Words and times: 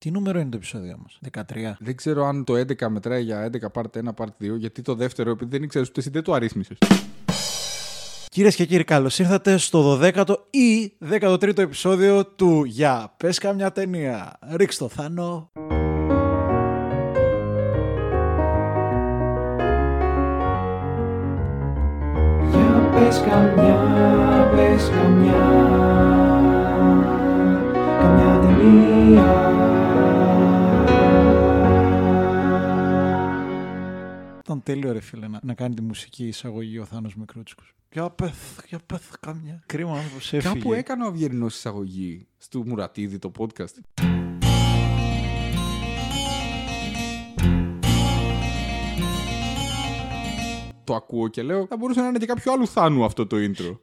Τι 0.00 0.10
νούμερο 0.10 0.38
είναι 0.38 0.50
το 0.50 0.56
επεισόδιο 0.56 0.98
μας, 1.02 1.18
13. 1.32 1.76
Δεν 1.78 1.96
ξέρω 1.96 2.24
αν 2.24 2.44
το 2.44 2.54
11 2.56 2.88
μετράει 2.88 3.22
για 3.22 3.50
11 3.52 3.80
part 3.80 4.02
1, 4.02 4.08
part 4.16 4.52
2, 4.52 4.56
γιατί 4.58 4.82
το 4.82 4.94
δεύτερο, 4.94 5.30
επειδή 5.30 5.50
δεν 5.50 5.62
ήξερες 5.62 5.88
ούτε 5.88 6.00
εσύ, 6.00 6.10
δεν 6.10 6.22
το 6.22 6.32
αρρύθμισες. 6.32 6.78
Κυρίες 8.28 8.54
και 8.54 8.64
κύριοι, 8.64 8.84
καλώς 8.84 9.18
ήρθατε 9.18 9.56
στο 9.56 9.98
12ο 10.02 10.36
ή 10.50 10.92
13ο 11.10 11.58
επεισόδιο 11.58 12.26
του 12.26 12.64
Για 12.64 13.14
πες 13.16 13.38
καμιά 13.38 13.72
ταινία. 13.72 14.38
Ρίξ 14.56 14.76
το 14.76 14.88
Θάνο. 14.88 15.50
Για 22.50 22.90
πες 22.94 23.20
καμιά, 23.20 24.50
πες 24.54 24.90
καμιά 24.90 25.66
Καμιά 28.00 28.40
ταινία 28.40 29.57
Ήταν 34.48 34.62
τέλειο 34.62 34.92
ρε 34.92 35.00
φίλε 35.00 35.28
να, 35.28 35.40
να 35.42 35.54
κάνει 35.54 35.74
τη 35.74 35.82
μουσική 35.82 36.26
εισαγωγή 36.26 36.78
ο 36.78 36.84
Θάνος 36.84 37.14
Μικρούτσικος. 37.14 37.74
Για 37.92 38.10
πεθ, 38.10 38.64
για 38.68 38.78
πεθ 38.86 39.12
καμιά. 39.20 39.62
Κρίμα 39.66 39.92
άνθρωπος 39.92 40.32
έφυγε. 40.32 40.54
Κάπου 40.54 40.72
έκανε 40.72 41.04
ο 41.04 41.06
Αυγερινό 41.06 41.46
εισαγωγή 41.46 42.26
στο 42.38 42.62
Μουρατίδη 42.66 43.18
το 43.18 43.32
podcast. 43.38 44.04
Το 50.84 50.94
ακούω 50.94 51.28
και 51.28 51.42
λέω, 51.42 51.66
θα 51.66 51.76
μπορούσε 51.76 52.00
να 52.00 52.08
είναι 52.08 52.18
και 52.18 52.26
κάποιο 52.26 52.52
άλλο 52.52 52.66
θάνου 52.66 53.04
αυτό 53.04 53.26
το 53.26 53.36
intro. 53.36 53.78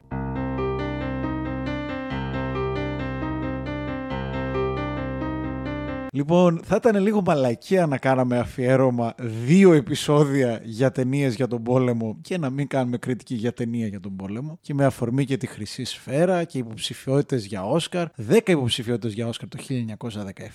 Λοιπόν, 6.16 6.60
θα 6.64 6.76
ήταν 6.76 7.02
λίγο 7.02 7.22
μαλακία 7.26 7.86
να 7.86 7.98
κάναμε 7.98 8.38
αφιέρωμα 8.38 9.16
δύο 9.46 9.74
επεισόδια 9.74 10.62
για 10.64 10.92
ταινίες 10.92 11.36
για 11.36 11.48
τον 11.48 11.64
πόλεμο 11.64 12.18
και 12.22 12.38
να 12.38 12.50
μην 12.50 12.68
κάνουμε 12.68 12.98
κριτική 12.98 13.36
για 13.36 13.54
ταινία 13.54 13.88
για 13.88 14.00
τον 14.00 14.16
πόλεμο. 14.16 14.58
Και 14.62 14.74
με 14.74 14.86
αφορμή 14.86 15.26
και 15.26 15.38
τη 15.38 15.48
Χρυσή 15.48 15.84
Σφαίρα 15.84 16.44
και 16.44 16.58
υποψηφιότητες 16.58 17.46
για 17.46 17.66
Όσκαρ. 17.66 18.08
Δέκα 18.16 18.52
υποψηφιότητες 18.52 19.14
για 19.14 19.28
Όσκαρ 19.28 19.50
το 19.50 19.58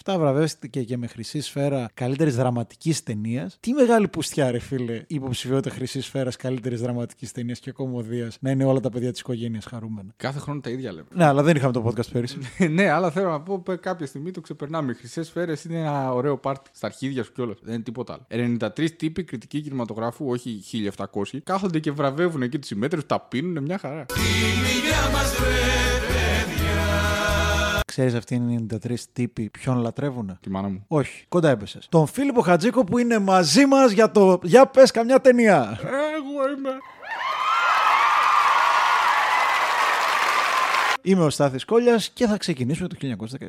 1917. 0.05 0.17
Βραβεύτηκε 0.19 0.83
και 0.83 0.97
με 0.97 1.07
Χρυσή 1.07 1.41
Σφαίρα 1.41 1.91
καλύτερης 1.95 2.37
δραματικής 2.37 3.03
ταινίας. 3.03 3.57
Τι 3.61 3.73
μεγάλη 3.73 4.09
πουστιά, 4.09 4.51
ρε 4.51 4.59
φίλε, 4.59 4.95
η 4.95 5.05
υποψηφιότητα 5.07 5.75
Χρυσή 5.75 6.01
Σφαίρας 6.01 6.37
καλύτερης 6.37 6.81
δραματικής 6.81 7.33
ταινίας 7.33 7.59
και 7.59 7.73
κομμωδίας 7.73 8.37
να 8.41 8.51
είναι 8.51 8.65
όλα 8.65 8.81
τα 8.81 8.91
παιδιά 8.91 9.11
της 9.11 9.21
οικογένειας 9.21 9.65
χαρούμενα. 9.65 10.13
Κάθε 10.17 10.39
χρόνο 10.39 10.61
τα 10.61 10.71
ίδια 10.71 10.93
λέμε. 10.93 11.07
Ναι, 11.15 11.25
αλλά 11.25 11.43
δεν 11.43 11.57
είχαμε 11.57 11.73
το 11.73 11.85
podcast 11.87 12.11
πέρυσι. 12.13 12.39
ναι, 12.77 12.91
αλλά 12.91 13.11
θέλω 13.11 13.31
να 13.31 13.41
πω 13.41 13.59
πε, 13.59 13.77
κάποια 13.77 14.07
στιγμή 14.07 14.31
το 14.31 14.41
ξεπερνάμε. 14.41 14.93
Οι 14.93 14.95
χρυσές 14.95 15.27
σφαίρες 15.27 15.50
είναι 15.69 15.79
ένα 15.79 16.13
ωραίο 16.13 16.37
πάρτι. 16.39 16.71
Στα 16.73 16.87
αρχίδια 16.87 17.25
σου 17.25 17.33
κιόλας. 17.33 17.59
Δεν 17.63 17.75
είναι 17.75 17.83
τίποτα 17.83 18.13
άλλο. 18.13 18.27
93 18.77 18.91
τύποι 18.97 19.25
κριτικοί 19.25 19.61
κινηματογράφου, 19.61 20.27
όχι 20.29 20.61
1700, 20.97 21.41
κάθονται 21.45 21.79
και 21.79 21.91
βραβεύουν 21.91 22.43
εκεί 22.43 22.59
τους 22.59 22.69
συμμέτρους, 22.69 23.07
τα 23.07 23.21
πίνουν 23.21 23.63
μια 23.63 23.79
χαρά. 23.79 24.07
Ξέρεις 27.85 28.15
αυτοί 28.15 28.35
είναι 28.35 28.53
οι 28.53 28.67
93 28.87 28.95
τύποι 29.13 29.51
ποιον 29.51 29.79
λατρεύουν. 29.79 30.39
Τη 30.41 30.51
μάνα 30.51 30.69
μου. 30.69 30.85
Όχι, 30.89 31.25
κοντά 31.29 31.49
έπεσες. 31.51 31.87
Τον 31.89 32.07
Φίλιππο 32.07 32.41
Χατζίκο 32.41 32.85
που 32.85 32.99
είναι 32.99 33.19
μαζί 33.19 33.67
μας 33.67 33.91
για 33.91 34.11
το. 34.11 34.41
Για 34.43 34.67
πες 34.67 34.91
καμιά 34.91 35.21
ταινία. 35.21 35.79
Εγώ 35.83 36.57
είμαι. 36.57 36.71
Είμαι 41.03 41.25
ο 41.25 41.31
Στάθης 41.31 41.65
Κόλλιας 41.65 42.11
και 42.11 42.27
θα 42.27 42.37
ξεκινήσουμε 42.37 42.89
το 42.89 42.97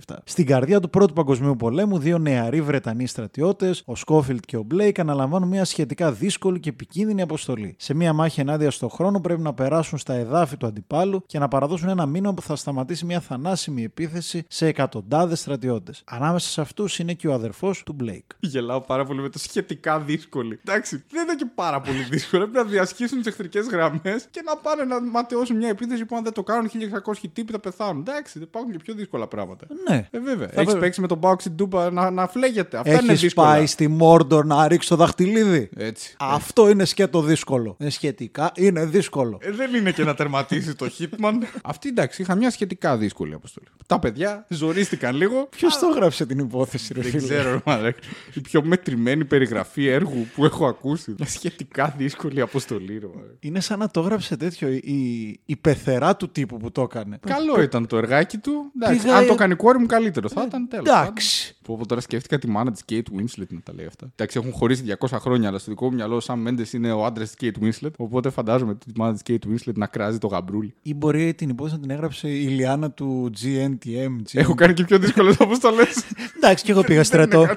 1917. 0.07 0.15
Στην 0.23 0.45
καρδιά 0.45 0.79
του 0.79 0.89
Πρώτου 0.89 1.13
Παγκοσμίου 1.13 1.55
Πολέμου, 1.55 1.99
δύο 1.99 2.17
νεαροί 2.17 2.61
Βρετανοί 2.61 3.07
στρατιώτες, 3.07 3.83
ο 3.85 3.95
Σκόφιλντ 3.95 4.45
και 4.45 4.57
ο 4.57 4.63
Μπλέικ, 4.63 4.99
αναλαμβάνουν 4.99 5.47
μια 5.47 5.65
σχετικά 5.65 6.11
δύσκολη 6.11 6.59
και 6.59 6.69
επικίνδυνη 6.69 7.21
αποστολή. 7.21 7.75
Σε 7.79 7.93
μια 7.93 8.13
μάχη 8.13 8.39
ενάντια 8.39 8.71
στον 8.71 8.89
χρόνο 8.89 9.21
πρέπει 9.21 9.41
να 9.41 9.53
περάσουν 9.53 9.97
στα 9.97 10.13
εδάφη 10.13 10.57
του 10.57 10.65
αντιπάλου 10.65 11.23
και 11.25 11.39
να 11.39 11.47
παραδώσουν 11.47 11.89
ένα 11.89 12.05
μήνυμα 12.05 12.33
που 12.33 12.41
θα 12.41 12.55
σταματήσει 12.55 13.05
μια 13.05 13.19
θανάσιμη 13.19 13.83
επίθεση 13.83 14.43
σε 14.47 14.67
εκατοντάδες 14.67 15.39
στρατιώτες. 15.39 16.03
Ανάμεσα 16.05 16.49
σε 16.49 16.61
αυτούς 16.61 16.99
είναι 16.99 17.13
και 17.13 17.27
ο 17.27 17.33
αδερφός 17.33 17.83
του 17.83 17.93
Μπλέικ. 17.93 18.25
Γελάω 18.39 18.81
πάρα 18.81 19.05
πολύ 19.05 19.21
με 19.21 19.29
το 19.29 19.39
σχετικά 19.39 19.99
δύσκολη. 19.99 20.59
Εντάξει, 20.65 21.03
δεν 21.11 21.23
είναι 21.23 21.35
και 21.35 21.47
πάρα 21.55 21.81
πολύ 21.81 22.03
δύσκολο. 22.03 22.47
Πρέπει 22.47 22.65
να 22.65 22.71
διασχίσουν 22.71 23.17
τις 23.17 23.27
εχθρικές 23.27 23.67
γραμμές 23.67 24.27
και 24.31 24.41
να 24.45 24.57
πάνε 24.57 24.83
να 24.83 25.01
ματαιώσουν 25.01 25.57
μια 25.57 25.69
επίθεση 25.69 26.05
που 26.05 26.15
αν 26.15 26.23
δεν 26.23 26.33
το 26.33 26.43
κάνουν 26.43 26.69
1600 27.05 27.40
τύποι 27.45 27.51
θα 27.51 27.59
πεθάνουν. 27.59 28.03
Εντάξει, 28.07 28.39
υπάρχουν 28.39 28.71
και 28.71 28.77
πιο 28.77 28.93
δύσκολα 28.93 29.27
πράγματα. 29.27 29.67
Ναι. 29.89 30.07
Ε, 30.11 30.19
βέβαια. 30.19 30.47
Θα 30.47 30.61
Έχεις 30.61 30.73
βε- 30.73 30.81
παίξει 30.81 31.01
με 31.01 31.07
τον 31.07 31.17
Μπάουξι 31.17 31.49
Ντούπα 31.49 31.91
να, 31.91 32.09
να 32.09 32.27
φλέγεται. 32.27 32.77
Αυτά 32.77 32.89
είναι 33.01 33.11
Έχει 33.11 33.21
δύσκολα. 33.21 33.47
πάει 33.47 33.65
στη 33.65 33.87
Μόρντορ 33.87 34.45
να 34.45 34.67
ρίξει 34.67 34.89
το 34.89 34.95
δαχτυλίδι. 34.95 35.69
Έτσι. 35.75 36.15
Αυτό 36.19 36.69
είναι 36.69 36.85
σκέτο 36.85 37.21
δύσκολο. 37.21 37.75
Είναι 37.79 37.89
σχετικά, 37.89 38.51
είναι 38.55 38.85
δύσκολο. 38.85 39.37
Ε, 39.41 39.51
δεν 39.51 39.73
είναι 39.73 39.91
και 39.91 40.03
να 40.03 40.13
τερματίσει 40.13 40.75
το 40.75 40.89
Hitman. 40.99 41.33
Αυτή 41.63 41.89
εντάξει, 41.89 42.21
είχα 42.21 42.35
μια 42.35 42.49
σχετικά 42.51 42.97
δύσκολη 42.97 43.33
αποστολή. 43.33 43.67
Τα 43.85 43.99
παιδιά 43.99 44.45
ζορίστηκαν 44.49 45.15
λίγο. 45.15 45.47
Ποιος 45.49 45.77
το 45.79 45.87
έγραψε 45.95 46.25
την 46.25 46.39
υπόθεση, 46.39 46.93
ρε 46.93 47.01
Δεν 47.01 47.11
φίλε; 47.11 47.23
ξέρω, 47.23 47.51
ρε 47.51 47.59
μαλάκα. 47.65 47.99
Η 48.33 48.39
πιο 48.41 48.63
μετρημένη 48.65 49.25
περιγραφή 49.25 49.87
έργου 49.87 50.27
που 50.35 50.45
έχω 50.45 50.65
ακούσει. 50.67 51.15
Μια 51.17 51.27
σχετικά 51.27 51.93
δύσκολη 51.97 52.41
αποστολή, 52.41 52.97
ρε 52.97 53.05
μαλάκα. 53.07 53.33
Είναι 53.39 53.59
σαν 53.59 53.79
να 53.79 53.89
το 53.89 53.99
έγραψε 53.99 54.37
τέτοιο 54.37 54.67
η, 54.69 55.39
η 55.45 55.55
πεθερά 55.55 56.15
του 56.15 56.29
τύπου 56.31 56.57
που 56.57 56.71
το 56.71 56.81
έκανε. 56.81 57.17
Καλό 57.31 57.61
ήταν 57.61 57.87
το 57.87 57.97
εργάκι 57.97 58.37
του. 58.37 58.71
Εντάξει, 58.75 59.01
Πήγα- 59.01 59.15
αν 59.17 59.27
το 59.27 59.35
κάνει 59.35 59.53
η 59.53 59.55
κόρη 59.55 59.77
μου, 59.79 59.85
καλύτερο 59.85 60.29
θα 60.29 60.43
ήταν 60.47 60.67
τέλος. 60.67 60.87
Εντάξει. 60.89 61.55
Πω, 61.71 61.77
πω, 61.77 61.87
τώρα 61.87 62.01
σκέφτηκα 62.01 62.37
τη 62.37 62.47
μάνα 62.47 62.71
της 62.71 62.83
Kate 62.89 62.95
Winslet 62.95 63.47
να 63.49 63.61
τα 63.63 63.73
λέει 63.73 63.85
αυτά. 63.85 64.11
Εντάξει, 64.15 64.37
έχουν 64.39 64.51
χωρίσει 64.51 64.83
200 64.99 65.17
χρόνια, 65.19 65.47
αλλά 65.47 65.57
στο 65.57 65.71
δικό 65.71 65.85
μου 65.85 65.93
μυαλό 65.93 66.15
ο 66.15 66.19
Sam 66.23 66.47
Mendes 66.47 66.73
είναι 66.73 66.91
ο 66.91 67.05
άντρας 67.05 67.31
της 67.31 67.51
Kate 67.55 67.63
Winslet. 67.63 67.91
Οπότε 67.97 68.29
φαντάζομαι 68.29 68.75
τη 68.75 68.85
μάνα 68.95 69.13
της 69.13 69.21
Kate 69.27 69.47
Winslet 69.47 69.73
να 69.73 69.85
κράζει 69.85 70.17
το 70.17 70.27
γαμπρούλι. 70.27 70.73
Ή 70.81 70.93
μπορεί 70.93 71.33
την 71.33 71.49
υπόθεση 71.49 71.75
να 71.75 71.81
την 71.81 71.91
έγραψε 71.91 72.29
η 72.29 72.47
Λιάννα 72.47 72.91
του 72.91 73.31
GNTM. 73.41 74.15
Έχω 74.31 74.53
κάνει 74.53 74.73
και 74.73 74.83
πιο 74.83 74.99
δύσκολε 74.99 75.33
αποστολέ. 75.39 75.83
Εντάξει, 76.37 76.63
και 76.63 76.71
εγώ 76.71 76.81
πήγα 76.81 77.03
στρατό. 77.03 77.47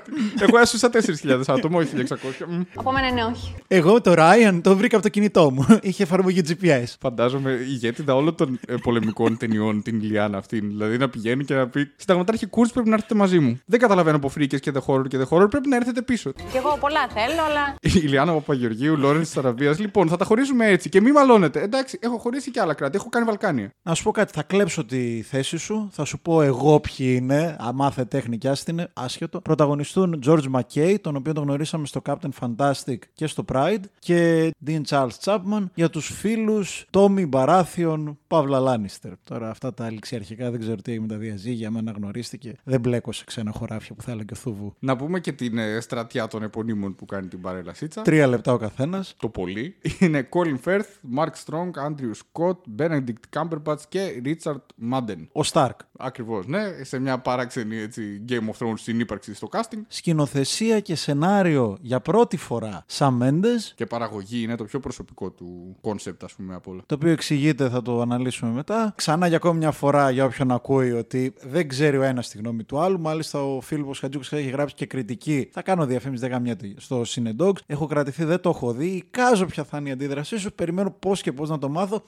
Εγώ 0.40 0.58
έσουσα 0.58 0.90
4.000 1.22 1.42
άτομα, 1.46 1.78
όχι 1.78 1.90
1600. 1.96 2.04
Μμ. 2.48 2.60
Από 2.74 2.92
μένα 2.92 3.12
ναι, 3.12 3.24
όχι. 3.24 3.54
Εγώ 3.68 4.00
το 4.00 4.14
Ryan 4.16 4.60
το 4.62 4.76
βρήκα 4.76 4.96
από 4.96 5.04
το 5.04 5.10
κινητό 5.10 5.50
μου. 5.50 5.66
Είχε 5.82 6.02
εφαρμογή 6.02 6.42
GPS. 6.48 6.84
Φαντάζομαι 7.00 7.50
ηγέτηδα 7.52 8.14
όλων 8.14 8.34
των 8.34 8.58
ε, 8.66 8.74
πολεμικών 8.82 9.36
ταινιών 9.36 9.82
την 9.82 10.00
Ιλιάνα 10.00 10.38
αυτήν. 10.38 10.68
Δηλαδή 10.68 10.98
να 10.98 11.08
πηγαίνει 11.08 11.44
και 11.44 11.54
να 11.54 11.68
πει 11.68 11.90
Συνταγματάρχη 11.96 12.46
Κούρτ 12.46 12.72
πρέπει 12.72 12.88
να 12.88 12.94
έρθετε 12.94 13.14
μαζί 13.14 13.38
μου. 13.38 13.60
Δεν 13.66 13.80
καταλαβαίνω 13.80 14.03
από 14.12 14.28
φρίκες 14.28 14.60
και 14.60 14.70
δε 14.70 14.80
horror 14.86 15.08
και 15.08 15.18
δε 15.18 15.24
horror, 15.30 15.46
πρέπει 15.50 15.68
να 15.68 15.76
έρθετε 15.76 16.02
πίσω. 16.02 16.32
Κι 16.32 16.56
εγώ 16.56 16.76
πολλά 16.80 17.08
θέλω, 17.08 17.42
αλλά. 17.48 17.74
Η 17.80 17.90
Ιλιάνα 17.94 18.32
Παπαγεωργίου, 18.32 18.96
Λόρενς 18.96 19.26
της 19.26 19.36
Αραβίας. 19.36 19.78
Λοιπόν, 19.78 20.08
θα 20.08 20.16
τα 20.16 20.24
χωρίσουμε 20.24 20.66
έτσι 20.66 20.88
και 20.88 21.00
μη 21.00 21.12
μαλώνετε. 21.12 21.60
Εντάξει, 21.62 21.98
έχω 22.02 22.18
χωρίσει 22.18 22.50
και 22.50 22.60
άλλα 22.60 22.74
κράτη. 22.74 22.96
Έχω 22.96 23.08
κάνει 23.08 23.26
Βαλκάνια. 23.26 23.70
Να 23.82 23.94
σου 23.94 24.02
πω 24.02 24.10
κάτι, 24.10 24.32
θα 24.32 24.42
κλέψω 24.42 24.84
τη 24.84 25.22
θέση 25.22 25.56
σου, 25.56 25.88
θα 25.92 26.04
σου 26.04 26.20
πω 26.20 26.42
εγώ 26.42 26.80
ποιοι 26.80 27.16
είναι, 27.20 27.56
αμάθε 27.60 28.04
τέχνη 28.04 28.38
και 28.38 28.48
άστινε, 28.48 28.90
άσχετο. 28.92 29.40
Πρωταγωνιστούν 29.40 30.22
George 30.26 30.44
McKay, 30.52 30.96
τον 31.00 31.16
οποίο 31.16 31.32
τον 31.32 31.44
γνωρίσαμε 31.44 31.86
στο 31.86 32.02
Captain 32.06 32.28
Fantastic 32.40 32.96
και 33.14 33.26
στο 33.26 33.44
Pride, 33.52 33.82
και 33.98 34.50
Dean 34.66 34.80
Charles 34.88 35.18
Chapman 35.24 35.64
για 35.74 35.90
τους 35.90 36.06
φίλους 36.06 36.86
Tommy 36.90 37.28
Baratheon, 37.30 38.16
Παύλα 38.26 38.58
Λάνιστερ. 38.58 39.12
Τώρα 39.24 39.50
αυτά 39.50 39.74
τα 39.74 39.90
ληξιαρχικά 39.90 40.50
δεν 40.50 40.60
ξέρω 40.60 40.76
τι 40.76 40.90
έγινε 40.90 41.06
με 41.06 41.12
τα 41.12 41.18
διαζύγια, 41.20 41.70
με 41.70 41.78
αναγνωρίστηκε. 41.78 42.52
Δεν 42.64 42.80
μπλέκω 42.80 43.12
σε 43.12 43.24
ξένα 43.24 43.52
χωράφια 43.84 43.94
που 43.94 44.02
θα 44.02 44.10
έλεγε 44.10 44.32
ο 44.32 44.36
Θούβου. 44.36 44.74
Να 44.78 44.96
πούμε 44.96 45.20
και 45.20 45.32
την 45.32 45.58
ε, 45.58 45.80
στρατιά 45.80 46.26
των 46.26 46.42
επωνύμων 46.42 46.94
που 46.94 47.04
κάνει 47.04 47.28
την 47.28 47.40
παρελασίτσα. 47.40 48.02
Τρία 48.02 48.26
λεπτά 48.26 48.52
ο 48.52 48.56
καθένας. 48.56 49.14
Το 49.18 49.28
πολύ. 49.28 49.76
Είναι 50.00 50.28
Colin 50.32 50.68
Firth, 50.68 51.18
Mark 51.18 51.30
Strong, 51.44 51.70
Andrew 51.86 52.12
Scott, 52.22 52.56
Benedict 52.78 53.38
Cumberbatch 53.38 53.80
και 53.88 54.22
Richard 54.24 54.92
Madden. 54.92 55.26
Ο 55.32 55.40
Stark. 55.52 55.76
Ακριβώς, 55.98 56.46
ναι. 56.46 56.62
Σε 56.82 56.98
μια 56.98 57.18
παράξενη 57.18 57.76
έτσι, 57.76 58.24
Game 58.28 58.34
of 58.34 58.66
Thrones 58.66 58.74
συνύπαρξη 58.74 59.34
στο 59.34 59.48
casting. 59.52 59.80
Σκηνοθεσία 59.88 60.80
και 60.80 60.94
σενάριο 60.94 61.78
για 61.80 62.00
πρώτη 62.00 62.36
φορά 62.36 62.84
Sam 62.98 63.18
Mendes, 63.22 63.72
Και 63.74 63.86
παραγωγή 63.86 64.42
είναι 64.42 64.56
το 64.56 64.64
πιο 64.64 64.80
προσωπικό 64.80 65.30
του 65.30 65.76
concept, 65.80 66.24
ας 66.24 66.32
πούμε, 66.32 66.54
από 66.54 66.70
όλα. 66.70 66.82
το 66.86 66.94
οποίο 66.94 67.10
εξηγείται, 67.10 67.68
θα 67.68 67.82
το 67.82 68.00
αναλύσουμε 68.00 68.50
μετά. 68.52 68.92
Ξανά 68.96 69.26
για 69.26 69.36
ακόμη 69.36 69.58
μια 69.58 69.70
φορά 69.70 70.10
για 70.10 70.24
όποιον 70.24 70.50
ακούει 70.52 70.92
ότι 70.92 71.34
δεν 71.42 71.68
ξέρει 71.68 71.96
ο 71.96 72.02
ένας 72.02 72.28
τη 72.28 72.38
γνώμη 72.38 72.64
του 72.64 72.78
άλλου. 72.78 73.00
Μάλιστα, 73.00 73.42
ο 73.42 73.60
Φίλιππος 73.74 73.98
Χατζούκος 73.98 74.32
έχει 74.32 74.48
γράψει 74.48 74.74
και 74.74 74.86
κριτική. 74.86 75.48
Θα 75.52 75.62
κάνω 75.62 75.86
διαφήμιση, 75.86 76.20
δεν 76.20 76.30
καμιέται 76.30 76.74
στο 76.76 77.02
Cinedogs. 77.06 77.58
Έχω 77.66 77.86
κρατηθεί, 77.86 78.24
δεν 78.24 78.40
το 78.40 78.48
έχω 78.48 78.72
δει. 78.72 78.86
Εικάζω 78.86 79.46
ποια 79.46 79.64
θα 79.64 79.78
είναι 79.78 79.88
η 79.88 79.92
αντίδρασή 79.92 80.38
σου. 80.38 80.52
Περιμένω 80.52 80.90
πώς 80.90 81.22
και 81.22 81.32
πώς 81.32 81.48
να 81.48 81.58
το 81.58 81.68
μάθω. 81.68 82.04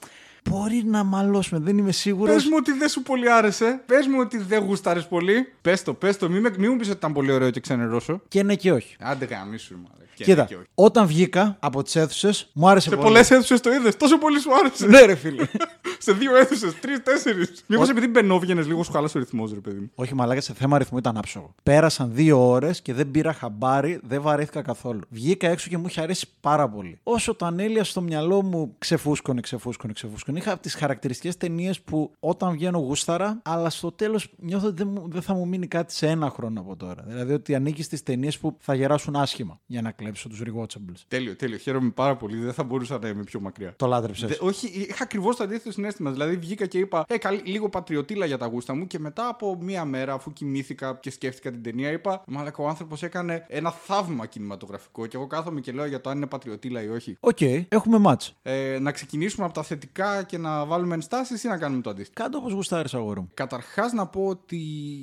Μπορεί 0.49 0.83
να 0.85 1.03
μαλώσουμε, 1.03 1.59
δεν 1.59 1.77
είμαι 1.77 1.91
σίγουρος. 1.91 2.33
Πες 2.35 2.43
μου 2.45 2.55
ότι 2.57 2.71
δεν 2.71 2.89
σου 2.89 3.01
πολύ 3.03 3.31
άρεσε. 3.31 3.81
Πες 3.85 4.07
μου 4.07 4.17
ότι 4.19 4.37
δεν 4.37 4.63
γούσταρες 4.63 5.07
πολύ. 5.07 5.47
Πες 5.61 5.83
το, 5.83 5.93
πες 5.93 6.17
το. 6.17 6.29
Μην, 6.29 6.41
με- 6.41 6.53
μην 6.57 6.71
μου 6.71 6.77
πεις 6.77 6.87
ότι 6.87 6.97
ήταν 6.97 7.13
πολύ 7.13 7.31
ωραίο 7.31 7.49
και 7.49 7.59
ξενερώσω. 7.59 8.21
Και 8.27 8.43
ναι 8.43 8.55
και 8.55 8.71
όχι. 8.71 8.95
Άντε 8.99 9.25
γαμίσου, 9.25 9.73
μάλλον. 9.73 9.91
Και 10.15 10.23
Κοίτα, 10.23 10.41
ναι 10.41 10.47
και 10.47 10.55
όχι. 10.55 10.65
όταν 10.75 11.07
βγήκα 11.07 11.57
από 11.59 11.83
τις 11.83 11.95
αίθουσες, 11.95 12.49
μου 12.53 12.69
άρεσε 12.69 12.89
Σε 12.89 12.95
πολύ. 12.95 13.07
πολλές 13.07 13.31
αίθουσες 13.31 13.59
το 13.61 13.73
είδες. 13.73 13.97
Τόσο 13.97 14.17
πολύ 14.17 14.39
σου 14.39 14.49
άρεσε. 14.59 14.87
Ναι, 14.87 14.99
ρε 15.01 15.15
φίλε. 15.15 15.45
σε 15.99 16.11
δύο 16.13 16.35
αίθουσες, 16.35 16.79
τρει-τέσσερι. 16.79 17.47
Μήπως 17.65 17.89
επειδή 17.89 18.07
μπαινόβγαινες 18.07 18.67
λίγο 18.67 18.83
σου 18.83 18.91
χάλασε 18.91 19.17
ο 19.17 19.19
ρυθμός, 19.19 19.53
ρε 19.53 19.59
παιδί 19.59 19.79
μου. 19.79 19.91
Όχι, 19.95 20.15
μαλάκα 20.15 20.41
σε 20.41 20.53
θέμα 20.53 20.75
αριθμού 20.75 20.97
ήταν 20.97 21.17
άψογο. 21.17 21.53
Πέρασαν 21.63 22.09
δύο 22.13 22.47
ώρες 22.49 22.81
και 22.81 22.93
δεν 22.93 23.11
πήρα 23.11 23.33
χαμπάρι, 23.33 23.99
δεν 24.03 24.21
βαρέθηκα 24.21 24.61
καθόλου. 24.61 24.99
Βγήκα 25.09 25.47
έξω 25.49 25.69
και 25.69 25.77
μου 25.77 25.85
είχε 25.87 26.01
αρέσει 26.01 26.27
πάρα 26.41 26.69
πολύ. 26.69 26.99
Όσο 27.03 27.35
το 27.35 27.45
ανέλυα 27.45 27.83
στο 27.83 28.01
μυαλό 28.01 28.41
μου 28.41 28.75
ξεφούσκωνε, 28.77 29.41
ξεφούσκωνε, 29.41 29.93
ξεφούσκωνε. 29.93 30.36
Είχα 30.37 30.59
τις 30.59 30.73
χαρακτηριστικές 30.75 31.37
ταινίες 31.37 31.81
που 31.81 32.11
όταν 32.19 32.51
βγαίνω 32.51 32.77
γούσταρα, 32.77 33.41
αλλά 33.43 33.69
στο 33.69 33.91
τέλος 33.91 34.33
νιώθω 34.37 34.67
ότι 34.67 34.75
δεν, 34.83 34.87
μου- 34.87 35.07
δεν 35.11 35.21
θα 35.21 35.33
μου 35.33 35.47
μείνει 35.47 35.67
κάτι 35.67 35.93
σε 35.93 36.07
ένα 36.07 36.29
χρόνο 36.29 36.59
από 36.59 36.75
τώρα. 36.75 37.03
Δηλαδή 37.07 37.33
ότι 37.33 37.55
ανήκει 37.55 37.83
στις 37.83 38.03
ταινίες 38.03 38.37
που 38.37 38.57
θα 38.59 38.73
γεράσουν 38.73 39.15
άσχημα 39.15 39.59
για 39.65 39.81
να 39.81 39.91
κλέψω 39.91 40.29
τους 40.29 40.41
rewatchables. 40.45 41.01
Τέλειο, 41.07 41.35
τέλειο. 41.35 41.57
Χαίρομαι 41.57 41.89
πάρα 41.89 42.15
πολύ. 42.17 42.37
Δεν 42.37 42.53
θα 42.53 42.63
μπορούσα 42.63 42.99
να 42.99 43.07
είμαι 43.07 43.23
πιο 43.23 43.39
μακριά. 43.39 43.73
Το 43.75 43.87
λάτρεψες. 43.87 44.29
Δε- 44.29 44.35
όχι, 44.47 44.67
είχα 44.67 45.03
ακριβώς 45.03 45.35
το 45.35 45.43
αντίθετο 45.43 45.71
συναίσθημα. 45.71 46.11
Δηλαδή 46.11 46.35
βγήκα 46.37 46.65
και 46.65 46.77
είπα 46.77 47.05
Ε, 47.07 47.17
καλή, 47.17 47.41
λίγο 47.45 47.69
πατριωτήλα 47.69 48.25
για 48.25 48.37
τα 48.37 48.45
γούστα 48.45 48.75
μου. 48.75 48.87
Και 48.87 48.99
μετά 48.99 49.27
από 49.27 49.57
μία 49.61 49.85
μέρα, 49.85 50.13
αφού 50.13 50.33
κοιμήθηκα 50.33 50.97
και 51.01 51.11
σκέφτηκα 51.11 51.51
την 51.51 51.63
ταινία, 51.63 51.91
είπα 51.91 52.23
Μαλάκα, 52.27 52.63
ο 52.63 52.67
άνθρωπος 52.67 53.03
έκανε 53.03 53.45
ένα 53.47 53.71
θαύμα 53.71 54.25
κινηματογραφικό. 54.25 55.05
Και 55.05 55.17
εγώ 55.17 55.27
κάθομαι 55.27 55.59
και 55.59 55.71
λέω 55.71 55.85
για 55.85 56.01
το 56.01 56.09
αν 56.09 56.17
είναι 56.17 56.25
πατριωτήλα 56.27 56.81
ή 56.83 56.87
όχι. 56.89 57.17
Οκ, 57.19 57.41
έχουμε 57.69 57.97
μάτς. 57.97 58.35
Ε, 58.43 58.77
να 58.81 58.91
ξεκινήσουμε 58.91 59.45
από 59.45 59.53
τα 59.53 59.63
θετικά 59.63 60.16
και 60.23 60.37
να 60.37 60.65
βάλουμε 60.65 60.93
ενστάσεις 60.93 61.43
ή 61.43 61.47
να 61.47 61.57
κάνουμε 61.57 61.81
το 61.81 61.89
αντίστοιχο; 61.89 62.23
Κάν' 62.23 62.32
το 62.32 62.37
όπως 62.37 62.53
γουστάρεις, 62.53 62.93
αγόρι 62.93 63.19
μου. 63.19 63.29
Καταρχάς 63.33 63.91
να 63.91 64.07
πω 64.07 64.25
ότι 64.25 64.59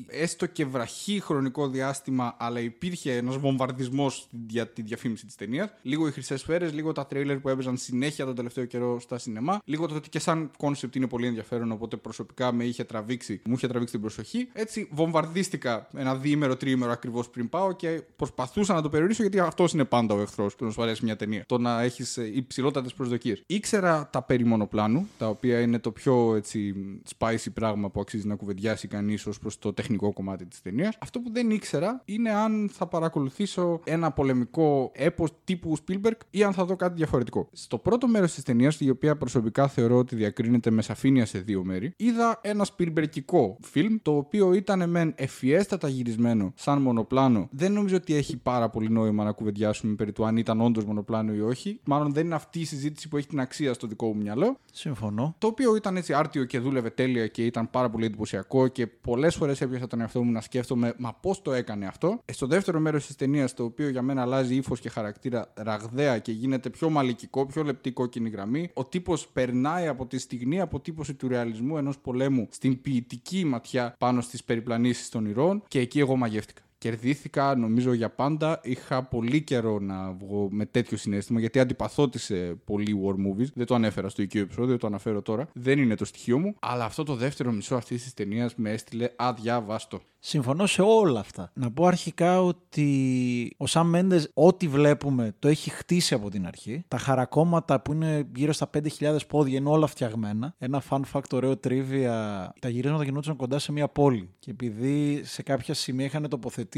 έστω 0.08 0.46
και 0.46 0.64
βραχύ 0.64 1.20
χρονικό 1.20 1.68
διάστημα, 1.68 2.34
αλλά 2.38 2.60
υπήρχε 2.60 3.16
ένας 3.16 3.36
βομβαρδισμός 3.36 4.28
για 4.46 4.68
τη 4.68 4.82
διαφήμιση 4.82 5.26
της 5.26 5.34
ταινίας. 5.34 5.68
Λίγο 5.82 6.06
οι 6.06 6.10
χρυσές 6.10 6.40
σφαίρες, 6.40 6.72
λίγο 6.72 6.92
τα 6.92 7.06
τρέιλερ 7.06 7.38
που 7.38 7.48
έπαιζαν 7.48 7.76
συνέχεια 7.76 8.24
τον 8.24 8.34
τελευταίο 8.34 8.64
καιρό 8.64 9.00
στα 9.00 9.18
σινεμά. 9.18 9.60
Λίγο 9.64 9.86
το 9.86 9.94
ότι 9.94 10.08
και 10.08 10.18
σαν 10.18 10.50
concept 10.58 10.94
είναι 10.94 11.06
πολύ 11.06 11.26
ενδιαφέρον, 11.26 11.72
οπότε 11.72 11.96
προσωπικά 11.96 12.52
με 12.52 12.64
είχε 12.64 12.84
τραβήξει, 12.84 13.40
μου 13.44 13.54
είχε 13.54 13.66
τραβήξει 13.68 13.92
την 13.92 14.02
προσοχή. 14.02 14.48
Έτσι 14.52 14.88
βομβαρδίστηκα 14.92 15.88
ένα 15.96 16.14
διήμερο, 16.14 16.56
τριήμερο 16.56 16.92
ακριβώς 16.92 17.28
πριν 17.28 17.48
πάω 17.48 17.72
και 17.72 18.02
προσπαθούσα 18.16 18.74
να 18.74 18.82
το 18.82 18.88
περιορίσω 18.88 19.22
γιατί 19.22 19.38
αυτός 19.38 19.72
είναι 19.72 19.84
πάντα 19.84 20.14
ο 20.14 20.20
εχθρός 20.20 20.54
που 20.54 20.64
να 20.64 20.70
σου 20.70 20.82
αρέσει 20.82 21.04
μια 21.04 21.16
ταινία. 21.16 21.44
Το 21.46 21.58
να 21.58 21.82
έχεις 21.82 22.16
υψηλότατες 22.16 22.94
προσδοκίες. 22.94 23.42
Ήξερα 23.46 24.08
τα 24.12 24.22
περί 24.22 24.44
μονοπλάνου, 24.44 25.03
τα 25.18 25.28
οποία 25.28 25.60
είναι 25.60 25.78
το 25.78 25.90
πιο 25.90 26.34
έτσι, 26.36 26.74
spicy 27.18 27.46
πράγμα 27.54 27.90
που 27.90 28.00
αξίζει 28.00 28.26
να 28.26 28.34
κουβεντιάσει 28.34 28.88
κανείς 28.88 29.26
ως 29.26 29.38
προς 29.38 29.58
το 29.58 29.72
τεχνικό 29.72 30.12
κομμάτι 30.12 30.46
της 30.46 30.62
ταινίας. 30.62 30.96
Αυτό 31.00 31.20
που 31.20 31.32
δεν 31.32 31.50
ήξερα 31.50 32.02
είναι 32.04 32.30
αν 32.30 32.70
θα 32.72 32.86
παρακολουθήσω 32.86 33.80
ένα 33.84 34.10
πολεμικό 34.10 34.90
έπος 34.94 35.30
τύπου 35.44 35.76
Spielberg 35.86 36.18
ή 36.30 36.42
αν 36.42 36.52
θα 36.52 36.64
δω 36.64 36.76
κάτι 36.76 36.94
διαφορετικό. 36.94 37.48
Στο 37.52 37.78
πρώτο 37.78 38.08
μέρος 38.08 38.34
της 38.34 38.42
ταινίας, 38.44 38.80
η 38.80 38.90
οποία 38.90 39.16
προσωπικά 39.16 39.68
θεωρώ 39.68 39.96
ότι 39.98 40.16
διακρίνεται 40.16 40.70
με 40.70 40.82
σαφήνεια 40.82 41.26
σε 41.26 41.38
δύο 41.38 41.64
μέρη, 41.64 41.92
είδα 41.96 42.40
ένα 42.42 42.66
Spielbergικό 42.76 43.56
φιλμ, 43.60 43.96
το 44.02 44.16
οποίο 44.16 44.52
ήταν 44.52 44.90
μεν 44.90 45.12
ευφιέστατα 45.16 45.88
γυρισμένο 45.88 46.52
σαν 46.56 46.82
μονοπλάνο. 46.82 47.48
Δεν 47.50 47.72
νομίζω 47.72 47.96
ότι 47.96 48.14
έχει 48.14 48.36
πάρα 48.36 48.68
πολύ 48.68 48.90
νόημα 48.90 49.24
να 49.24 49.32
κουβεντιάσουμε 49.32 49.94
περί 49.94 50.12
του 50.12 50.24
αν 50.24 50.36
ήταν 50.36 50.60
όντως 50.60 50.84
μονοπλάνο 50.84 51.34
ή 51.34 51.40
όχι. 51.40 51.80
Μάλλον 51.84 52.12
δεν 52.12 52.24
είναι 52.24 52.34
αυτή 52.34 52.60
η 52.60 52.64
συζήτηση 52.64 53.08
που 53.08 53.16
έχει 53.16 53.26
την 53.26 53.40
αξία 53.40 53.74
στο 53.74 53.86
δικό 53.86 54.06
μου 54.06 54.16
μυαλό. 54.22 54.58
Συμφωνώ. 54.94 55.34
Το 55.38 55.46
οποίο 55.46 55.76
ήταν 55.76 55.96
έτσι 55.96 56.12
άρτιο 56.12 56.44
και 56.44 56.58
δούλευε 56.58 56.90
τέλεια 56.90 57.26
και 57.26 57.44
ήταν 57.44 57.70
πάρα 57.70 57.90
πολύ 57.90 58.04
εντυπωσιακό 58.04 58.68
και 58.68 58.86
πολλές 58.86 59.34
φορές 59.34 59.60
έπιασα 59.60 59.86
τον 59.86 60.00
εαυτό 60.00 60.22
μου 60.22 60.32
να 60.32 60.40
σκέφτομαι, 60.40 60.94
μα 60.98 61.14
πώς 61.14 61.42
το 61.42 61.52
έκανε 61.52 61.86
αυτό. 61.86 62.20
Ε, 62.24 62.32
στο 62.32 62.46
δεύτερο 62.46 62.80
μέρος 62.80 63.06
της 63.06 63.16
ταινίας, 63.16 63.54
το 63.54 63.64
οποίο 63.64 63.88
για 63.88 64.02
μένα 64.02 64.22
αλλάζει 64.22 64.54
ύφος 64.54 64.80
και 64.80 64.88
χαρακτήρα 64.88 65.52
ραγδαία 65.54 66.18
και 66.18 66.32
γίνεται 66.32 66.70
πιο 66.70 66.90
μαλικικό, 66.90 67.46
πιο 67.46 67.62
λεπτή 67.62 67.92
κόκκινη 67.92 68.28
γραμμή, 68.28 68.70
ο 68.74 68.84
τύπος 68.84 69.28
περνάει 69.28 69.86
από 69.86 70.06
τη 70.06 70.18
στιγμή 70.18 70.60
αποτύπωση 70.60 71.14
του 71.14 71.28
ρεαλισμού 71.28 71.76
ενός 71.76 71.98
πολέμου 71.98 72.48
στην 72.50 72.80
ποιητική 72.80 73.44
ματιά 73.44 73.94
πάνω 73.98 74.20
στις 74.20 74.44
περιπλανήσεις 74.44 75.08
των 75.08 75.26
ηρώων 75.26 75.62
και 75.68 75.78
εκεί 75.78 75.98
εγώ 75.98 76.16
μαγεύτηκα. 76.16 76.62
Κερδίθηκα, 76.84 77.54
νομίζω, 77.56 77.92
για 77.92 78.10
πάντα. 78.10 78.60
Είχα 78.62 79.02
πολύ 79.02 79.42
καιρό 79.42 79.78
να 79.78 80.12
βγω 80.12 80.48
με 80.50 80.66
τέτοιο 80.66 80.96
συνέστημα, 80.96 81.40
γιατί 81.40 81.58
αντιπαθώ 81.58 82.08
τι 82.08 82.34
πολύ 82.64 83.00
war 83.04 83.12
movies. 83.12 83.48
Δεν 83.54 83.66
το 83.66 83.74
ανέφερα 83.74 84.08
στο 84.08 84.22
οικείο 84.22 84.42
επεισόδιο, 84.42 84.76
το 84.76 84.86
αναφέρω 84.86 85.22
τώρα. 85.22 85.48
Δεν 85.52 85.78
είναι 85.78 85.94
το 85.94 86.04
στοιχείο 86.04 86.38
μου. 86.38 86.54
Αλλά 86.60 86.84
αυτό 86.84 87.02
το 87.02 87.14
δεύτερο 87.14 87.52
μισό 87.52 87.74
αυτής 87.74 88.02
της 88.02 88.14
ταινίας 88.14 88.54
με 88.54 88.70
έστειλε 88.70 89.10
αδιάβαστο. 89.16 90.00
Συμφωνώ 90.18 90.66
σε 90.66 90.82
όλα 90.82 91.20
αυτά. 91.20 91.50
Να 91.54 91.70
πω 91.70 91.86
αρχικά 91.86 92.42
ότι 92.42 93.54
ο 93.56 93.66
Σαμ 93.66 93.88
Μέντες, 93.88 94.30
ό,τι 94.34 94.68
βλέπουμε, 94.68 95.34
το 95.38 95.48
έχει 95.48 95.70
χτίσει 95.70 96.14
από 96.14 96.30
την 96.30 96.46
αρχή. 96.46 96.84
Τα 96.88 96.98
χαρακόμματα 96.98 97.80
που 97.80 97.92
είναι 97.92 98.28
γύρω 98.34 98.52
στα 98.52 98.70
5.000 98.98 99.16
πόδια 99.28 99.58
είναι 99.58 99.68
όλα 99.68 99.86
φτιαγμένα. 99.86 100.54
Ένα 100.58 100.82
fun 100.90 101.00
fact, 101.12 101.30
ωραίο 101.32 101.52
trivia. 101.64 102.46
Τα 102.60 102.68
γυρίσματα 102.68 103.04
γινόντουσαν 103.04 103.36
κοντά 103.36 103.58
σε 103.58 103.72
μια 103.72 103.88
πόλη. 103.88 104.28
Και 104.38 104.50
επειδή 104.50 105.20
σε 105.24 105.42
κάποια 105.42 105.74
σημεία 105.74 106.04
είχαν 106.04 106.28
τοποθετήσει 106.28 106.72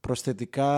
προσθετικά 0.00 0.68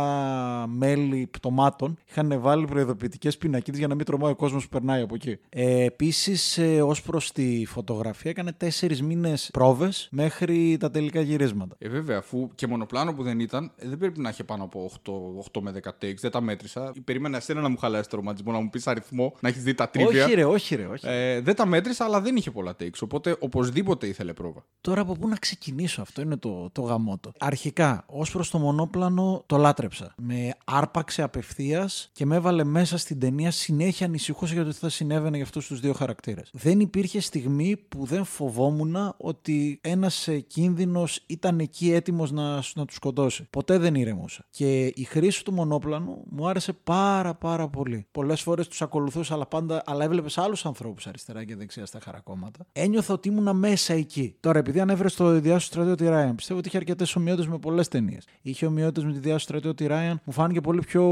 μέλη 0.69 1.29
πτωμάτων, 1.31 1.99
είχαν 2.09 2.41
βάλει 2.41 2.67
προειδοποιητικές 2.67 3.39
πινακίδες 3.39 3.79
για 3.79 3.89
να 3.89 3.95
μην 3.95 4.05
τρομάει 4.05 4.31
ο 4.31 4.37
κόσμος 4.37 4.63
που 4.63 4.69
περνάει 4.69 5.03
από 5.03 5.15
εκεί. 5.15 5.39
Ε, 5.49 5.91
Επίσης, 5.93 6.59
ε, 6.59 6.83
ως 6.83 7.03
προς 7.03 7.33
τη 7.33 7.67
φωτογραφία, 7.67 8.31
έκανε 8.31 8.53
τέσσερις 8.53 9.03
μήνες 9.03 9.49
πρόβες 9.53 10.09
μέχρι 10.11 10.77
τα 10.81 10.91
τελικά 10.91 11.21
γυρίσματα. 11.21 11.77
Ε, 11.79 11.89
βέβαια, 11.89 12.19
αφού 12.19 12.51
και 12.55 12.67
μονοπλάνο 12.67 13.15
που 13.15 13.23
δεν 13.23 13.41
ήταν, 13.41 13.73
ε, 13.77 13.89
δεν 13.89 13.99
πρέπει 13.99 14.21
να 14.21 14.29
είχε 14.29 14.45
πάνω 14.45 14.65
από 14.65 14.91
8, 15.05 15.13
8 15.53 15.61
με 15.61 15.71
10 15.71 15.89
takes. 16.03 16.17
Δεν 16.21 16.31
τα 16.31 16.41
μέτρησα. 16.41 16.93
Περίμενα 17.05 17.37
εσένα 17.37 17.61
να 17.61 17.69
μου 17.69 17.77
χαλάσει 17.77 18.09
το 18.09 18.17
ρομαντισμό, 18.17 18.53
να 18.53 18.59
μου 18.61 18.71
πεις 18.71 18.87
αριθμό, 18.87 19.35
να 19.41 19.49
έχεις 19.49 19.63
δει 19.63 19.75
τα 19.75 19.89
τρίβια. 19.89 20.25
Όχι, 20.25 20.35
ρε, 20.35 20.45
όχι, 20.45 20.75
ρε, 20.75 20.87
όχι. 20.87 21.07
Ε, 21.09 21.41
δεν 21.41 21.55
τα 21.55 21.67
μέτρησα, 21.67 22.05
αλλά 22.05 22.21
δεν 22.21 22.37
είχε 22.37 22.51
πολλά 22.51 22.77
takes. 22.81 22.99
Οπότε 23.01 23.37
οπωσδήποτε 23.39 24.07
ήθελε 24.07 24.33
πρόβα. 24.33 24.65
Τώρα 24.81 25.01
από 25.01 25.15
πού 25.15 25.29
να 25.29 25.37
ξεκινήσω, 25.37 26.03
αυτό 26.03 26.21
είναι 26.21 26.37
το, 26.37 26.71
το 26.73 26.83
γαμότο. 26.83 27.33
Αρχικά, 27.39 28.05
ως 28.07 28.31
προς 28.31 28.42
το 28.51 28.59
μονόπλανο, 28.59 29.43
το 29.47 29.57
λάτρεψα. 29.57 30.15
Με 30.17 30.55
άρπαξε 30.65 31.23
απευθείας 31.23 32.11
και 32.13 32.27
με 32.27 32.37
έβαλε 32.37 32.65
μέσα 32.65 32.99
στην 32.99 33.19
ταινία 33.19 33.51
συνέχεια 33.51 34.07
ανησυχούσα 34.07 34.55
για 34.55 34.65
το 34.65 34.71
τι 34.71 34.77
θα 34.77 34.89
συνέβαινε 34.89 35.37
για 35.37 35.45
αυτούς 35.45 35.67
τους 35.67 35.81
δύο 35.81 35.93
χαρακτήρες. 35.93 36.51
Δεν 36.53 36.81
υπήρχε 36.81 37.21
στιγμή 37.21 37.77
που 37.77 38.05
δεν 38.05 38.25
φοβόμουν 38.25 39.15
ότι 39.17 39.81
ένας 39.83 40.29
κίνδυνος 40.47 41.21
ήταν 41.27 41.59
εκεί 41.59 41.93
έτοιμος 41.93 42.31
να, 42.31 42.63
να 42.75 42.85
τους 42.85 42.95
σκοτώσει. 42.95 43.47
Ποτέ 43.51 43.79
δεν 43.79 43.95
ηρεμούσα. 43.95 44.45
Και 44.51 44.87
η 44.87 45.05
χρήση 45.05 45.45
του 45.45 45.53
μονόπλανου 45.53 46.23
μου 46.31 46.49
άρεσε 46.49 46.73
πάρα 46.73 47.35
πάρα 47.35 47.69
πολύ. 47.69 48.07
Πολλές 48.13 48.41
φορές 48.41 48.69
τους 48.69 48.83
ακολουθούσα, 48.83 49.35
αλλά 49.35 49.47
πάντα 49.47 49.83
αλλά 49.87 50.05
έβλεπες 50.05 50.39
άλλους 50.39 50.67
ανθρώπους 50.67 51.07
αριστερά 51.07 51.45
και 51.45 51.57
δεξιά 51.57 51.87
στα 51.87 52.01
χαρακόμματα. 52.01 52.67
Ένιωθα 52.73 53.15
ότι 53.15 53.29
ήμουνα 53.29 53.53
μέσα 53.53 53.95
εκεί. 53.95 54.37
Τώρα, 54.41 54.59
επειδή 54.59 54.81
ανέφερε 54.81 55.09
στο 55.09 55.41
διάσου 55.41 55.67
στρατιώτη 55.67 56.09
Ράιαν, 56.09 56.35
πιστεύω 56.35 56.59
ότι 56.59 56.69
είχε 56.69 56.77
αρκετές 56.77 57.17
ομοιότητες 57.17 57.51
με 57.51 57.59
πολλές 57.59 57.89
ταινίες. 57.89 58.25
Είχε 58.43 58.67
ομοιότητες 58.67 59.05
με 59.05 59.13
τη 59.13 59.19
διάσου 59.19 59.45
στρατιώτη 59.45 59.87
Ράιαν, 59.87 60.21
μου 60.25 60.33
φάνηκε 60.33 60.61
πολύ 60.61 60.81
πιο 60.81 61.05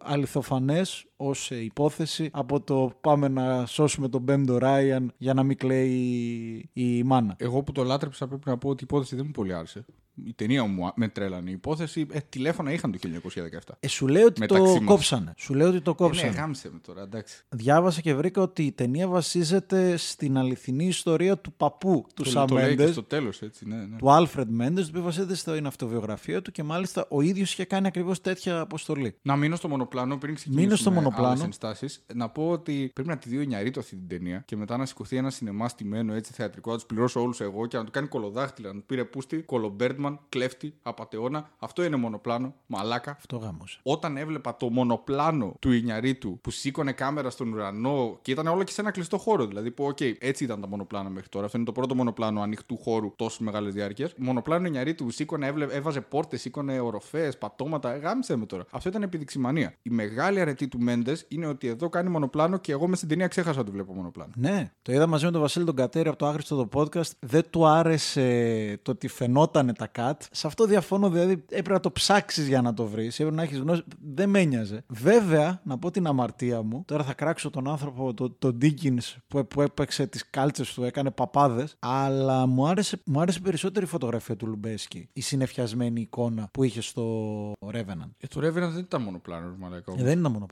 αληθοφανές 0.00 1.06
ως 1.16 1.50
υπόθεση 1.50 2.30
από 2.32 2.60
το 2.60 2.92
πάμε 3.00 3.28
να 3.28 3.66
σώσουμε 3.66 4.08
τον 4.08 4.24
πέμπτο 4.24 4.58
Ράιαν 4.58 5.12
για 5.16 5.34
να 5.34 5.42
μην 5.42 5.56
κλαίει 5.56 6.70
η 6.72 7.02
μάνα. 7.02 7.34
Εγώ 7.38 7.62
που 7.62 7.72
το 7.72 7.82
λάτρεψα 7.82 8.26
πρέπει 8.26 8.48
να 8.48 8.58
πω 8.58 8.68
ότι 8.68 8.82
η 8.82 8.86
υπόθεση 8.90 9.16
δεν 9.16 9.24
μου 9.26 9.32
πολύ 9.32 9.54
άρεσε. 9.54 9.84
Η 10.26 10.32
ταινία 10.34 10.64
μου 10.64 10.92
με 10.94 11.08
τρέλανε. 11.08 11.50
Η 11.50 11.52
υπόθεση, 11.52 12.06
ε, 12.10 12.18
τηλέφωνα 12.28 12.72
είχαν 12.72 12.92
το 12.92 12.98
1917. 12.98 13.76
Ε, 13.80 13.88
σου 13.88 14.06
λέει 14.06 14.22
ότι 14.22 14.40
Μεταξύ 14.40 14.64
το 14.64 14.70
μας. 14.70 14.84
κόψανε. 14.84 15.32
Σου 15.36 15.54
λέει 15.54 15.66
ότι 15.68 15.80
το 15.80 15.90
Ε, 15.90 15.94
κόψανε. 15.94 16.30
ναι, 16.30 16.36
γάμισε 16.36 16.70
με 16.72 16.78
τώρα, 16.78 17.02
εντάξει. 17.02 17.42
Διάβασα 17.48 18.00
και 18.00 18.14
βρήκα 18.14 18.42
ότι 18.42 18.62
η 18.62 18.72
ταινία 18.72 19.08
βασίζεται 19.08 19.96
στην 19.96 20.38
αληθινή 20.38 20.86
ιστορία 20.86 21.38
του 21.38 21.52
παππού 21.52 22.06
του 22.14 22.22
Το, 22.22 22.30
Σαμ 22.30 22.46
το 22.46 22.54
λέει 22.54 22.64
και 22.64 22.70
Μέντες, 22.76 22.92
στο 22.92 23.02
τέλος, 23.02 23.42
έτσι, 23.42 23.66
ναι, 23.68 23.76
ναι. 23.76 23.96
του 23.96 24.10
Άλφρεντ 24.10 24.48
Μέντες, 24.50 24.84
το 24.84 24.88
οποίο 24.90 25.02
βασίζεται 25.02 25.34
στην 25.34 25.66
αυτοβιογραφία 25.66 26.42
του 26.42 26.50
και 26.52 26.62
μάλιστα 26.62 27.06
ο 27.10 27.20
ίδιος 27.20 27.52
είχε 27.52 27.64
κάνει 27.64 27.86
ακριβώς 27.86 28.20
τέτοια 28.20 28.60
αποστολή. 28.60 29.14
Να 29.22 29.36
μείνω 29.36 29.56
στο 29.56 29.68
μονοπλάνο 29.68 30.16
πριν 30.16 30.34
ξεκινήσουμε. 30.34 30.66
Μείνω 30.66 30.76
στο 30.80 30.90
μονοπλάνο. 30.90 31.28
άλλες 31.28 31.42
ενστάσεις. 31.42 32.04
Να 32.14 32.28
πω 32.28 32.50
ότι 32.50 32.90
πρέπει 32.94 33.08
να 33.08 33.18
τη 33.18 33.28
δει 33.28 33.38
ο 33.38 33.42
Νιαρίτο 33.42 33.80
αυτή 33.80 33.96
την 33.96 34.08
ταινία 34.08 34.42
και 34.46 34.56
μετά 34.56 34.76
να 34.76 34.86
σηκωθεί 34.86 35.16
ένα 35.16 35.30
σινεμά 35.30 35.68
στημένο 35.68 36.14
έτσι 36.14 36.32
θεατρικό, 36.32 36.70
να 36.70 36.76
τους 36.76 36.86
πληρώσω 36.86 37.20
όλους 37.22 37.40
εγώ 37.40 37.66
και 37.66 37.76
να 37.76 37.84
του 37.84 37.90
κάνει 37.90 38.06
κολοδάχτυλα. 38.06 38.72
Να 38.72 38.78
του 38.80 38.86
πήρε 38.86 39.04
πούστη, 39.04 39.36
κολομπέρντ 39.42 39.98
Batman, 40.04 40.18
κλέφτη, 40.28 40.74
απαταιώνα. 40.82 41.50
Αυτό 41.58 41.84
είναι 41.84 41.96
μονοπλάνο, 41.96 42.54
μαλάκα. 42.66 43.10
Αυτό 43.10 43.36
γάμωσε. 43.36 43.78
Όταν 43.82 44.16
έβλεπα 44.16 44.56
το 44.56 44.70
μονοπλάνο 44.70 45.56
του 45.58 45.72
Ινιαρίτου 45.72 46.38
που 46.40 46.50
σήκωνε 46.50 46.92
κάμερα 46.92 47.30
στον 47.30 47.52
ουρανό 47.52 48.18
και 48.22 48.30
ήταν 48.30 48.46
όλα 48.46 48.64
και 48.64 48.72
σε 48.72 48.80
ένα 48.80 48.90
κλειστό 48.90 49.18
χώρο. 49.18 49.46
Δηλαδή 49.46 49.70
που, 49.70 49.84
οκ, 49.84 50.00
έτσι 50.18 50.44
ήταν 50.44 50.60
τα 50.60 50.68
μονοπλάνα 50.68 51.08
μέχρι 51.08 51.28
τώρα. 51.28 51.44
Αυτό 51.44 51.56
είναι 51.56 51.66
το 51.66 51.72
πρώτο 51.72 51.94
μονοπλάνο 51.94 52.40
ανοιχτού 52.40 52.76
χώρου 52.76 53.12
τόσο 53.16 53.44
μεγάλη 53.44 53.70
διάρκεια. 53.70 54.10
Μονοπλάνο 54.16 54.66
Ινιαρίτου 54.66 55.10
σήκωνε, 55.10 55.46
έβλε, 55.46 55.64
έβαζε 55.64 56.00
πόρτες, 56.00 56.40
σήκωνε 56.40 56.80
οροφές, 56.80 57.38
πατώματα. 57.38 57.96
Γάμησέ 57.96 58.36
με 58.36 58.46
τώρα. 58.46 58.64
Αυτό 58.70 58.88
ήταν 58.88 59.02
επιδειξιμανία. 59.02 59.74
Η 59.82 59.90
μεγάλη 59.90 60.40
αρετή 60.40 60.68
του 60.68 60.78
Μέντες 60.80 61.24
είναι 61.28 61.46
ότι 61.46 61.66
εδώ 61.66 61.88
κάνει 61.88 62.08
μονοπλάνο 62.08 62.58
και 62.58 62.72
εγώ 62.72 62.88
μες 62.88 62.96
στην 62.96 63.08
ταινία 63.08 63.28
ξέχασα 63.28 63.60
ότι 63.60 63.70
βλέπω 63.70 63.94
μονοπλάνο. 63.94 64.32
Ναι, 64.36 64.72
το 64.82 64.92
είδα 64.92 65.06
μαζί 65.06 65.24
με 65.24 65.30
τον 65.30 65.40
Βασίλη 65.40 65.64
τον 65.64 65.74
Κατέρη 65.74 66.08
από 66.08 66.18
το 66.18 66.26
άχρηστο 66.26 66.66
το 66.66 66.80
podcast. 66.80 67.10
Δεν 67.20 67.42
του 67.50 67.66
άρεσε 67.66 68.78
το 68.82 68.90
ότι 68.90 69.08
φαινότανε 69.08 69.72
τα 69.72 69.86
cut. 69.96 70.12
Σε 70.30 70.46
αυτό 70.46 70.66
διαφωνώ, 70.66 71.10
δηλαδή 71.10 71.32
έπρεπε 71.32 71.72
να 71.72 71.80
το 71.80 71.92
ψάξεις 71.92 72.48
για 72.48 72.62
να 72.62 72.74
το 72.74 72.86
βρεις. 72.86 73.20
Έπρεπε 73.20 73.36
να 73.36 73.42
έχεις 73.42 73.58
γνώση. 73.58 73.82
Δεν 74.14 74.28
με 74.28 74.40
ένοιαζε. 74.40 74.84
Βέβαια, 74.88 75.60
να 75.64 75.78
πω 75.78 75.90
την 75.90 76.06
αμαρτία 76.06 76.62
μου, 76.62 76.84
τώρα 76.86 77.04
θα 77.04 77.14
κράξω 77.14 77.50
τον 77.50 77.68
άνθρωπο, 77.68 78.14
τον 78.14 78.36
το 78.38 78.56
Dickens 78.60 79.16
που, 79.26 79.46
που 79.46 79.60
έπαιξε 79.60 80.06
τις 80.06 80.30
κάλτσες 80.30 80.74
του, 80.74 80.84
έκανε 80.84 81.10
παπάδες. 81.10 81.76
Αλλά 81.78 82.46
μου 82.46 82.66
άρεσε, 82.66 83.00
μου 83.04 83.20
άρεσε 83.20 83.40
περισσότερη 83.40 83.84
η 83.84 83.88
φωτογραφία 83.88 84.36
του 84.36 84.46
Λουμπέσκι. 84.46 85.08
Η 85.12 85.20
συνεφιασμένη 85.20 86.00
εικόνα 86.00 86.48
που 86.52 86.62
είχε 86.62 86.80
στο 86.80 87.52
Revenant. 87.72 88.10
Ε, 88.18 88.26
το 88.26 88.40
Revenant 88.40 88.70
δεν 88.72 88.78
ήταν 88.78 89.02
μονοπλάνο, 89.02 89.48
ρε 89.48 89.54
μαλάκα. 89.58 89.92
Ε, 89.96 90.02
δεν 90.02 90.18
ήταν 90.18 90.32
μόνο 90.32 90.46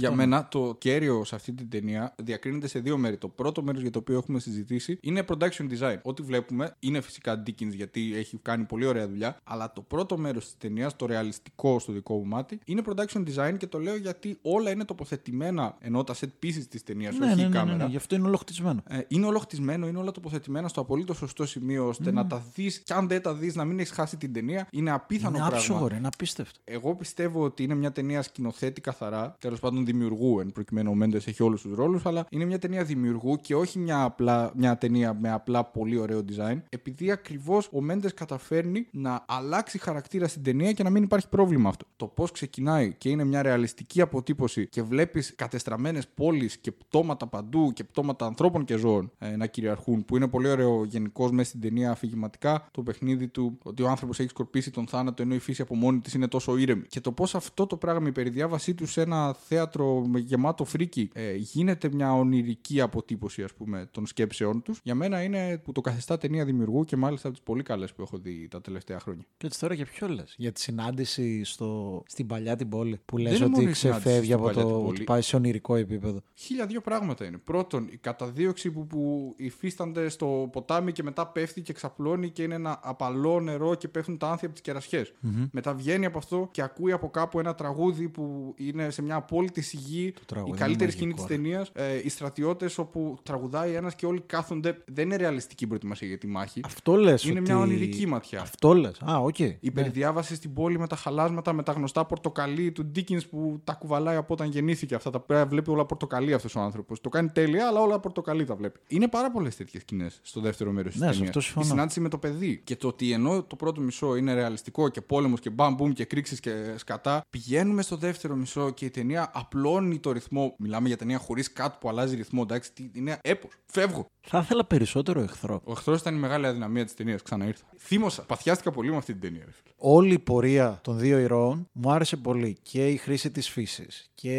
πλάνο. 0.00 0.14
Για 0.16 0.26
μένα 0.26 0.48
το 0.48 0.74
κέριο 0.78 1.24
σε 1.24 1.34
αυτή 1.34 1.52
την 1.52 1.68
ταινία 1.68 2.14
διακρίνεται 2.22 2.68
σε 2.68 2.78
δύο 2.78 2.96
μέρη. 2.96 3.16
Το 3.16 3.28
πρώτο 3.28 3.62
μέρος 3.62 3.80
για 3.82 3.90
το 3.90 3.98
οποίο 3.98 4.16
έχουμε 4.16 4.38
συζητήσει 4.38 4.98
είναι 5.02 5.24
production 5.28 5.66
design. 5.78 5.96
Ό,τι 6.02 6.22
βλέπουμε 6.22 6.74
είναι 6.78 7.00
φυσικά 7.00 7.42
Dickens 7.46 7.72
γιατί 7.74 8.12
έχει 8.16 8.38
κάνει 8.42 8.64
πολύ 8.64 8.86
ωραία 8.86 9.08
δουλειά. 9.08 9.40
Αλλά 9.44 9.72
το 9.72 9.80
πρώτο 9.82 10.18
μέρος 10.18 10.44
της 10.44 10.54
ταινίας, 10.58 10.96
το 10.96 11.06
ρεαλιστικό 11.06 11.78
στο 11.78 11.92
δικό 11.92 12.14
μου 12.16 12.24
μάτι, 12.26 12.58
είναι 12.64 12.82
production 12.86 13.24
design 13.34 13.56
και 13.58 13.66
το 13.66 13.78
λέω 13.78 13.96
γιατί 13.96 14.38
όλα 14.42 14.70
είναι 14.70 14.84
τοποθετημένα 14.84 15.76
ενώ 15.80 16.04
τα 16.04 16.14
set 16.14 16.28
pieces 16.42 16.64
της 16.68 16.82
ταινίας, 16.82 17.16
Ναι, 17.18 17.26
όχι 17.26 17.34
ναι, 17.34 17.40
η 17.40 17.44
ναι, 17.44 17.50
ναι, 17.50 17.56
κάμερα. 17.58 17.76
ναι, 17.76 17.84
γι' 17.84 17.96
αυτό 17.96 18.14
είναι 18.14 18.26
ολοχτισμένο. 18.26 18.82
Ε, 18.88 18.98
είναι 19.08 19.26
όλο 19.26 19.38
χτισμένο, 19.38 19.86
είναι 19.88 19.98
όλα 19.98 20.10
τοποθετημένα 20.10 20.68
στο 20.68 20.80
απολύτως 20.80 21.16
σωστό 21.16 21.46
σημείο 21.46 21.88
ώστε 21.88 22.12
να 22.12 22.26
τα 22.26 22.42
δεις 22.54 22.78
και 22.78 22.92
αν 22.92 23.08
δεν 23.08 23.22
τα 23.22 23.34
δεις 23.34 23.54
να 23.54 23.64
μην 23.64 23.78
έχεις 23.78 23.90
χάσει 23.92 24.16
την 24.16 24.32
ταινία. 24.32 24.68
Είναι 24.70 24.90
απίθανο 24.90 25.28
Είναι 25.36 25.38
πράγμα. 25.38 25.56
άψογο, 25.56 25.86
ρε, 25.86 25.96
είναι 25.96 26.06
απίστευτο. 26.06 26.60
Εγώ 26.64 26.94
πιστεύω 26.94 27.42
ότι 27.44 27.62
είναι 27.62 27.74
μια 27.74 27.92
ταινία 27.92 28.22
σκηνοθέτη 28.22 28.80
καθαρά, 28.80 29.36
τέλος 29.40 29.60
πάντων 29.60 29.84
δημιουργού, 29.86 30.40
εν 30.40 30.52
προκειμένου 30.52 30.90
ο 30.90 30.94
Μέντες 30.94 31.26
έχει 31.26 31.42
όλους 31.42 31.62
τους 31.62 31.74
ρόλους, 31.74 32.06
αλλά 32.06 32.26
είναι 32.30 32.44
μια 32.44 32.58
ταινία 32.58 32.84
δημιουργού 32.84 33.36
και 33.36 33.54
όχι 33.54 33.78
μια, 33.78 34.02
απλά, 34.02 34.52
μια 34.56 34.78
ταινία 34.78 35.14
με 35.14 35.32
απλά 35.32 35.64
πολύ 35.64 35.98
ωραίο 35.98 36.24
design, 36.28 36.62
επειδή 36.68 37.10
ακριβώς 37.10 37.68
ο 37.72 37.80
Μέντες 37.80 38.14
καταφέρνει 38.14 38.86
να 38.90 39.24
αλλάξει 39.28 39.78
χαρακτήρα 39.78 40.28
στην 40.28 40.42
ταινία 40.42 40.72
και 40.72 40.82
να 40.82 40.90
μην 40.90 41.02
υπάρχει 41.02 41.28
πρόβλημα 41.28 41.68
αυτό. 41.68 41.86
Το 41.96 42.06
πώς 42.06 42.30
ξεκινάει 42.30 42.94
και 42.98 43.08
είναι 43.08 43.24
μια 43.24 43.42
ρεαλιστική 43.42 44.00
αποτύπωση 44.00 44.68
και 44.68 44.82
βλέπεις 44.82 45.34
κατεστραμμένες 45.34 46.08
πόλεις 46.08 46.58
και 46.58 46.72
πτώματα 46.72 47.26
παντού 47.26 47.72
και 47.72 47.84
πτώματα 47.84 48.26
ανθρώπων 48.26 48.64
και 48.64 48.76
ζώων 48.76 49.10
ε, 49.18 49.36
να 49.36 49.46
κυριαρχούν, 49.46 50.04
που 50.04 50.16
είναι 50.16 50.28
πολύ 50.28 50.48
ωραίο 50.48 50.84
γενικώς 50.84 51.30
μέσα 51.30 51.48
στην 51.48 51.60
ταινία 51.60 51.90
αφηγηματικά 51.90 52.68
το 52.70 52.82
παιχνίδι 52.82 53.28
του 53.28 53.58
ότι 53.62 53.82
ο 53.82 53.88
άνθρωπος 53.88 54.18
έχει 54.18 54.28
σκορπίσει 54.28 54.70
τον 54.70 54.86
θάνατο 54.86 55.22
ενώ 55.22 55.34
η 55.34 55.38
φύση 55.38 55.62
από 55.62 55.74
μόνη 55.74 56.00
της 56.00 56.14
είναι 56.14 56.28
τόσο 56.28 56.56
ήρεμη. 56.56 56.82
Και 56.82 57.00
το 57.00 57.12
πώς 57.12 57.34
αυτό 57.34 57.66
το 57.66 57.76
πράγμα, 57.76 58.08
η 58.08 58.12
περιδιάβασή 58.12 58.74
του 58.74 58.86
σε 58.86 59.00
ένα 59.00 59.32
θέατρο 59.32 59.65
με 60.06 60.18
γεμάτο 60.18 60.64
φρίκι, 60.64 61.10
ε, 61.14 61.34
γίνεται 61.34 61.88
μια 61.92 62.14
ονειρική 62.14 62.80
αποτύπωση 62.80 63.42
ας 63.42 63.54
πούμε 63.54 63.88
των 63.90 64.06
σκέψεών 64.06 64.62
τους, 64.62 64.80
για 64.82 64.94
μένα 64.94 65.22
είναι 65.22 65.58
που 65.64 65.72
το 65.72 65.80
καθιστά 65.80 66.18
ταινία 66.18 66.44
δημιουργού 66.44 66.84
και 66.84 66.96
μάλιστα 66.96 67.28
από 67.28 67.36
τις 67.36 67.46
πολύ 67.46 67.62
καλές 67.62 67.92
που 67.92 68.02
έχω 68.02 68.18
δει 68.18 68.48
τα 68.48 68.60
τελευταία 68.60 69.00
χρόνια. 69.00 69.24
Και 69.36 69.46
έτσι 69.46 69.60
τώρα 69.60 69.74
για 69.74 69.84
ποιο 69.84 70.08
λες, 70.08 70.34
Για 70.36 70.52
τη 70.52 70.60
συνάντηση 70.60 71.44
στο, 71.44 72.02
στην 72.06 72.26
παλιά 72.26 72.56
την 72.56 72.68
πόλη 72.68 73.00
που 73.04 73.18
λες 73.18 73.38
Δεν 73.38 73.42
είναι 73.42 73.50
μόνο 73.50 73.62
ότι 73.62 73.70
η 73.70 73.74
συνάντηση 73.74 74.02
ξεφεύγει 74.02 74.32
στην 74.32 74.34
από 74.34 74.44
παλιά 74.44 74.62
το 74.62 74.68
την 74.68 74.76
πόλη. 74.76 74.88
ότι 74.88 75.04
πάει 75.04 75.22
σε 75.22 75.36
ονειρικό 75.36 75.74
επίπεδο. 75.74 76.22
Χίλια 76.34 76.66
δύο 76.66 76.80
πράγματα 76.80 77.24
είναι. 77.24 77.38
Πρώτον, 77.38 77.88
η 77.90 77.96
καταδίωξη 77.96 78.70
που, 78.70 78.86
που 78.86 79.34
υφίστανται 79.36 80.08
στο 80.08 80.48
ποτάμι 80.52 80.92
και 80.92 81.02
μετά 81.02 81.26
πέφτει 81.26 81.60
και 81.60 81.72
ξαπλώνει 81.72 82.30
και 82.30 82.42
είναι 82.42 82.54
ένα 82.54 82.80
απαλό 82.82 83.40
νερό 83.40 83.74
και 83.74 83.88
πέφτουν 83.88 84.18
τα 84.18 84.30
άνθη 84.30 84.44
από 84.44 84.54
τις 84.54 84.62
κερασιες 84.62 85.12
Μετά 85.52 85.74
βγαίνει 85.74 86.06
από 86.06 86.18
αυτό 86.18 86.48
και 86.50 86.62
ακούει 86.62 86.92
από 86.92 87.10
κάπου 87.10 87.38
ένα 87.38 87.54
τραγούδι 87.54 88.08
που 88.08 88.54
είναι 88.56 88.90
σε 88.90 89.02
μια 89.02 89.14
απόλυτη 89.14 89.55
σιγή. 89.60 90.14
τραγούδι 90.26 90.50
Η 90.50 90.54
είναι 90.56 90.66
καλύτερη 90.66 90.90
σκηνή 90.90 91.12
τη 91.12 91.20
μαγικό, 91.20 91.34
ρε. 91.34 91.42
ταινίας. 91.42 91.70
Ε, 91.74 92.00
οι 92.04 92.08
στρατιώτες 92.08 92.78
όπου 92.78 93.18
τραγουδάει 93.22 93.74
ένας 93.74 93.94
και 93.94 94.06
όλοι 94.06 94.20
κάθονται. 94.26 94.78
Δεν 94.86 95.04
είναι 95.04 95.16
ρεαλιστική 95.16 95.66
προετοιμασία 95.66 96.08
για 96.08 96.18
τη 96.18 96.26
μάχη. 96.26 96.60
Αυτό 96.64 96.96
λες. 96.96 97.24
Είναι 97.24 97.40
μια 97.40 97.58
ονειρική 97.58 98.06
ματιά. 98.06 98.40
Αυτό 98.40 98.74
λες. 98.74 99.00
Α, 99.10 99.16
οκ. 99.16 99.38
Η 99.38 99.58
Ναι. 99.60 99.70
περιδιάβαση 99.70 100.34
στην 100.34 100.52
πόλη 100.52 100.78
με 100.78 100.86
τα 100.86 100.96
χαλάσματα, 100.96 101.52
με 101.52 101.62
τα 101.62 101.72
γνωστά 101.72 102.04
πορτοκαλί 102.04 102.72
του 102.72 102.84
Ντίκινς 102.84 103.22
που 103.30 103.60
τα 103.64 103.72
κουβαλάει 103.72 104.16
από 104.16 104.32
όταν 104.34 104.48
γεννήθηκε. 104.50 104.94
Αυτά 104.94 105.10
τα 105.10 105.20
πέρα 105.20 105.46
βλέπει 105.46 105.70
όλα 105.70 105.84
πορτοκαλί 105.84 106.32
αυτός 106.32 106.54
ο 106.54 106.60
άνθρωπος. 106.60 107.00
Το 107.00 107.08
κάνει 107.08 107.28
τέλεια, 107.28 107.66
αλλά 107.66 107.80
όλα 107.80 108.00
πορτοκαλί 108.00 108.44
τα 108.44 108.54
βλέπει. 108.54 108.80
Είναι 108.86 109.08
πάρα 109.08 109.30
πολλές 109.30 109.56
τέτοιες 109.56 109.82
σκηνές 109.82 110.18
στο 110.22 110.40
δεύτερο 110.40 110.70
μέρος 110.72 110.92
της 110.92 111.00
Ναι, 111.00 111.06
σε 111.06 111.12
ταινίας. 111.12 111.28
αυτό 111.28 111.40
Η 111.40 111.42
συμφωνώ. 111.42 111.66
συνάντηση 111.66 112.00
με 112.00 112.08
το 112.08 112.18
παιδί. 112.18 112.60
Και 112.64 112.76
το 112.76 112.88
ότι 112.88 113.12
ενώ 113.12 113.42
το 113.42 113.56
πρώτο 113.56 113.80
μισό 113.80 114.16
είναι 114.16 114.34
ρεαλιστικό 114.34 114.88
και 114.88 115.00
πόλεμος 115.00 115.40
και 115.40 115.50
μπαμ 115.50 115.74
μπουμ 115.74 115.92
και 115.92 116.04
εκρήξεις 116.04 116.40
και 116.40 116.50
σκατά, 116.76 117.24
πηγαίνουμε 117.30 117.82
στο 117.82 117.96
δεύτερο 117.96 118.34
μισό 118.34 118.70
και 118.70 118.84
η 118.84 118.90
ταινία 118.90 119.30
απλώνει 119.46 119.98
το 119.98 120.12
ρυθμό. 120.12 120.54
Μιλάμε 120.58 120.88
για 120.88 120.96
ταινία 120.96 121.18
χωρίς 121.18 121.52
κάτι 121.52 121.76
που 121.80 121.88
αλλάζει 121.88 122.16
ρυθμό. 122.16 122.40
Εντάξει, 122.44 122.72
τι- 122.72 122.90
είναι 122.94 123.18
έπο. 123.22 123.48
Φεύγω. 123.66 124.06
Θα 124.28 124.38
ήθελα 124.38 124.64
περισσότερο 124.64 125.20
εχθρό. 125.20 125.60
Ο 125.64 125.70
εχθρός 125.72 126.00
ήταν 126.00 126.14
η 126.14 126.18
μεγάλη 126.18 126.46
αδυναμία 126.46 126.84
της 126.84 126.94
ταινίας. 126.94 127.22
Ξανά 127.22 127.46
ήρθα. 127.46 127.64
Θύμωσα. 127.78 128.22
Παθιάστηκα 128.22 128.70
πολύ 128.70 128.90
με 128.90 128.96
αυτή 128.96 129.12
την 129.12 129.20
ταινία. 129.20 129.42
ρε 129.44 129.50
φίλε. 129.52 129.74
Όλη 129.78 130.12
η 130.12 130.18
πορεία 130.18 130.78
των 130.82 130.98
δύο 130.98 131.18
ηρώων 131.18 131.68
μου 131.72 131.90
άρεσε 131.90 132.16
πολύ. 132.16 132.56
Και 132.62 132.88
η 132.88 132.96
χρήση 132.96 133.30
της 133.30 133.48
φύσης 133.48 134.10
και 134.14 134.36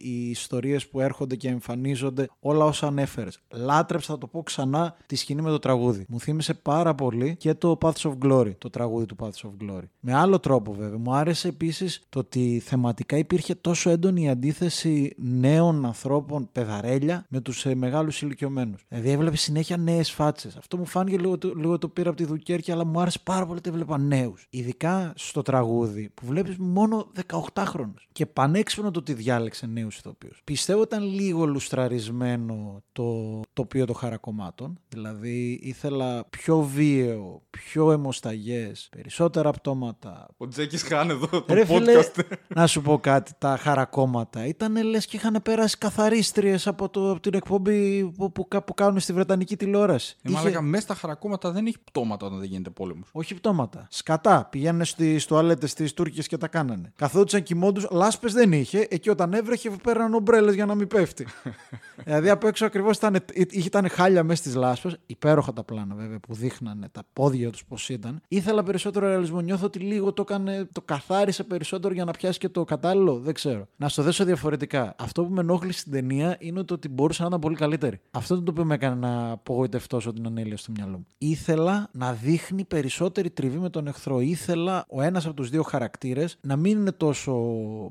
οι 0.00 0.28
ιστορίες 0.30 0.88
που 0.88 1.00
έρχονται 1.00 1.36
και 1.36 1.48
εμφανίζονται, 1.48 2.28
όλα 2.40 2.64
όσα 2.64 2.86
ανέφερες. 2.86 3.38
Λάτρεψα, 3.50 4.12
θα 4.12 4.18
το 4.18 4.26
πω 4.26 4.42
ξανά, 4.42 4.96
τη 5.06 5.16
σκηνή 5.16 5.42
με 5.42 5.50
το 5.50 5.58
τραγούδι. 5.58 6.04
Μου 6.08 6.20
θύμισε 6.20 6.54
πάρα 6.54 6.94
πολύ 6.94 7.36
και 7.36 7.54
το 7.54 7.78
Paths 7.80 7.92
of 8.10 8.12
Glory, 8.24 8.54
το 8.58 8.70
τραγούδι 8.70 9.06
του 9.06 9.16
Paths 9.20 9.48
of 9.48 9.50
Glory. 9.66 9.82
Με 10.00 10.14
άλλο 10.14 10.38
τρόπο 10.40 10.72
βέβαια. 10.72 10.98
Μου 10.98 11.14
άρεσε 11.14 11.48
επίσης 11.48 12.02
το 12.08 12.18
ότι 12.18 12.62
θεματικά 12.64 13.16
υπήρχε 13.16 13.54
τόσο 13.54 13.90
έντονη 13.90 14.11
η 14.16 14.28
αντίθεση 14.28 15.14
νέων 15.18 15.84
ανθρώπων, 15.86 16.48
παιδαρέλια, 16.52 17.24
με 17.28 17.40
τους 17.40 17.66
ε, 17.66 17.74
μεγάλους 17.74 18.22
ηλικιωμένους. 18.22 18.84
Δηλαδή 18.88 19.10
έβλεπε 19.10 19.36
συνέχεια 19.36 19.76
νέες 19.76 20.10
φάτσες. 20.10 20.56
Αυτό 20.56 20.76
μου 20.76 20.86
φάνηκε 20.86 21.18
λίγο, 21.18 21.38
το- 21.38 21.54
λίγο 21.54 21.78
το 21.78 21.88
πήρα 21.88 22.08
από 22.08 22.18
τη 22.18 22.24
Δουκέρκη, 22.24 22.72
αλλά 22.72 22.84
μου 22.84 23.00
άρεσε 23.00 23.18
πάρα 23.24 23.46
πολύ 23.46 23.58
ότι 23.58 23.68
έβλεπα 23.68 23.98
νέους. 23.98 24.46
Ειδικά 24.50 25.12
στο 25.16 25.42
τραγούδι 25.42 26.10
που 26.14 26.26
βλέπεις 26.26 26.56
μόνο 26.58 27.06
18χρονους. 27.30 28.06
Και 28.12 28.26
πανέξυπνο 28.26 28.90
το 28.90 28.98
ότι 28.98 29.12
διάλεξε 29.12 29.66
νέους 29.66 29.96
ηθοποιούς. 29.98 30.40
Πιστεύω 30.44 30.82
ήταν 30.82 31.02
λίγο 31.02 31.46
λουστραρισμένο 31.46 32.82
το 32.92 33.40
τοπίο 33.52 33.86
των 33.86 33.94
χαρακομμάτων. 33.94 34.78
Δηλαδή 34.88 35.58
ήθελα 35.62 36.24
πιο 36.30 36.60
βίαιο, 36.60 37.42
πιο 37.50 37.92
αιμοσταγές, 37.92 38.88
περισσότερα 38.90 39.50
πτώματα, 39.50 40.28
Ο 40.36 40.48
Τζέκης 40.48 40.82
Χάν 40.82 41.10
εδώ, 41.10 41.26
το 41.42 41.54
Ρε 41.54 41.64
φίλε, 41.64 41.92
podcast. 42.00 42.22
να 42.54 42.66
σου 42.66 42.82
πω 42.82 42.98
κάτι, 42.98 43.32
τα 43.38 43.56
χαρακόμματα 43.56 44.00
ήταν 44.46 44.84
λες 44.84 45.06
και 45.06 45.16
είχαν 45.16 45.40
πέρασει 45.42 45.78
καθαρίστριες 45.78 46.66
από, 46.66 46.88
το, 46.88 47.10
από 47.10 47.20
την 47.20 47.34
εκπομπή 47.34 48.04
που, 48.16 48.32
που, 48.32 48.48
που 48.48 48.74
κάνουν 48.74 49.00
στη 49.00 49.12
Βρετανική 49.12 49.56
τηλεόραση. 49.56 50.16
Ε, 50.22 50.30
μαλάκα, 50.30 50.62
μέσα 50.62 50.82
στα 50.82 50.94
χαρακόμματα 50.94 51.50
δεν 51.50 51.66
έχει 51.66 51.78
πτώματα 51.84 52.26
όταν 52.26 52.38
δεν 52.38 52.48
γίνεται 52.48 52.70
πόλεμος. 52.70 53.08
Όχι 53.12 53.34
πτώματα. 53.34 53.86
Σκατά. 53.90 54.48
Πηγαίνουν 54.50 54.84
στι 54.84 55.24
τουαλέτε 55.26 55.66
τη 55.66 55.92
Τούρκη 55.92 56.26
και 56.26 56.36
τα 56.36 56.48
κάνανε. 56.48 56.92
Καθόντουσαν 56.96 57.42
κοιμόντου. 57.42 57.82
Λάσπες 57.90 58.32
δεν 58.32 58.52
είχε. 58.52 58.86
Εκεί 58.90 59.10
όταν 59.10 59.32
έβρεχε 59.32 59.70
πέραν 59.82 60.14
ομπρέλες 60.14 60.54
για 60.54 60.66
να 60.66 60.74
μην 60.74 60.86
πέφτει. 60.88 61.26
δηλαδή 62.04 62.28
απ' 62.28 62.44
έξω 62.44 62.66
ακριβώς 62.66 62.96
ήταν, 62.96 63.24
ήταν 63.52 63.88
χάλια 63.88 64.24
μέσα 64.24 64.42
στις 64.42 64.54
λάσπες. 64.54 64.96
Υπέροχα 65.06 65.52
τα 65.52 65.64
πλάνα 65.64 65.94
βέβαια 65.94 66.18
που 66.20 66.34
δείχνανε 66.34 66.88
τα 66.88 67.02
πόδια 67.12 67.50
τους 67.50 67.64
πώς 67.64 67.88
ήταν. 67.88 68.22
Ήθελα 68.28 68.62
περισσότερο 68.62 69.06
ρεαλισμό. 69.06 69.40
Νιώθω 69.40 69.66
ότι 69.66 69.78
λίγο 69.78 70.12
το, 70.12 70.22
έκανε, 70.22 70.68
το 70.72 70.80
καθάρισε 70.80 71.44
περισσότερο 71.44 71.94
για 71.94 72.04
να 72.04 72.12
πιάσει 72.12 72.38
και 72.38 72.48
το 72.48 72.64
κατάλληλο. 72.64 73.18
Δεν 73.18 73.34
ξέρω. 73.34 73.68
Να 73.76 73.88
στο 73.92 74.02
δέσω 74.02 74.24
διαφορετικά. 74.24 74.94
Αυτό 74.98 75.24
που 75.24 75.32
με 75.32 75.40
ενόχλησε 75.40 75.78
στην 75.78 75.92
ταινία 75.92 76.36
είναι 76.38 76.62
το 76.62 76.74
ότι 76.74 76.88
μπορούσε 76.88 77.22
να 77.22 77.28
ήταν 77.28 77.40
πολύ 77.40 77.56
καλύτερη. 77.56 78.00
Αυτό 78.10 78.34
είναι 78.34 78.44
το 78.44 78.50
οποίο 78.50 78.64
με 78.64 78.74
έκανε 78.74 78.94
να 78.94 79.30
απογοητευτώ 79.30 80.00
σε 80.00 80.12
την 80.12 80.26
ανέλεια 80.26 80.56
στο 80.56 80.72
μυαλό 80.76 80.96
μου. 80.96 81.06
Ήθελα 81.18 81.88
να 81.92 82.12
δείχνει 82.12 82.64
περισσότερη 82.64 83.30
τριβή 83.30 83.58
με 83.58 83.70
τον 83.70 83.86
εχθρό. 83.86 84.20
Ήθελα 84.20 84.84
ο 84.88 85.02
ένας 85.02 85.26
από 85.26 85.34
τους 85.34 85.50
δύο 85.50 85.62
χαρακτήρες 85.62 86.38
να 86.40 86.56
μην 86.56 86.78
είναι 86.78 86.92
τόσο 86.92 87.32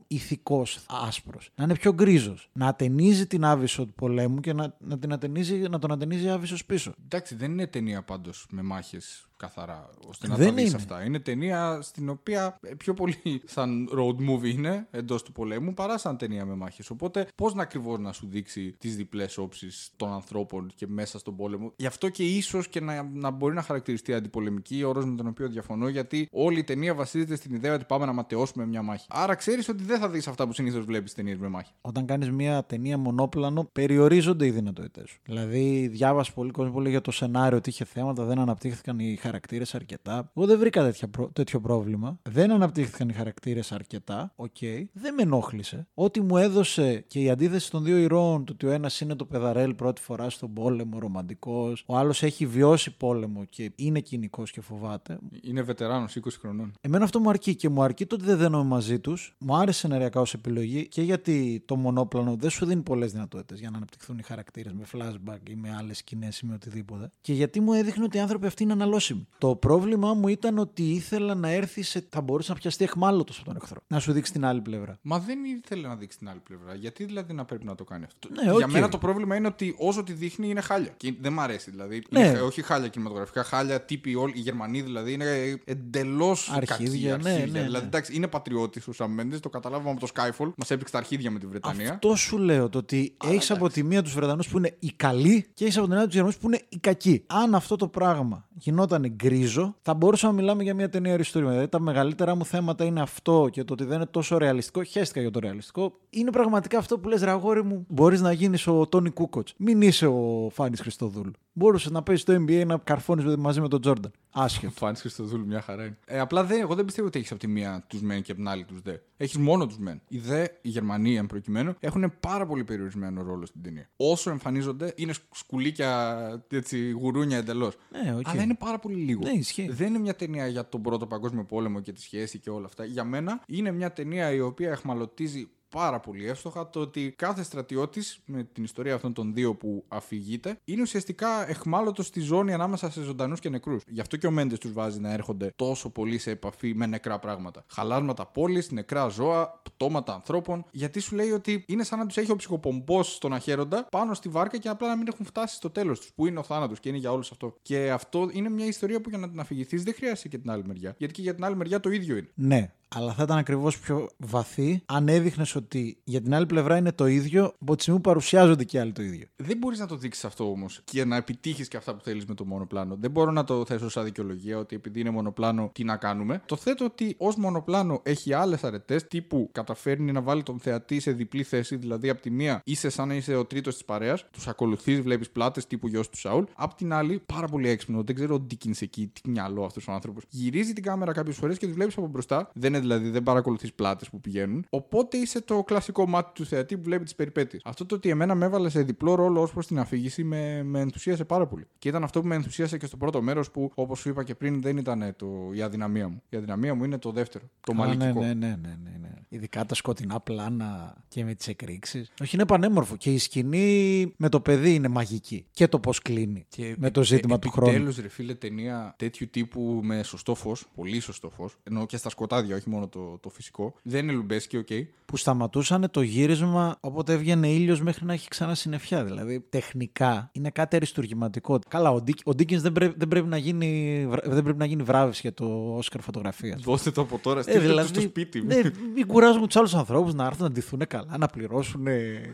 ηθικός 0.08 0.80
άσπρος. 1.08 1.50
Να 1.56 1.64
είναι 1.64 1.76
πιο 1.76 1.94
γκρίζος. 1.94 2.50
Να 2.54 2.68
ατενίζει 2.68 3.28
την 3.28 3.46
άβυσο 3.46 3.86
του 3.86 3.94
πολέμου 3.94 4.40
και 4.40 4.54
να, 4.54 4.76
να, 4.80 5.00
την 5.00 5.14
ατενίζει, 5.14 5.56
να 5.56 5.80
τον 5.80 5.92
ατενίζει 5.92 6.30
άβυσος 6.30 6.66
πίσω. 6.66 6.92
Εντάξει, 7.04 7.36
δεν 7.36 7.52
είναι 7.52 7.68
ταινία 7.68 8.02
πάντως 8.02 8.48
με 8.52 8.62
μάχες 8.62 9.26
καθαρά 9.42 9.90
ώστε 10.08 10.28
να 10.28 10.36
Δεν 10.36 10.48
τα 10.48 10.54
δεις 10.54 10.68
είναι. 10.68 10.76
αυτά. 10.76 11.04
Είναι 11.06 11.20
ταινία 11.20 11.80
στην 11.82 12.10
οποία 12.10 12.60
ε, 12.62 12.74
πιο 12.74 12.94
πολύ 12.94 13.42
σαν 13.46 13.90
road 13.96 14.30
movie 14.30 14.54
είναι 14.56 14.88
εντός 14.92 15.24
του 15.24 15.32
πολέμου 15.32 15.74
παρά 15.74 15.98
σαν 15.98 16.18
ταινία 16.18 16.46
με 16.46 16.56
μάχες. 16.56 16.90
Οπότε, 16.90 17.28
πώς 17.36 17.54
να 17.54 17.62
ακριβώς 17.62 18.00
να 18.00 18.12
σου 18.12 18.28
δείξει 18.28 18.76
τις 18.78 18.96
διπλές 18.96 19.38
όψεις 19.38 19.92
των 19.96 20.12
ανθρώπων 20.14 20.72
και 20.76 20.88
μέσα 20.88 21.20
στον 21.20 21.36
πόλεμο. 21.36 21.74
Γι' 21.76 21.86
αυτό 21.86 22.10
και 22.10 22.24
ίσως 22.24 22.68
και 22.68 22.80
να, 22.82 23.04
να 23.14 23.30
μπορεί 23.30 23.54
να 23.56 23.62
χαρακτηριστεί 23.62 24.14
αντιπολεμική, 24.14 24.84
όρος 24.84 25.06
με 25.06 25.16
τον 25.16 25.28
οποίο 25.28 25.48
διαφωνώ, 25.50 25.88
γιατί 25.88 26.28
όλη 26.32 26.60
η 26.60 26.64
ταινία 26.64 26.94
βασίζεται 26.96 27.36
στην 27.36 27.56
ιδέα 27.56 27.74
ότι 27.74 27.86
πάμε 27.88 28.06
να 28.06 28.14
ματαιώσουμε 28.14 28.66
μια 28.66 28.82
μάχη. 28.82 29.06
Άρα 29.10 29.36
ξέρεις 29.36 29.70
ότι 29.70 29.84
δεν 29.84 30.00
θα 30.00 30.10
δεις 30.10 30.28
αυτά 30.28 30.48
που 30.48 30.54
συνήθως 30.54 30.86
βλέπεις 30.86 31.14
ταινίες 31.14 31.38
με 31.38 31.48
μάχη. 31.48 31.72
Όταν 31.82 32.06
κάνεις 32.06 32.32
μια 32.32 32.64
ταινία 32.64 32.98
μονόπλανο, 32.98 33.70
περιορίζονται 33.72 34.46
οι 34.46 34.52
δυνατότητές 34.52 35.04
σου. 35.08 35.20
Δηλαδή, 35.24 35.88
διάβασες 35.88 36.34
πολύ 36.34 36.52
κόσμο 36.52 36.72
που 36.72 36.80
λέει 36.80 36.92
για 36.92 37.02
το 37.02 37.12
σενάριο 37.12 37.58
ότι 37.58 37.70
είχε 37.70 37.86
θέματα, 37.86 38.24
δεν 38.24 38.40
αναπτύχθηκαν 38.40 39.00
οι 39.00 39.16
χαρακτήρες 39.32 39.76
αρκετά. 39.76 40.32
Εγώ 40.36 40.46
δεν 40.46 40.60
βρήκα 40.60 40.84
τέτοια 40.84 41.08
προ- 41.08 41.32
τέτοιο 41.34 41.60
πρόβλημα. 41.62 42.20
Δεν 42.30 42.52
αναπτύχθηκαν 42.52 43.10
οι 43.10 43.14
χαρακτήρες 43.14 43.72
αρκετά. 43.72 44.34
Οκ. 44.36 44.58
Δεν 44.94 45.14
με 45.14 45.22
ενόχλησε. 45.22 45.88
Ό,τι 45.94 46.22
μου 46.22 46.38
έδωσε 46.38 47.04
και 47.08 47.20
η 47.20 47.30
αντίθεση 47.30 47.72
των 47.72 47.84
δύο 47.84 47.98
ηρώων, 47.98 48.46
το 48.46 48.54
ότι 48.54 48.66
ο 48.66 48.72
ένας 48.72 49.00
είναι 49.02 49.16
το 49.16 49.26
παιδαρέλι 49.26 49.74
πρώτη 49.74 50.02
φορά 50.02 50.30
στον 50.30 50.54
πόλεμο, 50.54 51.00
ρομαντικός, 51.00 51.84
ο 51.88 51.98
άλλος 51.98 52.24
έχει 52.24 52.46
βιώσει 52.46 52.98
πόλεμο 52.98 53.46
και 53.50 53.72
είναι 53.76 54.00
κυνικός 54.00 54.52
και 54.52 54.62
φοβάται. 54.62 55.18
Είναι 55.42 55.62
βετεράνος 55.62 56.16
20 56.16 56.20
χρονών. 56.40 56.74
Εμένα 56.82 57.04
αυτό 57.04 57.20
μου 57.20 57.30
αρκεί 57.30 57.56
και 57.56 57.70
μου 57.70 57.84
αρκεί 57.84 58.06
το 58.06 58.16
ότι 58.16 58.26
δεν 58.26 58.38
δένομαι 58.38 58.64
μαζί 58.64 59.00
τους. 59.00 59.36
Μου 59.40 59.56
άρεσε 59.56 59.88
ενεργειακά 59.88 60.22
ως 60.22 60.34
επιλογή 60.34 60.88
και 60.88 61.02
γιατί 61.02 61.64
το 61.66 61.76
μονόπλανο 61.76 62.36
δεν 62.36 62.50
σου 62.50 62.66
δίνει 62.66 62.82
πολλές 62.82 63.12
δυνατότητες 63.12 63.60
για 63.60 63.70
να 63.70 63.78
αναπτυχθούν 63.78 64.18
οι 64.18 64.24
χαρακτήρες 64.24 64.74
με 64.74 64.84
flashback 64.94 65.50
ή 65.50 65.56
με 65.56 65.76
άλλες 65.78 65.98
σκηνές 65.98 66.40
ή 66.40 66.46
με 66.46 66.54
οτιδήποτε. 66.54 67.12
Και 67.22 67.34
γιατί 67.34 67.60
μου 67.60 67.74
έδειχνε 67.74 68.04
ότι 68.04 68.18
οι 68.18 68.20
άνθρωποι 68.20 68.46
αυτοί 68.46 68.64
είναι 68.64 68.72
αναλώσιμοι. 68.72 69.21
Το 69.38 69.56
πρόβλημά 69.56 70.14
μου 70.14 70.28
ήταν 70.28 70.58
ότι 70.58 70.84
ήθελα 70.84 71.36
να 71.36 71.50
έρθει 71.50 71.82
σε. 71.82 72.06
θα 72.10 72.22
μπορούσε 72.22 72.52
να 72.52 72.58
πιαστεί 72.58 72.84
αιχμάλωτος 72.84 73.38
από 73.38 73.46
τον 73.46 73.56
εχθρό. 73.56 73.78
Να 73.88 74.00
σου 74.00 74.12
δείξει 74.12 74.32
την 74.32 74.46
άλλη 74.46 74.62
πλευρά. 74.62 75.00
Μα 75.02 75.20
δεν 75.20 75.44
ήθελε 75.44 75.88
να 75.88 75.96
δείξει 75.96 76.18
την 76.18 76.30
άλλη 76.30 76.40
πλευρά. 76.40 76.76
Γιατί 76.76 77.06
δηλαδή 77.06 77.34
να 77.34 77.46
πρέπει 77.46 77.66
να 77.66 77.76
το 77.76 77.84
κάνει 77.84 78.06
αυτό; 78.06 78.30
Ναι, 78.32 78.42
Για 78.42 78.54
οκ. 78.54 78.72
μένα 78.72 78.90
το 78.90 78.98
πρόβλημα 78.98 79.36
είναι 79.36 79.48
ότι 79.48 79.76
όσο 79.78 80.04
τη 80.04 80.14
δείχνει 80.14 80.50
είναι 80.50 80.62
χάλια. 80.62 80.94
Και 80.98 81.14
δεν 81.22 81.34
μ' 81.34 81.40
αρέσει 81.40 81.72
δηλαδή. 81.72 82.04
Ναι. 82.10 82.20
Είναι, 82.20 82.40
όχι 82.40 82.62
χάλια 82.62 82.88
κινηματογραφικά, 82.88 83.44
χάλια 83.44 83.82
τύποι 83.82 84.16
όλοι. 84.16 84.34
Οι 84.36 84.40
Γερμανοί 84.40 84.82
δηλαδή 84.82 85.14
είναι 85.14 85.60
εντελώς 85.66 86.50
Αρχίδια, 86.50 87.18
ναι, 87.18 87.32
ναι, 87.32 87.46
ναι. 87.46 87.62
Δηλαδή 87.62 87.86
εντάξει, 87.86 88.16
είναι 88.16 88.28
πατριώτης 88.28 88.88
ο 88.88 88.92
Sam 88.98 89.06
Mendes, 89.06 89.40
το 89.40 89.50
καταλάβαμε 89.50 89.90
από 89.90 90.00
το 90.00 90.08
Skyfall. 90.16 90.52
Μας 90.56 90.72
έπαιξε 90.72 90.92
τα 90.92 90.98
αρχίδια 90.98 91.32
με 91.32 91.40
τη 91.40 91.46
Βρετανία. 91.46 91.92
Αυτό 91.92 92.16
σου 92.16 92.38
λέω. 92.38 92.70
Το 92.70 92.78
ότι 92.78 93.16
έχεις 93.24 93.52
από 93.52 93.70
τη 93.70 93.84
μία 93.84 94.02
τους 94.02 94.14
Βρετανούς 94.14 94.48
που 94.48 94.58
είναι 94.58 94.76
οι 94.80 94.92
καλοί 94.96 95.48
και 95.54 95.64
έχεις 95.64 95.78
από 95.78 95.88
την 95.88 95.96
άλλη 95.96 96.06
τους 96.06 96.14
Γερμανούς 96.14 96.38
που 96.38 96.48
είναι 96.48 96.62
οι 96.70 96.78
κακοί. 96.78 97.24
Αν 97.28 97.56
αυτό 97.56 97.76
το 97.76 97.88
πράγμα 97.88 98.48
γινόταν 98.54 99.01
γκρίζο, 99.08 99.76
θα 99.82 99.94
μπορούσαμε 99.94 100.34
να 100.34 100.40
μιλάμε 100.40 100.64
για 100.64 100.74
μια 100.74 100.90
ταινία 100.90 101.14
αριστούργημα. 101.14 101.52
Δηλαδή 101.52 101.70
τα 101.70 101.80
μεγαλύτερα 101.80 102.36
μου 102.36 102.46
θέματα 102.46 102.84
είναι 102.84 103.02
αυτό 103.02 103.48
και 103.52 103.64
το 103.64 103.74
ότι 103.74 103.84
δεν 103.84 103.96
είναι 103.96 104.06
τόσο 104.06 104.38
ρεαλιστικό. 104.38 104.84
Χέστηκα 104.84 105.22
για 105.22 105.32
το 105.32 105.40
ρεαλιστικό. 105.40 105.94
Είναι 106.10 106.32
πραγματικά 106.32 106.78
αυτό 106.78 107.00
που 107.00 107.10
λες, 107.10 107.22
ρε 107.22 107.34
αγόρι 107.34 107.64
μου, 107.64 107.86
μπορείς 107.88 108.22
να 108.22 108.32
γίνεις 108.32 108.68
ο 108.68 108.88
Τόνι 108.88 109.10
Κούκοτς. 109.10 109.54
Μην 109.58 109.82
είσαι 109.82 110.08
ο 110.08 110.50
Φάνης 110.54 110.82
Χριστοδούλου. 110.82 111.32
Μπορούσε 111.54 111.90
να 111.90 112.04
παίζει 112.04 112.24
το 112.24 112.34
NBA 112.34 112.66
να 112.66 112.78
καρφώνεις 112.78 113.36
μαζί 113.36 113.62
με 113.62 113.68
τον 113.68 113.82
Τζόρνταν. 113.82 114.12
Άσχετο. 114.34 114.72
Φάνη 114.72 114.98
Χριστοδούλου, 114.98 115.46
μια 115.46 115.62
χαρά 115.62 115.84
είναι. 115.86 115.98
Ε, 116.06 116.20
απλά 116.20 116.44
δεν, 116.44 116.60
εγώ 116.60 116.76
δεν 116.76 116.86
πιστεύω 116.86 117.08
ότι 117.08 117.20
έχεις 117.20 117.32
από 117.32 117.40
τη 117.40 117.48
μία 117.48 117.84
τους 117.88 118.02
μεν 118.02 118.22
και 118.22 118.32
από 118.32 118.40
την 118.40 118.50
άλλη 118.50 118.64
τους 118.64 118.82
δε. 118.82 118.96
Έχεις 119.18 119.38
μόνο 119.38 119.68
τους 119.68 119.78
μεν. 119.78 120.02
Οι 120.08 120.18
δε, 120.18 120.44
οι 120.62 120.70
Γερμανοί, 120.70 121.18
εν 121.18 121.26
προκειμένου, 121.26 121.74
έχουν 121.80 122.14
πάρα 122.20 122.46
πολύ 122.46 122.64
περιορισμένο 122.64 123.24
ρόλο 123.24 123.46
στην 123.46 123.62
ταινία. 123.62 123.90
Όσο 123.96 124.30
εμφανίζονται, 124.30 124.94
είναι 124.96 125.14
σκουλήκια, 125.32 126.46
έτσι, 126.52 126.92
γουρούνια 126.92 127.38
εντελώς. 127.38 127.78
Ναι, 127.92 128.16
οκ. 128.16 128.28
Αλλά 128.28 128.42
είναι 128.42 128.56
πάρα 128.56 128.80
πολύ 128.80 128.96
λίγο. 128.96 129.22
Ναι, 129.24 129.32
ισχύει. 129.32 129.70
Δεν 129.72 129.88
είναι 129.88 130.00
μια 130.00 130.16
ταινία 130.16 130.48
για 130.48 130.70
τον 130.70 130.82
Πρώτο 130.82 131.08
Παγκόσμιο 131.08 131.44
Πόλεμο 131.44 131.80
και 131.80 131.92
τη 131.92 132.02
σχέση 132.02 132.40
και 132.40 132.50
όλα 132.50 132.66
αυτά. 132.66 132.86
Για 132.86 133.04
μένα 133.04 133.44
είναι 133.48 133.72
μια 133.72 133.94
ταινία 133.94 134.32
η 134.32 134.40
οποία 134.40 134.72
αιχμαλωτίζει 134.72 135.50
πάρα 135.72 136.00
πολύ 136.00 136.28
εύστοχα 136.28 136.70
το 136.70 136.80
ότι 136.80 137.14
κάθε 137.18 137.44
στρατιώτης 137.44 138.20
με 138.26 138.44
την 138.44 138.64
ιστορία 138.64 138.96
αυτών 138.96 139.14
των 139.14 139.34
δύο 139.34 139.56
που 139.56 139.86
αφηγείται 139.88 140.60
είναι 140.64 140.82
ουσιαστικά 140.82 141.50
αιχμάλωτος 141.50 142.06
στη 142.06 142.20
ζώνη 142.20 142.54
ανάμεσα 142.54 142.92
σε 142.92 143.02
ζωντανούς 143.02 143.40
και 143.40 143.50
νεκρούς. 143.50 143.84
Γι' 143.88 144.02
αυτό 144.02 144.18
και 144.18 144.28
ο 144.28 144.32
Μέντες 144.32 144.60
τους 144.60 144.74
βάζει 144.74 145.00
να 145.00 145.12
έρχονται 145.14 145.54
τόσο 145.56 145.90
πολύ 145.90 146.18
σε 146.18 146.32
επαφή 146.32 146.74
με 146.76 146.86
νεκρά 146.86 147.20
πράγματα. 147.20 147.64
Χαλάσματα 147.68 148.26
πόλης, 148.26 148.72
νεκρά 148.72 149.08
ζώα, 149.08 149.62
πτώματα 149.64 150.14
ανθρώπων. 150.14 150.66
Γιατί 150.72 151.00
σου 151.00 151.16
λέει 151.16 151.32
ότι 151.32 151.64
είναι 151.68 151.84
σαν 151.84 152.00
να 152.00 152.06
τους 152.06 152.18
έχει 152.18 152.32
ο 152.32 152.36
ψυχοπομπός 152.36 153.14
στον 153.14 153.34
αχαίροντα 153.34 153.88
πάνω 153.92 154.14
στη 154.14 154.30
βάρκα 154.30 154.58
και 154.58 154.70
απλά 154.70 154.88
να 154.88 154.96
μην 154.96 155.08
έχουν 155.08 155.26
φτάσει 155.26 155.56
στο 155.56 155.70
τέλος 155.70 156.00
τους, 156.00 156.12
που 156.16 156.28
είναι 156.28 156.40
ο 156.40 156.44
θάνατος 156.44 156.80
και 156.80 156.90
είναι 156.90 156.98
για 156.98 157.12
όλους 157.12 157.32
αυτό. 157.32 157.56
Και 157.62 157.92
αυτό 157.92 158.30
είναι 158.32 158.50
μια 158.50 158.66
ιστορία 158.66 159.02
που 159.02 159.10
για 159.10 159.18
να 159.18 159.30
την 159.30 159.40
αφηγηθείς 159.40 159.84
δεν 159.84 159.94
χρειάζεται 159.94 160.28
και 160.28 160.38
την 160.38 160.50
άλλη 160.50 160.64
μεριά. 160.66 160.96
Γιατί 160.98 161.14
και 161.14 161.22
για 161.22 161.36
την 161.36 161.44
άλλη 161.44 161.56
μεριά 161.56 161.80
το 161.80 161.90
ίδιο 161.90 162.18
είναι. 162.18 162.32
Ναι, 162.36 162.74
αλλά 162.96 163.14
θα 163.14 163.24
ήταν 163.24 163.38
ακριβώς 163.38 163.80
πιο 163.80 164.10
βαθύ 164.18 164.82
αν 164.86 165.08
έδειχνες 165.08 165.56
ότι 165.56 165.98
για 166.04 166.22
την 166.22 166.34
άλλη 166.34 166.46
πλευρά 166.46 166.78
είναι 166.78 166.92
το 166.92 167.08
ίδιο, 167.08 167.54
από 167.62 167.76
τη 167.76 167.82
στιγμή 167.82 168.00
που 168.00 168.10
παρουσιάζονται 168.10 168.64
και 168.64 168.78
οι 168.78 168.80
άλλοι 168.80 168.92
το 168.92 169.02
ίδιο. 169.02 169.28
Δεν 169.36 169.58
μπορείς 169.58 169.80
να 169.80 169.86
το 169.86 169.96
δείξεις 169.96 170.26
αυτό 170.26 170.52
όμως 170.52 170.82
και 170.84 171.06
να 171.06 171.16
επιτύχεις 171.16 171.68
και 171.68 171.78
αυτά 171.78 171.96
που 171.96 172.04
θέλεις 172.04 172.26
με 172.26 172.34
το 172.34 172.46
μονοπλάνο. 172.46 172.96
Δεν 173.00 173.12
μπορώ 173.12 173.32
να 173.32 173.44
το 173.44 173.66
θέσω 173.66 173.90
σαν 173.90 174.04
δικαιολογία 174.04 174.58
ότι 174.58 174.76
επειδή 174.76 175.00
είναι 175.00 175.10
μονοπλάνο, 175.10 175.70
τι 175.74 175.84
να 175.84 175.98
κάνουμε. 175.98 176.42
Το 176.46 176.56
θέτω 176.56 176.86
ότι 176.86 177.16
ως 177.18 177.36
μονοπλάνο 177.36 178.00
έχει 178.04 178.34
άλλες 178.34 178.64
αρετές 178.64 179.08
τύπου 179.08 179.50
καταφέρνει 179.52 180.12
να 180.12 180.22
βάλει 180.22 180.44
τον 180.44 180.60
θεατή 180.60 181.00
σε 181.00 181.12
διπλή 181.12 181.44
θέση. 181.44 181.76
Δηλαδή, 181.76 182.10
από 182.10 182.22
τη 182.22 182.30
μία 182.30 182.62
είσαι 182.66 182.90
σαν 182.90 183.08
να 183.08 183.14
είσαι 183.14 183.36
ο 183.36 183.46
τρίτος 183.46 183.74
της 183.74 183.86
παρέας, 183.86 184.26
τους 184.32 184.48
ακολουθείς, 184.48 185.02
βλέπεις 185.02 185.30
πλάτες 185.30 185.68
τύπου 185.68 185.88
γιος 185.88 186.10
του 186.10 186.18
Σαούλ. 186.18 186.44
Απ' 186.56 186.74
την 186.74 186.94
άλλη, 186.94 187.22
πάρα 187.26 187.48
πολύ 187.48 187.70
έξυπνο. 187.70 188.04
Δεν 188.04 188.16
ξέρω 188.16 188.40
τι 188.40 188.56
κίνησε 188.56 188.84
εκεί, 188.84 189.12
τι 189.22 189.30
μυαλό 189.30 189.64
αυτός 189.64 189.88
ο 189.88 189.92
άνθρωπος. 189.92 190.24
Γυρίζει 190.30 190.74
την 190.74 190.84
κάμερα 190.84 191.12
κάποιες 191.12 191.36
φορές 191.36 191.58
και 191.58 191.66
τους 191.66 191.76
βλέπεις 191.76 191.98
από 191.98 192.08
μπροστά. 192.08 192.50
Δεν 192.54 192.74
είναι 192.74 192.81
δηλαδή, 192.82 193.10
δεν 193.10 193.24
παρακολουθείς 193.24 193.74
πλάτες 193.74 194.10
που 194.10 194.20
πηγαίνουν. 194.22 194.66
Οπότε 194.70 195.18
είσαι 195.18 195.42
το 195.42 195.64
κλασικό 195.64 196.08
μάτι 196.08 196.32
του 196.34 196.46
θεατή 196.46 196.78
που 196.78 196.84
βλέπει 196.84 197.04
τις 197.04 197.16
περιπέτειες. 197.16 197.62
Αυτό 197.66 197.86
το 197.86 197.96
ότι 197.96 198.10
εμένα 198.10 198.36
με 198.36 198.46
έβαλε 198.46 198.70
σε 198.70 198.82
διπλό 198.84 199.16
ρόλο 199.16 199.42
ως 199.42 199.52
προς 199.52 199.68
την 199.68 199.80
αφήγηση 199.80 200.24
με, 200.24 200.64
με 200.64 200.80
ενθουσίασε 200.80 201.26
πάρα 201.26 201.48
πολύ. 201.48 201.68
Και 201.78 201.90
ήταν 201.90 202.04
αυτό 202.04 202.22
που 202.22 202.28
με 202.28 202.36
ενθουσίασε 202.36 202.78
και 202.78 202.86
στο 202.86 202.98
πρώτο 202.98 203.22
μέρος 203.22 203.52
που, 203.52 203.72
όπως 203.76 204.00
σου 204.00 204.10
είπα 204.10 204.24
και 204.24 204.36
πριν, 204.36 204.62
δεν 204.62 204.78
ήταν 204.78 205.14
το, 205.16 205.50
η 205.54 205.62
αδυναμία 205.62 206.08
μου. 206.08 206.22
Η 206.30 206.38
αδυναμία 206.38 206.76
μου 206.76 206.84
είναι 206.84 206.98
το 206.98 207.12
δεύτερο. 207.12 207.46
Το 207.62 207.72
Α, 207.72 207.76
μαλλικικό. 207.76 208.20
ναι, 208.20 208.28
ναι, 208.28 208.34
ναι, 208.34 208.48
ναι, 208.48 208.78
ναι, 208.84 208.98
ναι. 209.02 209.10
Ειδικά 209.30 209.66
τα 209.66 209.76
σκοτεινά 209.76 210.20
πλάνα 210.20 210.96
και 211.08 211.24
με 211.24 211.34
τις 211.34 211.48
εκρήξεις. 211.48 212.12
Όχι, 212.22 212.36
είναι 212.36 212.46
πανέμορφο. 212.46 212.96
Και 212.96 213.14
η 213.14 213.18
σκηνή 213.18 214.14
με 214.18 214.30
το 214.30 214.40
παιδί 214.40 214.74
είναι 214.74 214.88
μαγική. 214.88 215.46
Και 215.52 215.68
το 215.68 215.80
πώς 215.80 216.02
κλείνει. 216.02 216.46
Και 216.50 216.76
με 216.78 216.92
το 216.92 217.04
ζήτημα 217.04 217.40
του 217.40 217.50
χρόνου. 217.50 217.72
Τέλο, 217.72 217.94
ρε 218.02 218.08
φίλε, 218.08 218.34
ταινία 218.34 218.94
τέτοιου 218.98 219.30
τύπου 219.30 219.80
με 219.84 220.04
σωστό 220.04 220.36
φως, 220.36 220.66
πολύ 220.76 221.00
σωστό 221.00 221.30
φως, 221.30 221.58
ενώ 221.64 221.86
και 221.86 221.98
στα 221.98 222.10
σκοτάδια, 222.10 222.56
όχι 222.56 222.70
μόνο 222.72 222.88
το, 222.88 223.18
το 223.22 223.30
φυσικό. 223.30 223.74
Δεν 223.84 224.04
είναι 224.04 224.12
λουμπέσκι, 224.12 224.58
οκ. 224.58 224.68
Που 225.06 225.18
σταματούσαν 225.18 225.88
το 225.92 226.02
γύρισμα 226.02 226.78
όποτε 226.82 227.14
έβγαινε 227.14 227.48
ήλιος 227.48 227.82
μέχρι 227.82 228.06
να 228.06 228.14
έχει 228.14 228.28
ξανά 228.28 228.56
συννεφιά. 228.56 229.04
Δηλαδή, 229.06 229.40
τεχνικά 229.50 230.30
είναι 230.34 230.50
κάτι 230.50 230.76
αριστουργηματικό. 230.76 231.60
Καλά, 231.68 231.92
ο, 231.92 232.02
Ντίκ, 232.02 232.18
ο 232.24 232.34
Ντίκινς 232.34 232.62
δεν, 232.62 232.72
πρέπει, 232.72 232.94
δεν, 232.98 233.08
πρέπει 233.08 233.28
να 233.28 233.38
γίνει, 233.38 234.06
βρα- 234.10 234.24
δεν 234.34 234.44
πρέπει 234.44 234.58
να 234.60 234.66
γίνει 234.66 234.84
βράβευση 234.84 235.20
για 235.24 235.34
το 235.34 235.74
Όσκαρ 235.78 236.02
φωτογραφίας. 236.02 236.62
Δώστε 236.62 236.92
το 236.92 237.02
από 237.02 237.18
τώρα, 237.18 237.40
Ε, 237.40 237.42
στείλτε 237.44 237.60
δηλαδή, 237.60 237.88
το 237.94 238.00
στο 238.00 238.10
σπίτι 238.10 238.42
μου. 238.42 238.48
ναι, 238.48 238.62
μην 238.96 239.08
κουράζουμε 239.08 239.46
τους 239.48 239.56
άλλους 239.56 239.74
ανθρώπους 239.76 240.14
να 240.14 240.26
έρθουν 240.26 240.44
να 240.44 240.52
ντυθούν 240.52 240.82
καλά, 240.88 241.18
να 241.18 241.28
πληρώσουν 241.28 241.86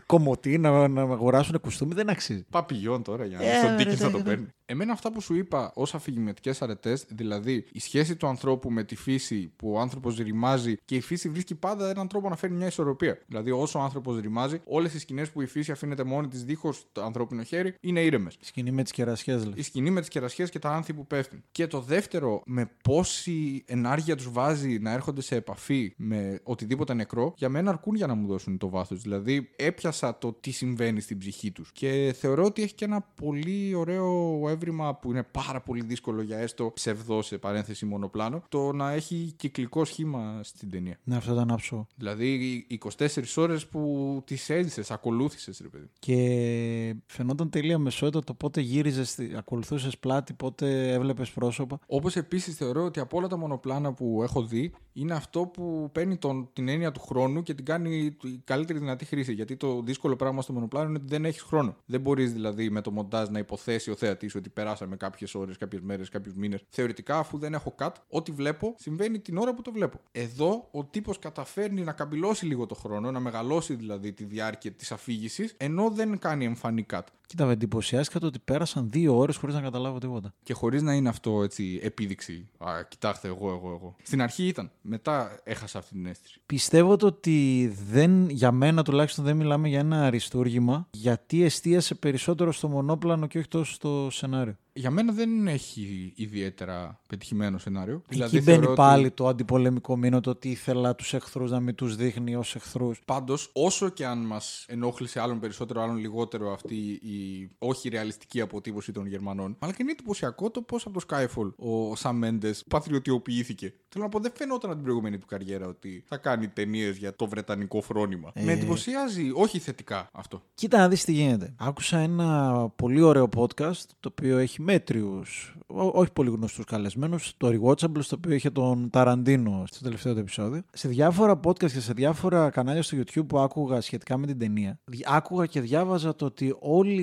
κομμωτή, 0.06 0.58
να, 0.58 0.88
να 0.88 1.02
αγοράσουν 1.02 1.60
κουστούμι. 1.60 1.94
Δεν 1.94 2.10
αξίζει. 2.10 2.44
Παπηγιόν 2.50 3.02
τώρα 3.02 3.24
για 3.24 3.38
να 3.38 3.44
Ε, 3.44 3.56
στον 3.58 3.76
ρε, 3.76 3.82
Dickens 3.82 3.98
ρε, 3.98 4.04
να 4.04 4.10
το 4.10 4.16
ρε. 4.16 4.22
παίρνει. 4.22 4.46
Εμένα 4.70 4.92
αυτά 4.92 5.12
που 5.12 5.20
σου 5.20 5.34
είπα 5.34 5.72
ως 5.74 5.94
αφηγηματικέ 5.94 6.52
αρετές, 6.60 7.06
δηλαδή 7.08 7.64
η 7.72 7.80
σχέση 7.80 8.16
του 8.16 8.26
ανθρώπου 8.26 8.70
με 8.70 8.84
τη 8.84 8.96
φύση 8.96 9.52
που 9.56 9.72
ο 9.72 9.80
άνθρωπος 9.80 10.16
ρημάζει 10.16 10.76
και 10.84 10.94
η 10.94 11.00
φύση 11.00 11.28
βρίσκει 11.28 11.54
πάντα 11.54 11.90
έναν 11.90 12.08
τρόπο 12.08 12.28
να 12.28 12.36
φέρει 12.36 12.52
μια 12.52 12.66
ισορροπία. 12.66 13.18
Δηλαδή, 13.26 13.50
όσο 13.50 13.78
ο 13.78 13.82
άνθρωπος 13.82 14.20
ρημάζει, 14.20 14.60
όλες 14.64 14.94
οι 14.94 14.98
σκηνές 14.98 15.30
που 15.30 15.42
η 15.42 15.46
φύση 15.46 15.72
αφήνεται 15.72 16.04
μόνη 16.04 16.28
της 16.28 16.44
δίχως 16.44 16.86
το 16.92 17.02
ανθρώπινο 17.02 17.42
χέρι 17.42 17.74
είναι 17.80 18.00
ήρεμες. 18.00 18.36
Σκηνή 18.40 18.70
με 18.70 18.82
τις 18.82 18.92
κερασιές, 18.92 19.44
λες. 19.44 19.54
Η 19.56 19.62
σκηνή 19.62 19.90
με 19.90 20.00
τις 20.00 20.08
κερασιές 20.08 20.50
και 20.50 20.58
τα 20.58 20.70
άνθη 20.70 20.94
που 20.94 21.06
πέφτουν. 21.06 21.42
Και 21.52 21.66
το 21.66 21.80
δεύτερο, 21.80 22.42
με 22.46 22.70
πόση 22.82 23.64
ενάργεια 23.66 24.16
τους 24.16 24.30
βάζει 24.30 24.78
να 24.78 24.92
έρχονται 24.92 25.20
σε 25.20 25.36
επαφή 25.36 25.92
με 25.96 26.40
οτιδήποτε 26.42 26.94
νεκρό, 26.94 27.32
για 27.36 27.48
μένα 27.48 27.70
αρκούν 27.70 27.94
για 27.94 28.06
να 28.06 28.14
μου 28.14 28.26
δώσουν 28.26 28.58
το 28.58 28.68
βάθος. 28.68 29.02
Δηλαδή, 29.02 29.50
έπιασα 29.56 30.18
το 30.18 30.32
τι 30.32 30.50
συμβαίνει 30.50 31.00
στην 31.00 31.18
ψυχή 31.18 31.50
τους. 31.50 31.72
Και 31.72 32.14
θεωρώ 32.18 32.44
ότι 32.44 32.62
έχει 32.62 32.74
και 32.74 32.84
ένα 32.84 33.00
πολύ 33.00 33.74
ωραίο 33.74 34.48
έβριμα 34.58 34.94
που 34.94 35.10
είναι 35.10 35.22
πάρα 35.22 35.60
πολύ 35.60 35.84
δύσκολο 35.84 36.22
για 36.22 36.38
έστω 36.38 36.70
ψευδό 36.74 37.22
σε 37.22 37.38
παρένθεση 37.38 37.86
μονοπλάνο, 37.86 38.42
το 38.48 38.72
να 38.72 38.92
έχει 38.92 39.32
κυκλικό 39.36 39.84
σχήμα 39.84 40.40
στην 40.42 40.70
ταινία. 40.70 40.98
Ναι, 41.04 41.16
αυτό 41.16 41.32
ήταν 41.32 41.50
άψογο. 41.50 41.86
Δηλαδή, 41.96 42.64
οι 42.68 42.78
24 42.98 43.06
ώρες 43.36 43.66
που 43.66 44.22
τις 44.26 44.50
έζησες, 44.50 44.90
ακολούθησες, 44.90 45.60
ρε 45.62 45.68
παιδί. 45.68 45.88
Και 45.98 46.94
φαινόταν 47.06 47.50
τελείω 47.50 47.78
μεσότητα 47.78 48.24
το 48.24 48.34
πότε 48.34 48.60
γύριζες, 48.60 49.18
ακολουθούσες 49.36 49.98
πλάτη, 49.98 50.32
πότε 50.32 50.92
έβλεπες 50.92 51.30
πρόσωπα. 51.30 51.78
Όπως 51.86 52.16
επίσης 52.16 52.56
θεωρώ 52.56 52.84
ότι 52.84 53.00
από 53.00 53.16
όλα 53.16 53.26
τα 53.26 53.36
μονοπλάνα 53.36 53.92
που 53.92 54.20
έχω 54.22 54.42
δει, 54.42 54.72
είναι 54.92 55.14
αυτό 55.14 55.40
που 55.40 55.88
παίρνει 55.92 56.16
τον, 56.16 56.48
την 56.52 56.68
έννοια 56.68 56.92
του 56.92 57.00
χρόνου 57.00 57.42
και 57.42 57.54
την 57.54 57.64
κάνει 57.64 58.16
η 58.22 58.40
καλύτερη 58.44 58.78
δυνατή 58.78 59.04
χρήση. 59.04 59.32
Γιατί 59.32 59.56
το 59.56 59.82
δύσκολο 59.82 60.16
πράγμα 60.16 60.42
στο 60.42 60.52
μονοπλάνο 60.52 60.88
είναι 60.88 60.98
ότι 60.98 61.06
δεν 61.08 61.24
έχεις 61.24 61.42
χρόνο. 61.42 61.76
Δεν 61.86 62.00
μπορείς 62.00 62.32
δηλαδή 62.32 62.70
με 62.70 62.80
το 62.80 62.90
μοντάζ 62.90 63.28
να 63.28 63.38
υποθέσεις 63.38 63.88
ο 63.88 63.96
θεατής 63.96 64.34
ότι 64.34 64.47
ότι 64.48 64.60
περάσαμε 64.60 64.96
κάποιες 64.96 65.34
ώρες, 65.34 65.56
κάποιες 65.56 65.82
μέρες, 65.82 66.08
κάποιους 66.08 66.34
μήνες. 66.34 66.64
Θεωρητικά, 66.68 67.18
αφού 67.18 67.38
δεν 67.38 67.54
έχω 67.54 67.74
cut, 67.78 67.92
ό,τι 68.08 68.32
βλέπω 68.32 68.74
συμβαίνει 68.78 69.18
την 69.18 69.38
ώρα 69.38 69.54
που 69.54 69.62
το 69.62 69.72
βλέπω. 69.72 70.00
Εδώ 70.12 70.68
ο 70.70 70.84
τύπος 70.84 71.18
καταφέρνει 71.18 71.82
να 71.82 71.92
καμπυλώσει 71.92 72.46
λίγο 72.46 72.66
το 72.66 72.74
χρόνο, 72.74 73.10
να 73.10 73.20
μεγαλώσει 73.20 73.74
δηλαδή 73.74 74.12
τη 74.12 74.24
διάρκεια 74.24 74.72
της 74.72 74.92
αφήγησης, 74.92 75.54
ενώ 75.56 75.90
δεν 75.90 76.18
κάνει 76.18 76.44
εμφανή 76.44 76.86
cut. 76.92 77.02
Κοίτα, 77.28 77.44
με 77.46 77.52
εντυπωσιάστηκα 77.52 78.18
το 78.18 78.26
ότι 78.26 78.38
πέρασαν 78.38 78.90
δύο 78.90 79.16
ώρες 79.16 79.36
χωρίς 79.36 79.54
να 79.54 79.60
καταλάβω 79.60 79.98
τίποτα. 79.98 80.34
Και 80.42 80.52
χωρίς 80.52 80.82
να 80.82 80.94
είναι 80.94 81.08
αυτό 81.08 81.42
έτσι 81.42 81.80
επίδειξη. 81.82 82.48
Α, 82.58 82.82
κοιτάξτε, 82.88 83.28
εγώ, 83.28 83.48
εγώ, 83.48 83.70
εγώ. 83.70 83.96
Στην 84.02 84.22
αρχή 84.22 84.46
ήταν. 84.46 84.70
Μετά 84.80 85.40
έχασα 85.44 85.78
αυτή 85.78 85.92
την 85.94 86.06
αίσθηση. 86.06 86.40
Πιστεύω 86.46 86.96
το 86.96 87.06
ότι 87.06 87.68
δεν, 87.90 88.28
για 88.28 88.52
μένα 88.52 88.82
τουλάχιστον 88.82 89.24
δεν 89.24 89.36
μιλάμε 89.36 89.68
για 89.68 89.78
ένα 89.78 90.04
αριστούργημα, 90.04 90.88
γιατί 90.90 91.44
εστίασε 91.44 91.94
περισσότερο 91.94 92.52
στο 92.52 92.68
μονόπλανο 92.68 93.26
και 93.26 93.38
όχι 93.38 93.48
τόσο 93.48 93.72
στο 93.72 94.08
σενάριο. 94.10 94.56
Για 94.78 94.90
μένα 94.90 95.12
δεν 95.12 95.46
έχει 95.46 96.12
ιδιαίτερα 96.16 97.00
πετυχημένο 97.08 97.58
σενάριο. 97.58 98.02
Δηλαδή, 98.08 98.36
Εκεί 98.36 98.44
μπαίνει 98.44 98.74
πάλι 98.74 99.10
το 99.10 99.26
αντιπολεμικό 99.26 99.96
μήνο, 99.96 100.20
το 100.20 100.30
ότι 100.30 100.50
ήθελα 100.50 100.94
τους 100.94 101.14
εχθρούς 101.14 101.50
να 101.50 101.60
μην 101.60 101.74
τους 101.74 101.96
δείχνει 101.96 102.36
ως 102.36 102.54
εχθρούς. 102.54 103.00
Πάντως, 103.04 103.50
όσο 103.52 103.88
και 103.88 104.06
αν 104.06 104.18
μας 104.18 104.64
ενόχλησε 104.68 105.20
άλλον 105.20 105.40
περισσότερο, 105.40 105.82
άλλον 105.82 105.96
λιγότερο 105.96 106.52
αυτή 106.52 106.74
η 106.90 107.50
όχι 107.58 107.88
ρεαλιστική 107.88 108.40
αποτύπωση 108.40 108.92
των 108.92 109.06
Γερμανών, 109.06 109.56
αλλά 109.58 109.72
και 109.72 109.78
είναι 109.80 109.90
εντυπωσιακό 109.90 110.50
το 110.50 110.62
πώς 110.62 110.86
από 110.86 111.00
το 111.00 111.06
Skyfall 111.10 111.54
ο 111.56 111.92
Sam 112.02 112.24
Mendes 112.24 112.60
πατριωτιοποιήθηκε. 112.68 113.74
Θέλω 113.88 114.04
να 114.04 114.10
πω, 114.10 114.18
δεν 114.18 114.32
φαινόταν 114.34 114.70
από 114.70 114.74
την 114.74 114.82
προηγούμενη 114.82 115.18
του 115.18 115.26
καριέρα 115.26 115.66
ότι 115.66 116.04
θα 116.06 116.16
κάνει 116.16 116.48
ταινίες 116.48 116.96
για 116.96 117.16
το 117.16 117.26
βρετανικό 117.26 117.80
φρόνημα. 117.80 118.30
Ε. 118.34 118.44
Με 118.44 118.52
εντυπωσιάζει, 118.52 119.30
όχι 119.34 119.58
θετικά 119.58 120.08
αυτό. 120.12 120.42
Κοίτα 120.54 120.78
να 120.78 120.88
δεις 120.88 121.04
τι 121.04 121.12
γίνεται. 121.12 121.54
Άκουσα 121.56 121.98
ένα 121.98 122.68
πολύ 122.76 123.00
ωραίο 123.00 123.28
podcast, 123.36 123.82
το 124.00 124.08
οποίο 124.10 124.38
έχει 124.38 124.62
μέτριους, 124.72 125.56
ό- 125.66 125.90
όχι 125.98 126.12
πολύ 126.12 126.30
γνωστούς 126.30 126.64
καλεσμένους, 126.64 127.32
το 127.36 127.48
Rewatchable, 127.48 127.98
στο 128.00 128.16
οποίο 128.16 128.34
είχε 128.34 128.50
τον 128.50 128.90
Ταραντίνο 128.90 129.64
στο 129.66 129.82
τελευταίο 129.82 130.12
του 130.14 130.18
επεισόδιο. 130.18 130.62
Σε 130.72 130.88
διάφορα 130.88 131.40
podcast 131.44 131.70
και 131.70 131.80
σε 131.80 131.92
διάφορα 131.92 132.50
κανάλια 132.50 132.82
στο 132.82 132.96
YouTube 132.96 133.26
που 133.26 133.38
άκουγα 133.38 133.80
σχετικά 133.80 134.16
με 134.18 134.26
την 134.26 134.38
ταινία, 134.38 134.78
δι- 134.84 135.04
άκουγα 135.06 135.46
και 135.46 135.60
διάβαζα 135.60 136.14
το 136.14 136.24
ότι 136.24 136.56
όλοι 136.60 137.02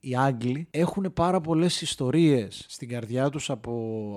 οι 0.00 0.16
Άγγλοι 0.16 0.66
έχουν 0.70 1.12
πάρα 1.14 1.40
πολλές 1.40 1.80
ιστορίες 1.82 2.64
στην 2.68 2.88
καρδιά 2.88 3.30
τους 3.30 3.50
από 3.50 3.72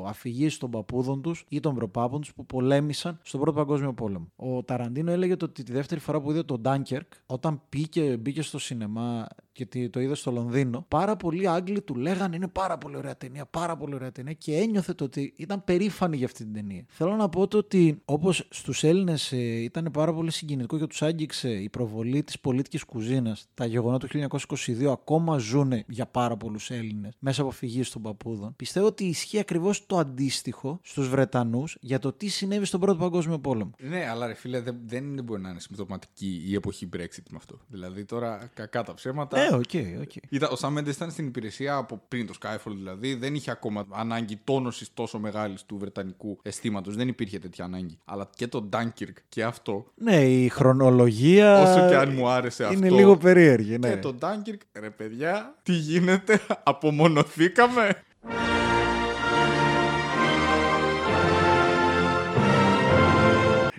αφηγήσεις 0.08 0.58
των 0.58 0.70
παππούδων 0.72 1.22
τους 1.22 1.46
ή 1.50 1.60
των 1.60 1.76
προπάπων 1.76 2.22
τους 2.22 2.34
που 2.34 2.46
πολέμησαν 2.46 3.20
στον 3.24 3.40
Πρώτο 3.40 3.58
Παγκόσμιο 3.58 3.94
Πόλεμο. 3.94 4.28
Ο 4.36 4.64
Ταραντίνο 4.64 5.12
έλεγε 5.12 5.36
το 5.36 5.46
ότι 5.46 5.64
τη 5.64 5.72
δεύτερη 5.72 6.00
φορά 6.02 6.22
που 6.22 6.32
είδε 6.32 6.44
τον 6.44 6.62
Dunkirk, 6.66 7.08
όταν 7.26 7.62
πήγε, 7.70 8.18
μπήκε 8.18 8.42
στο 8.42 8.60
σινεμά 8.60 9.28
και 9.60 9.66
τι- 9.66 9.90
το 9.90 10.00
είδε 10.00 10.16
στο 10.16 10.32
Λονδίνο, 10.32 10.86
πάρα 10.88 11.16
πολλοί 11.16 11.48
Άγγλοι 11.48 11.82
του 11.82 11.96
λέγανε 11.96 12.36
είναι 12.36 12.48
πάρα 12.48 12.78
πολύ 12.78 12.96
ωραία 12.98 13.18
ταινία, 13.18 13.46
πάρα 13.46 13.78
πολύ 13.78 13.96
ωραία 13.96 14.12
ταινία 14.12 14.34
και 14.34 14.56
ένιωθε 14.56 14.94
το 14.94 15.04
ότι 15.04 15.34
ήταν 15.36 15.64
περήφανοι 15.64 16.18
για 16.18 16.26
αυτή 16.26 16.44
την 16.44 16.54
ταινία. 16.54 16.84
Θέλω 16.88 17.16
να 17.16 17.30
πω 17.30 17.48
το 17.48 17.58
ότι 17.58 18.02
όπως 18.06 18.48
στους 18.50 18.84
Έλληνες 18.84 19.32
ήταν 19.32 19.90
πάρα 19.94 20.14
πολύ 20.14 20.32
συγκινητικό 20.32 20.78
και 20.78 20.86
τους 20.88 21.02
άγγιξε 21.02 21.50
η 21.50 21.70
προβολή 21.70 22.24
της 22.24 22.40
πολίτικης 22.40 22.84
κουζίνας, 22.84 23.48
τα 23.54 23.66
γεγονότα 23.66 24.08
του 24.08 24.18
1922 24.18 24.92
ακόμα 24.92 25.38
ζουν 25.38 25.74
για 25.88 26.06
πάρα 26.06 26.38
πολλούς 26.38 26.70
Έλληνες 26.72 27.14
μέσα 27.20 27.42
από 27.42 27.52
φυγή 27.52 27.82
των 27.94 28.02
παππούδων. 28.02 28.54
Πιστεύω 28.56 28.86
ότι 28.86 29.04
ισχύει 29.06 29.40
ακριβώς 29.40 29.86
το 29.86 29.98
αντίστοιχο 29.98 30.80
στους 30.84 31.10
Βρετανούς 31.10 31.78
για 31.82 32.00
το 32.00 32.12
τι 32.14 32.28
συνέβη 32.28 32.66
στον 32.66 32.80
Πρώτο 32.80 32.98
Παγκόσμιο 33.00 33.40
Πόλεμο. 33.40 33.72
Ναι, 33.80 34.06
αλλά 34.10 34.28
ρε 34.28 34.34
φίλε, 34.34 34.62
δεν, 34.62 34.76
δεν 34.86 35.24
μπορεί 35.24 35.42
να 35.42 35.50
είναι 35.50 35.60
συμπτωματική 35.60 36.44
η 36.48 36.54
εποχή 36.56 36.90
Brexit 36.96 37.24
με 37.30 37.38
αυτό. 37.38 37.60
Δηλαδή 37.68 38.06
τώρα, 38.06 38.50
κακά 38.54 38.84
τα 38.84 38.94
ψέματα. 38.94 39.38
Ε, 39.52 39.56
ok, 39.56 40.02
ok. 40.02 40.12
Ήταν, 40.30 40.50
ο 40.52 40.56
Sam 40.62 40.78
Mendes 40.78 40.88
ήταν 40.88 41.12
στην 41.12 41.28
υπηρεσία 41.28 41.76
από 41.76 42.02
πριν 42.08 42.28
το 42.28 42.34
Skyfall, 42.42 42.72
δηλαδή 42.76 43.16
δεν 43.16 43.36
είχε 43.36 43.52
ακόμα 43.52 43.86
ανάγκη 43.92 44.40
τόνωσης 44.44 44.94
τόσο 44.94 45.20
μεγάλης 45.20 45.64
του 45.66 45.78
βρετανικού 45.78 46.40
αισθήματος. 46.42 46.96
Δεν 46.96 47.08
υπήρχε 47.08 47.40
τέτοια 47.40 47.66
ανάγκη. 47.66 47.98
Αλλά 48.06 48.30
και 48.36 48.48
το 48.48 48.70
Dunkirk 48.74 49.14
και 49.30 49.44
αυτό, 49.44 49.86
Ναι, 49.96 50.24
η 50.26 50.50
χρονολογία. 50.50 51.62
όσο 51.62 51.90
και 51.90 51.96
αν 51.96 52.14
μου 52.14 52.28
άρεσε 52.30 52.64
αυτό. 52.64 52.76
Είναι 52.78 52.90
λίγο 52.90 53.18
περίεργη, 53.18 53.78
ναι. 53.78 53.90
Και 53.90 53.98
το 53.98 54.16
Dunkirk, 54.22 54.60
ρε 54.80 54.90
παιδιά, 54.90 55.56
τι 55.64 55.74
γίνεται, 55.74 56.40
απομονωθήκαμε. 56.64 58.04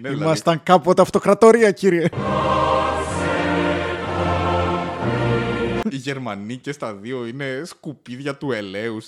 Ναι, 0.03 0.09
δηλαδή, 0.09 0.25
Ήμασταν 0.25 0.63
κάποτε 0.63 1.03
αυτοκρατορία, 1.03 1.71
κύριε. 1.71 2.09
Γερμανοί 6.01 6.57
και 6.57 6.73
στα 6.73 6.95
δύο 6.95 7.27
είναι 7.27 7.63
σκουπίδια 7.65 8.37
του 8.37 8.53
ελέους. 8.53 9.07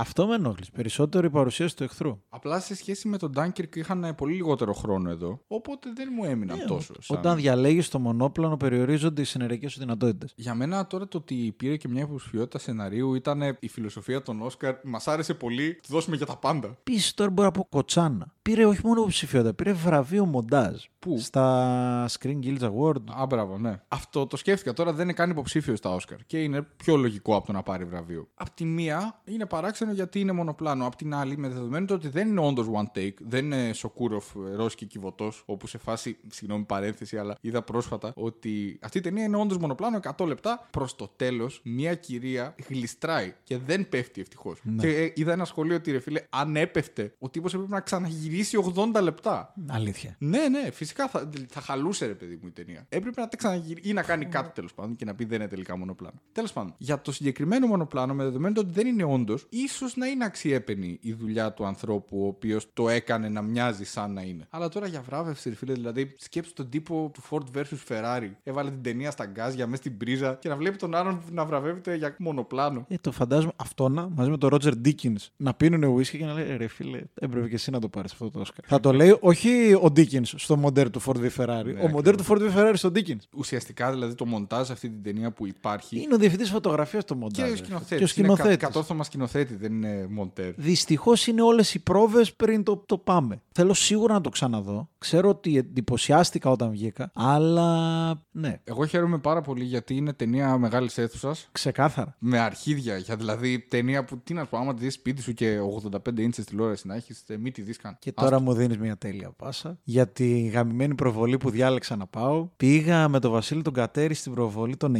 Αυτό 0.00 0.26
με 0.26 0.34
ενόχλησε. 0.34 0.70
Περισσότερο 0.74 1.26
η 1.26 1.30
παρουσίαση 1.30 1.76
του 1.76 1.82
εχθρού. 1.84 2.18
Απλά 2.28 2.60
σε 2.60 2.74
σχέση 2.74 3.08
με 3.08 3.16
τον 3.18 3.32
Dunkirk 3.36 3.76
είχαν 3.76 4.14
πολύ 4.16 4.34
λιγότερο 4.34 4.72
χρόνο 4.72 5.10
εδώ, 5.10 5.40
οπότε 5.46 5.92
δεν 5.94 6.08
μου 6.16 6.24
έμειναν 6.24 6.66
τόσο. 6.66 6.94
σαν- 7.00 7.16
Ε, 7.16 7.20
Όταν 7.20 7.36
διαλέγεις 7.36 7.88
το 7.88 7.98
μονόπλανο, 7.98 8.56
περιορίζονται 8.56 9.20
οι 9.20 9.24
συνεργές 9.24 9.72
σου 9.72 9.78
δυνατότητες. 9.78 10.32
Για 10.36 10.54
μένα 10.54 10.86
τώρα 10.86 11.08
το 11.08 11.18
ότι 11.18 11.54
πήρε 11.56 11.76
και 11.76 11.88
μια 11.88 12.02
υποψηφιότητα 12.02 12.58
σεναρίου 12.58 13.14
ήταν 13.14 13.56
η 13.60 13.68
φιλοσοφία 13.68 14.22
των 14.22 14.42
Όσκαρ. 14.42 14.74
Μας 14.84 15.08
άρεσε 15.08 15.34
πολύ. 15.34 15.74
Τη 15.74 15.88
δώσουμε 15.92 16.16
για 16.16 16.26
τα 16.26 16.36
πάντα. 16.36 16.68
Επίσης, 16.68 17.14
τώρα 17.14 17.30
μπορώ 17.30 17.46
να 17.48 17.52
πω 17.54 17.66
κοτσάνα. 17.70 18.32
Πήρε 18.42 18.64
όχι 18.66 18.80
μόνο 18.84 19.00
υποψηφιότητα, 19.00 19.54
πήρε 19.54 19.72
βραβείο 19.72 20.24
μοντάζ. 20.24 20.84
Πού; 20.98 21.18
Στα 21.18 22.06
Screen 22.08 22.38
Guild 22.44 22.60
Award. 22.60 23.02
Α, 23.20 23.26
μπράβο, 23.26 23.58
ναι. 23.58 23.80
Αυτό 23.88 24.26
το 24.26 24.36
σκέφτηκα 24.36 24.72
τώρα 24.72 24.92
δεν 24.92 25.04
είναι 25.04 25.12
καν 25.12 25.30
υποψήφιο 25.30 25.76
στα 25.76 25.90
Όσκαρ. 25.94 26.18
Και 26.26 26.42
είναι 26.42 26.62
πιο 26.76 26.96
λογικό 26.96 27.36
από 27.36 27.46
το 27.46 27.52
να 27.52 27.62
πάρει 27.62 27.84
βραβείο. 27.84 28.28
Απ' 28.34 28.48
τη 28.50 28.64
μία 28.64 29.20
είναι 29.24 29.46
παράξενο 29.46 29.87
γιατί 29.92 30.20
είναι 30.20 30.32
μονοπλάνο. 30.32 30.86
Απ' 30.86 30.96
την 30.96 31.14
άλλη, 31.14 31.36
με 31.36 31.48
δεδομένο 31.48 31.86
το 31.86 31.94
ότι 31.94 32.08
δεν 32.08 32.28
είναι 32.28 32.40
όντως 32.40 32.66
one 32.72 32.98
take, 32.98 33.14
δεν 33.18 33.44
είναι 33.44 33.72
Σοκούροφ, 33.72 34.34
ε, 34.34 34.54
Ρώσικη 34.54 34.86
κυβωτό, 34.86 35.32
όπου 35.44 35.66
σε 35.66 35.78
φάση, 35.78 36.16
συγγνώμη 36.28 36.64
παρένθεση, 36.64 37.18
αλλά 37.18 37.36
είδα 37.40 37.62
πρόσφατα 37.62 38.12
ότι 38.14 38.78
αυτή 38.82 38.98
η 38.98 39.00
ταινία 39.00 39.24
είναι 39.24 39.36
όντως 39.36 39.58
μονοπλάνο 39.58 40.00
100 40.16 40.26
λεπτά. 40.26 40.66
Προς 40.70 40.96
το 40.96 41.08
τέλος, 41.16 41.60
μια 41.64 41.94
κυρία 41.94 42.54
γλιστράει 42.68 43.34
και 43.44 43.58
δεν 43.58 43.88
πέφτει 43.88 44.20
ευτυχώς. 44.20 44.60
Και 44.78 44.88
ε, 44.88 45.12
είδα 45.14 45.32
ένα 45.32 45.44
σχολείο 45.44 45.76
ότι 45.76 45.90
ρε 45.90 45.98
φίλε, 45.98 46.22
αν 46.30 46.56
έπεφτε, 46.56 47.14
ο 47.18 47.30
τύπος 47.30 47.54
έπρεπε 47.54 47.74
να 47.74 47.80
ξαναγυρίσει 47.80 48.58
80 48.94 49.02
λεπτά. 49.02 49.54
Αλήθεια. 49.66 50.16
Ναι, 50.18 50.48
ναι, 50.48 50.70
φυσικά 50.70 51.08
θα, 51.08 51.30
θα 51.48 51.60
χαλούσε 51.60 52.06
ρε 52.06 52.14
παιδί 52.14 52.38
μου 52.42 52.46
η 52.46 52.50
ταινία. 52.50 52.86
Έπρεπε 52.88 53.20
να 53.20 53.28
τα 53.28 53.36
ξαναγυρίσει 53.36 53.88
ή 53.88 53.92
να 53.92 54.02
κάνει 54.02 54.24
κάτι 54.24 54.50
τέλος 54.54 54.74
πάντων 54.74 54.96
και 54.96 55.04
να 55.04 55.14
πει 55.14 55.24
δεν 55.24 55.40
είναι 55.40 55.48
τελικά 55.48 55.76
μονοπλάνο. 55.76 56.20
Τέλος 56.32 56.52
πάντων, 56.52 56.74
για 56.78 57.00
το 57.00 57.12
συγκεκριμένο 57.12 57.66
μονοπλάνο, 57.66 58.14
με 58.14 58.24
δεδομένο 58.24 58.54
το 58.54 58.60
ότι 58.60 58.70
δεν 58.72 58.86
είναι 58.86 59.04
όντως, 59.04 59.46
ίσως 59.48 59.77
να 59.94 60.06
είναι 60.06 60.24
αξιέπαινη 60.24 60.98
η 61.02 61.12
δουλειά 61.12 61.52
του 61.52 61.66
ανθρώπου 61.66 62.22
ο 62.22 62.26
οποίος 62.26 62.66
το 62.72 62.88
έκανε 62.88 63.28
να 63.28 63.42
μοιάζει 63.42 63.84
σαν 63.84 64.12
να 64.12 64.22
είναι. 64.22 64.46
Αλλά 64.50 64.68
τώρα 64.68 64.86
για 64.86 65.00
βράβευση, 65.02 65.48
ρε 65.48 65.54
φίλε, 65.54 65.72
δηλαδή 65.72 66.14
σκέψου 66.18 66.52
τον 66.52 66.68
τύπο 66.68 67.10
του 67.14 67.22
Ford 67.30 67.56
vs 67.58 67.64
Ferrari. 67.88 68.30
Έβαλε 68.42 68.70
την 68.70 68.82
ταινία 68.82 69.10
στα 69.10 69.26
γκάζια 69.26 69.66
μέσα 69.66 69.76
στην 69.82 69.96
πρίζα 69.96 70.34
και 70.40 70.48
να 70.48 70.56
βλέπει 70.56 70.76
τον 70.76 70.94
άλλον 70.94 71.22
να 71.32 71.44
βραβεύεται 71.44 71.94
για 71.94 72.14
μονοπλάνο. 72.18 72.84
Ε, 72.88 72.94
το 73.00 73.12
φαντάζομαι 73.12 73.52
αυτόνα 73.56 74.08
μαζί 74.14 74.30
με 74.30 74.38
τον 74.38 74.48
Ρότζερ 74.48 74.76
Ντίκινς 74.76 75.30
να 75.36 75.54
πίνουν 75.54 75.96
whisky 75.96 76.16
και 76.18 76.24
να 76.24 76.32
λέει 76.32 76.56
ρε 76.56 76.66
φίλε, 76.66 77.02
έπρεπε 77.14 77.48
και 77.48 77.54
εσύ 77.54 77.70
να 77.70 77.78
το 77.80 77.88
πάρεις 77.88 78.12
αυτό 78.12 78.30
το 78.30 78.40
Όσκαρ. 78.40 78.64
Θα 78.68 78.80
το 78.80 78.92
λέει 78.92 79.16
όχι 79.20 79.78
ο 79.80 79.90
Ντίκινς 79.90 80.34
στο 80.36 80.56
μοντέρ 80.56 80.90
του 80.90 81.02
Ford 81.02 81.16
v 81.16 81.28
Ferrari. 81.36 81.74
ο 81.82 81.88
μοντέρ 81.88 82.16
του 82.16 82.24
Ford 82.28 82.38
v 82.38 82.56
Ferrari 82.56 82.72
στον 82.74 82.92
Ντίκινς. 82.92 83.24
Ουσιαστικά 83.36 83.90
δηλαδή 83.90 84.14
το 84.14 84.26
μοντάζ 84.26 84.70
αυτή 84.70 84.88
την 84.88 85.02
ταινία 85.02 85.30
που 85.30 85.46
υπάρχει. 85.46 86.00
Είναι 86.00 86.14
ο 86.14 86.18
διευθυντής 86.18 86.50
φωτογραφίας 86.50 87.02
στο 87.02 87.14
Και 87.14 87.20
μοντάζ. 87.20 87.48
ο 87.48 87.50
ρε. 87.50 87.56
σκηνοθέτης. 87.56 87.96
Και 87.98 88.04
ο 88.04 88.06
σκηνοθέτης. 88.06 88.56
Κατόρθωμα 88.56 89.04
σκηνοθέτη, 89.04 89.54
δεν 89.60 89.72
είναι 89.72 90.06
μοντέρ. 90.10 90.52
Δυστυχώς 90.56 91.26
είναι 91.26 91.42
όλες 91.42 91.74
οι 91.74 91.78
πρόβες 91.78 92.34
πριν 92.34 92.62
το, 92.62 92.76
το 92.86 92.98
πάμε. 92.98 93.40
Θέλω 93.52 93.74
σίγουρα 93.74 94.12
να 94.14 94.20
το 94.20 94.28
ξαναδώ. 94.28 94.88
Ξέρω 94.98 95.28
ότι 95.28 95.56
εντυπωσιάστηκα 95.56 96.50
όταν 96.50 96.70
βγήκα, 96.70 97.10
αλλά 97.14 98.08
ναι, 98.30 98.60
Εγώ 98.64 98.86
χαίρομαι 98.86 99.18
πάρα 99.18 99.40
πολύ 99.40 99.64
γιατί 99.64 99.96
είναι 99.96 100.12
ταινία 100.12 100.58
μεγάλης 100.58 100.98
αίθουσας. 100.98 101.48
ξεκάθαρα. 101.52 102.16
Με 102.18 102.38
αρχίδια. 102.38 102.96
Για 102.96 103.16
δηλαδή 103.16 103.58
ταινία 103.58 104.04
που 104.04 104.18
τι 104.24 104.34
να 104.34 104.42
σου 104.42 104.48
πω, 104.50 104.56
άμα 104.58 104.74
τη 104.74 104.82
δεις 104.84 104.94
σπίτι 104.94 105.22
σου 105.22 105.32
και 105.34 105.58
85 106.06 106.18
ίντσες 106.18 106.44
τηλεόραση 106.44 106.86
να 106.86 106.94
έχεις, 106.94 107.24
μην 107.40 107.52
τη 107.52 107.62
δεις 107.62 107.76
καν. 107.76 107.96
Και 107.98 108.12
τώρα 108.12 108.40
μου 108.40 108.52
δίνεις 108.52 108.78
μια 108.78 108.96
τέλεια 108.96 109.30
πάσα. 109.36 109.78
Για 109.84 110.08
τη 110.08 110.40
γαμημένη 110.40 110.94
προβολή 110.94 111.36
που 111.38 111.50
διάλεξα 111.50 111.96
να 111.96 112.06
πάω. 112.06 112.48
Πήγα 112.56 113.08
με 113.08 113.18
τον 113.20 113.30
Βασίλη 113.30 113.62
τον 113.62 113.72
Κατέρη 113.72 114.14
στην 114.14 114.32
προβολή 114.32 114.76
των 114.76 114.94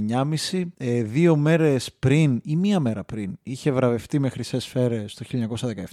9.30. 0.51 0.63
Ε, 0.77 1.03
δύο 1.03 1.37
μέρες 1.37 1.93
πριν 1.99 2.41
ή 2.45 2.57
μία 2.57 2.81
μέρα 2.81 3.05
πριν 3.05 3.39
είχε 3.43 3.73
βραβευτεί 3.73 4.19
με 4.19 4.29
χρυσέ 4.49 4.69
σφαίρες 4.69 5.15
το 5.15 5.25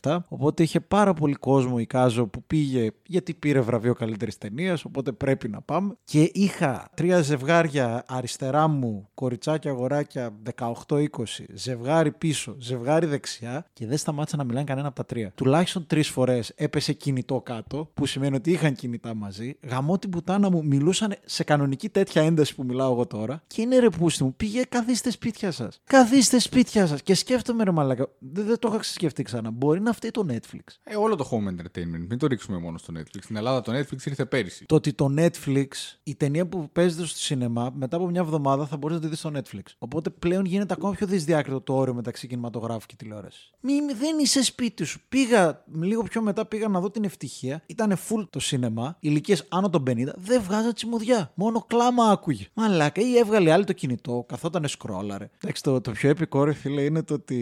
1917. 0.02 0.18
Οπότε 0.28 0.64
είχε 0.64 0.80
πάρα 0.80 1.14
πολύ 1.14 1.34
κόσμο 1.34 1.76
η 1.80 1.86
Κάζο 1.86 2.28
που 2.28 2.44
πήγε 2.48 2.92
γιατί 3.06 3.34
πήρε 3.34 3.60
βραβείο 3.60 3.94
καλύτερης 3.94 4.38
ταινίας. 4.38 4.86
Οπότε 4.86 5.12
πρέπει 5.12 5.48
να 5.48 5.62
πάμε. 5.62 5.98
Και 6.04 6.30
είχα 6.34 6.90
τρία 6.96 7.22
ζευγάρια 7.22 8.04
αριστερά 8.08 8.68
μου, 8.68 9.10
κοριτσάκια, 9.14 9.72
αγοράκια 9.72 10.34
18-20, 10.60 11.06
ζευγάρι 11.54 12.12
πίσω, 12.12 12.56
ζευγάρι 12.60 13.06
δεξιά 13.06 13.66
και 13.74 13.86
δεν 13.88 13.98
σταμάτησα 13.98 14.38
να 14.38 14.44
μιλάνε 14.44 14.66
κανένα 14.66 14.88
από 14.88 14.96
τα 14.96 15.06
τρία. 15.06 15.32
Τουλάχιστον 15.36 15.88
τρεις 15.88 16.10
φορές 16.10 16.52
έπεσε 16.56 16.94
κινητό 16.94 17.42
κάτω, 17.42 17.90
που 17.94 18.06
σημαίνει 18.06 18.36
ότι 18.36 18.52
είχαν 18.52 18.74
κινητά 18.74 19.14
μαζί. 19.14 19.58
Γαμώ 19.68 19.98
την 19.98 20.10
πουτάνα 20.10 20.50
μου, 20.50 20.66
μιλούσαν 20.66 21.16
σε 21.26 21.44
κανονική 21.44 21.90
τέτοια 21.90 22.22
ένταση 22.22 22.56
που 22.56 22.64
μιλάω 22.64 22.92
εγώ 22.92 23.06
τώρα. 23.06 23.42
Και 23.48 23.62
είναι 23.62 23.80
ρε 23.80 23.90
πούστη 23.90 24.24
μου, 24.24 24.34
πήγε 24.38 24.62
καθίστε 24.70 25.10
σπίτια 25.10 25.52
σας. 25.52 25.82
Καθίστε 25.84 26.40
σπίτια 26.40 26.88
σας. 26.88 27.02
Και 27.02 27.16
σκέφτομαι 27.16 27.64
ρε 27.64 27.72
μαλακα. 27.72 28.08
Δεν, 28.20 28.45
δεν 28.46 28.60
το 28.60 28.70
είχα 28.74 28.84
σκεφτεί 28.84 29.24
ξανά. 29.24 29.52
Μπορεί 29.52 29.82
να 29.82 29.94
φταίει 29.94 30.12
το 30.12 30.26
Netflix. 30.30 30.60
Ε, 30.84 30.96
όλο 30.96 31.16
το 31.16 31.30
home 31.32 31.50
entertainment. 31.50 32.06
Μην 32.10 32.18
το 32.18 32.28
ρίξουμε 32.28 32.58
μόνο 32.58 32.78
στο 32.78 32.94
Netflix. 32.98 33.20
Στην 33.22 33.36
Ελλάδα 33.36 33.62
το 33.62 33.72
Netflix 33.78 34.06
ήρθε 34.06 34.26
πέρυσι. 34.26 34.66
Το 34.66 34.76
ότι 34.76 34.94
το 34.94 35.14
Netflix, 35.18 35.68
η 36.04 36.16
ταινία 36.16 36.48
που 36.48 36.70
παίζεται 36.74 37.06
στο 37.06 37.18
σινεμά, 37.18 37.72
μετά 37.76 37.96
από 37.96 38.08
μια 38.08 38.22
εβδομάδα 38.22 38.66
θα 38.66 38.78
μπορείς 38.78 38.96
να 38.96 39.02
τη 39.02 39.08
δεις 39.08 39.20
στο 39.20 39.32
Netflix. 39.36 39.62
Οπότε 39.78 40.10
πλέον 40.10 40.46
γίνεται 40.46 40.74
ακόμα 40.74 40.94
πιο 40.94 41.08
δυσδιάκριτο 41.08 41.62
το 41.62 41.74
όριο 41.76 41.94
μεταξύ 41.94 42.28
κινηματογράφου 42.28 42.86
και 42.86 42.96
τηλεόρασης. 42.96 43.52
Μη, 43.62 43.82
μη- 43.82 43.94
δεν 43.96 44.20
είσαι 44.20 44.44
σπίτι 44.44 44.84
σου. 44.84 45.00
Πήγα, 45.10 45.64
λίγο 45.82 46.04
πιο 46.04 46.22
μετά 46.22 46.46
πήγα 46.46 46.68
να 46.68 46.80
δω 46.80 46.90
την 46.92 47.04
ευτυχία. 47.04 47.62
Ήταν 47.66 47.94
full 48.10 48.28
το 48.30 48.40
σινεμά, 48.40 48.98
ηλικίες 49.00 49.46
άνω 49.50 49.70
των 49.70 49.84
50. 49.90 50.14
Δεν 50.16 50.42
βγάζα 50.42 50.74
τσιμουδιά. 50.74 51.32
Μόνο 51.36 51.66
κλάμα 51.68 52.04
άκουγε. 52.10 52.46
Μαλάκα, 52.54 53.02
ή 53.02 53.18
έβγαλε 53.18 53.52
άλλη 53.52 53.64
το 53.64 53.74
κινητό, 53.74 54.26
καθόταν 54.28 54.68
σκρόλαρε. 54.68 55.30
Εντάξει, 55.44 55.64
το, 55.64 55.82
το 55.82 55.92
πιο 55.92 56.10
επικό 56.10 56.44
ρε 56.44 56.54
φίλε 56.54 56.82
είναι 56.82 57.04
το 57.04 57.14
ότι 57.14 57.36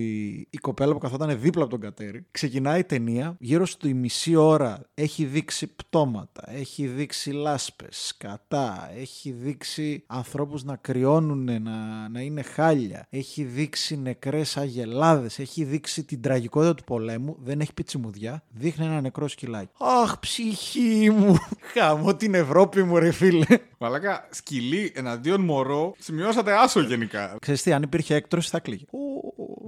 η 0.49 0.57
κοπέλα 0.57 0.92
που 0.93 0.99
καθόταν 0.99 1.39
δίπλα 1.39 1.61
από 1.61 1.71
τον 1.71 1.79
κατέρι 1.79 2.25
ξεκινάει 2.31 2.79
η 2.79 2.83
ταινία, 2.83 3.35
γύρω 3.39 3.65
στη 3.65 3.93
μισή 3.93 4.35
ώρα 4.35 4.79
έχει 4.93 5.25
δείξει 5.25 5.67
πτώματα, 5.67 6.43
έχει 6.45 6.87
δείξει 6.87 7.31
λάσπες, 7.31 8.05
σκατά, 8.07 8.89
έχει 8.97 9.31
δείξει 9.31 10.03
ανθρώπους 10.07 10.63
να 10.63 10.75
κρυώνουν, 10.75 11.61
να, 11.61 12.09
να 12.09 12.21
είναι 12.21 12.41
χάλια, 12.41 13.07
έχει 13.09 13.43
δείξει 13.43 13.97
νεκρές 13.97 14.57
αγελάδες, 14.57 15.39
έχει 15.39 15.63
δείξει 15.63 16.03
την 16.03 16.21
τραγικότητα 16.21 16.75
του 16.75 16.83
πολέμου, 16.83 17.37
δεν 17.43 17.59
έχει 17.59 17.73
πει 17.73 17.83
τσιμουδιά, 17.83 18.43
δείχνει 18.49 18.85
ένα 18.85 19.01
νεκρό 19.01 19.27
σκυλάκι. 19.27 19.71
Αχ, 19.77 20.19
ψυχή 20.19 21.09
μου! 21.09 21.35
Χαμώ 21.73 22.15
την 22.15 22.33
Ευρώπη 22.33 22.83
μου, 22.83 22.97
ρε 22.97 23.11
φίλε. 23.11 23.45
Μαλάκα, 23.77 24.27
σκυλί 24.31 24.91
εναντίον 24.95 25.41
μωρό, 25.41 25.93
σημειώσατε 25.99 26.53
άσο 26.53 26.81
γενικά. 26.81 27.35
Ξέρεις 27.41 27.61
τι, 27.61 27.73
αν 27.73 27.81
υπήρχε 27.81 28.15
έκτρωση 28.15 28.49
θα 28.49 28.59
κλείγε. 28.59 28.85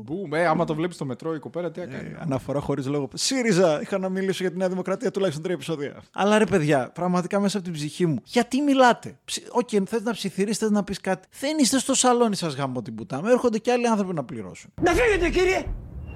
Μπου, 0.03 0.27
ε, 0.31 0.45
άμα 0.45 0.65
το 0.65 0.75
βλέπεις 0.75 0.95
στο 0.95 1.05
μετρό 1.15 1.35
η 1.35 1.39
κοπέλα, 1.39 1.71
τι 1.71 1.81
έκανε; 1.81 1.97
Ε, 1.97 2.17
αναφορά 2.19 2.59
χωρίς 2.59 2.85
λόγο. 2.87 3.09
ΣΥΡΙΖΑ! 3.13 3.81
Είχα 3.81 3.97
να 3.97 4.09
μιλήσω 4.09 4.43
για 4.43 4.51
τη 4.51 4.57
Νέα 4.57 4.69
Δημοκρατία 4.69 5.11
τουλάχιστον 5.11 5.43
τρία 5.43 5.55
επεισόδια. 5.55 6.01
Αλλά 6.13 6.37
ρε 6.37 6.45
παιδιά, 6.45 6.91
πραγματικά 6.93 7.39
μέσα 7.39 7.57
από 7.57 7.65
την 7.65 7.75
ψυχή 7.75 8.05
μου. 8.05 8.19
Γιατί 8.23 8.61
μιλάτε; 8.61 9.17
Ψι- 9.25 9.47
Οκ, 9.51 9.69
θες 9.85 10.01
να 10.01 10.11
ψιθυρίσει, 10.11 10.59
θες 10.59 10.69
να 10.69 10.83
πεις 10.83 10.99
κάτι. 11.01 11.27
Δεν 11.39 11.57
είστε 11.59 11.79
στο 11.79 11.93
σαλόνι 11.93 12.35
σας 12.35 12.55
γάμο 12.55 12.81
την 12.81 12.95
πουτάμε. 12.95 13.31
Έρχονται 13.31 13.57
και 13.57 13.71
άλλοι 13.71 13.87
άνθρωποι 13.87 14.13
να 14.13 14.23
πληρώσουν. 14.23 14.71
Να 14.81 14.91
φύγετε 14.91 15.29
κύριε! 15.29 15.65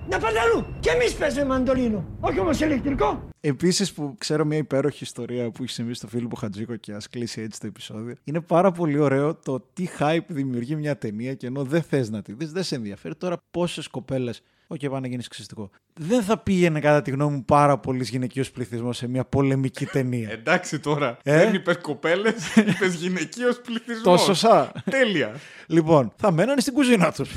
Να 0.10 0.20
πάτε 0.20 0.40
αλλού! 0.40 0.66
Και 0.80 0.90
εμείς 0.90 1.14
παίζουμε 1.16 1.46
μαντολίνο, 1.46 2.06
όχι 2.20 2.40
όμως 2.40 2.60
ηλεκτρικό. 2.60 3.28
Επίσης, 3.42 3.94
που 3.94 4.16
ξέρω 4.18 4.46
μια 4.46 4.58
υπέροχη 4.58 5.04
ιστορία 5.04 5.52
που 5.52 5.64
έχει 5.64 5.72
συμβεί 5.72 5.94
στο 5.94 6.08
Φίλιππο 6.08 6.36
Χατζίκο 6.36 6.76
και 6.76 6.94
ας 6.94 7.10
κλείσει 7.10 7.42
έτσι 7.42 7.60
το 7.60 7.68
επεισόδιο. 7.68 8.16
Είναι 8.24 8.42
πάρα 8.42 8.72
πολύ 8.72 9.00
ωραίο 9.00 9.36
το 9.36 9.60
τι 9.74 9.88
hype 10.00 10.20
δημιουργεί 10.28 10.76
μια 10.76 10.98
ταινία 10.98 11.34
και 11.34 11.48
ενώ 11.48 11.64
δεν 11.64 11.82
θες 11.82 12.10
να 12.10 12.22
τη 12.22 12.34
δεις, 12.34 12.52
δεν 12.52 12.64
σε 12.64 12.76
ενδιαφέρει. 12.76 13.16
Τώρα 13.16 13.38
πόσες 13.52 13.88
κοπέλες. 13.88 14.42
Ok, 14.72 14.80
okay, 14.82 14.88
πάνε 14.90 15.00
να 15.00 15.08
γίνει 15.08 15.28
σεξιστικό. 15.28 15.70
Δεν 15.94 16.24
θα 16.24 16.38
πήγαινε, 16.38 16.80
κατά 16.80 17.02
τη 17.02 17.12
γνώμη 17.12 17.36
μου, 17.36 17.46
πάρα 17.46 17.78
πολύ 17.78 18.04
γυναικείος 18.04 18.52
πληθυσμός 18.52 18.98
σε 18.98 19.08
μια 19.08 19.26
πολεμική 19.26 19.86
ταινία. 19.86 20.32
Εντάξει 20.32 20.80
τώρα. 20.80 21.18
Ε; 21.24 21.38
Δεν 21.38 21.54
είπε 21.54 21.74
κοπέλες, 21.74 22.34
είπες 22.56 22.94
γυναικείος 22.94 23.62
πληθυσμός. 23.62 24.04
Το 24.04 24.18
σωστά. 24.18 24.72
Τέλεια. 24.90 25.36
Λοιπόν, 25.68 26.14
θα 26.16 26.32
μένανε 26.32 26.62
στην 26.62 26.74
κουζίνα 26.74 27.12
τους. 27.12 27.30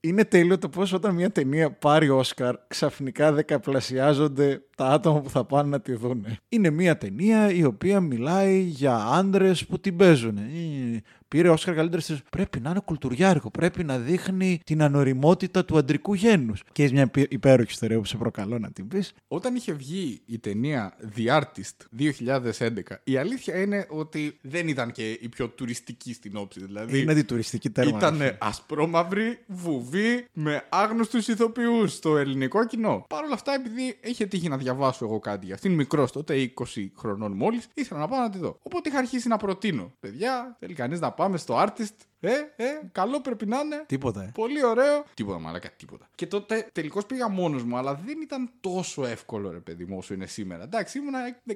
Είναι 0.00 0.24
τέλειο 0.24 0.58
το 0.58 0.68
πώς 0.68 0.92
όταν 0.92 1.14
μια 1.14 1.30
ταινία 1.30 1.72
πάρει 1.72 2.08
Όσκαρ 2.08 2.54
ξαφνικά 2.68 3.32
δεκαπλασιάζονται 3.32 4.62
τα 4.76 4.86
άτομα 4.86 5.20
που 5.20 5.30
θα 5.30 5.44
πάνε 5.44 5.68
να 5.68 5.80
τη 5.80 5.94
δουν. 5.94 6.26
Είναι 6.48 6.70
μια 6.70 6.98
ταινία 6.98 7.50
η 7.52 7.64
οποία 7.64 8.00
μιλάει 8.00 8.60
για 8.60 8.96
άντρες 8.96 9.66
που 9.66 9.80
την 9.80 9.96
παίζουν. 9.96 10.38
Ε, 11.30 11.36
Πήρε 11.36 11.48
Όσκαρ 11.48 11.74
καλύτερη 11.74 12.02
στις- 12.02 12.22
Πρέπει 12.30 12.60
να 12.60 12.70
είναι 12.70 12.80
κουλτουριάρικο. 12.84 13.50
Πρέπει 13.50 13.84
να 13.84 13.98
δείχνει 13.98 14.60
την 14.64 14.82
ανοριμότητα 14.82 15.64
του 15.64 15.78
αντρικού 15.78 16.14
γένους. 16.14 16.62
Και 16.72 16.82
έχει 16.82 16.92
μια 16.92 17.02
υπέ- 17.02 17.32
υπέροχη 17.32 17.70
ιστορία 17.70 17.98
που 17.98 18.04
σε 18.04 18.16
προκαλώ 18.16 18.58
να 18.58 18.70
την 18.70 18.88
πεις. 18.88 19.12
Όταν 19.28 19.54
είχε 19.54 19.72
βγει 19.72 20.20
η 20.26 20.38
ταινία 20.38 20.96
The 21.16 21.40
Artist 21.40 21.76
2011, 21.90 23.00
η 23.04 23.16
αλήθεια 23.16 23.60
είναι 23.60 23.86
ότι 23.88 24.38
δεν 24.42 24.68
ήταν 24.68 24.92
και 24.92 25.10
η 25.10 25.28
πιο 25.28 25.48
τουριστική 25.48 26.12
στην 26.12 26.36
όψη. 26.36 26.64
Δηλαδή, 26.64 27.00
Είναι 27.00 27.12
αντιτουριστική 27.12 27.70
τέρμα. 27.70 27.96
Ήταν 27.98 28.18
ρε. 28.18 28.36
ασπρόμαυρη 28.40 29.38
βουβή 29.46 30.26
με 30.32 30.62
άγνωστους 30.68 31.28
ηθοποιούς 31.28 31.92
στο 31.92 32.16
ελληνικό 32.16 32.66
κοινό. 32.66 33.04
Παρ' 33.08 33.24
όλα 33.24 33.34
αυτά, 33.34 33.54
επειδή 33.54 33.98
είχε 34.02 34.26
τύχει 34.26 34.48
να 34.48 34.56
διαβάσω 34.56 35.04
εγώ 35.04 35.18
κάτι 35.18 35.46
για 35.46 35.54
αυτήν, 35.54 35.72
μικρός 35.72 36.12
τότε, 36.12 36.34
20 36.34 36.92
χρονών 36.96 37.32
μόλις, 37.32 37.68
ήθελα 37.74 38.00
να 38.00 38.08
πάω 38.08 38.20
να 38.20 38.30
τη 38.30 38.38
δω. 38.38 38.58
Οπότε 38.62 38.88
είχα 38.88 38.98
αρχίσει 38.98 39.28
να 39.28 39.36
προτείνω. 39.36 39.92
Παιδιά, 40.00 40.56
θέλει 40.60 40.74
κανείς 40.74 41.00
να 41.00 41.12
πάμε 41.18 41.36
στο 41.36 41.64
artist. 41.66 41.96
Ε, 42.20 42.30
ε, 42.56 42.64
καλό 42.92 43.20
πρέπει 43.20 43.46
να 43.46 43.58
είναι. 43.58 43.84
Τίποτα. 43.86 44.22
ε. 44.22 44.30
Πολύ 44.34 44.64
ωραίο. 44.64 45.04
Τίποτα, 45.14 45.38
μαλάκα, 45.38 45.70
τίποτα. 45.76 46.08
Και 46.14 46.26
τότε 46.26 46.68
τελικώς 46.72 47.06
πήγα 47.06 47.28
μόνος 47.28 47.62
μου, 47.62 47.76
αλλά 47.76 47.94
δεν 47.94 48.20
ήταν 48.22 48.50
τόσο 48.60 49.06
εύκολο, 49.06 49.50
ρε 49.50 49.58
παιδί 49.58 49.84
μου, 49.84 49.96
όσο 49.98 50.14
είναι 50.14 50.26
σήμερα. 50.26 50.62
Εντάξει, 50.62 50.98
ήμουνα 50.98 51.18
19-20, 51.46 51.52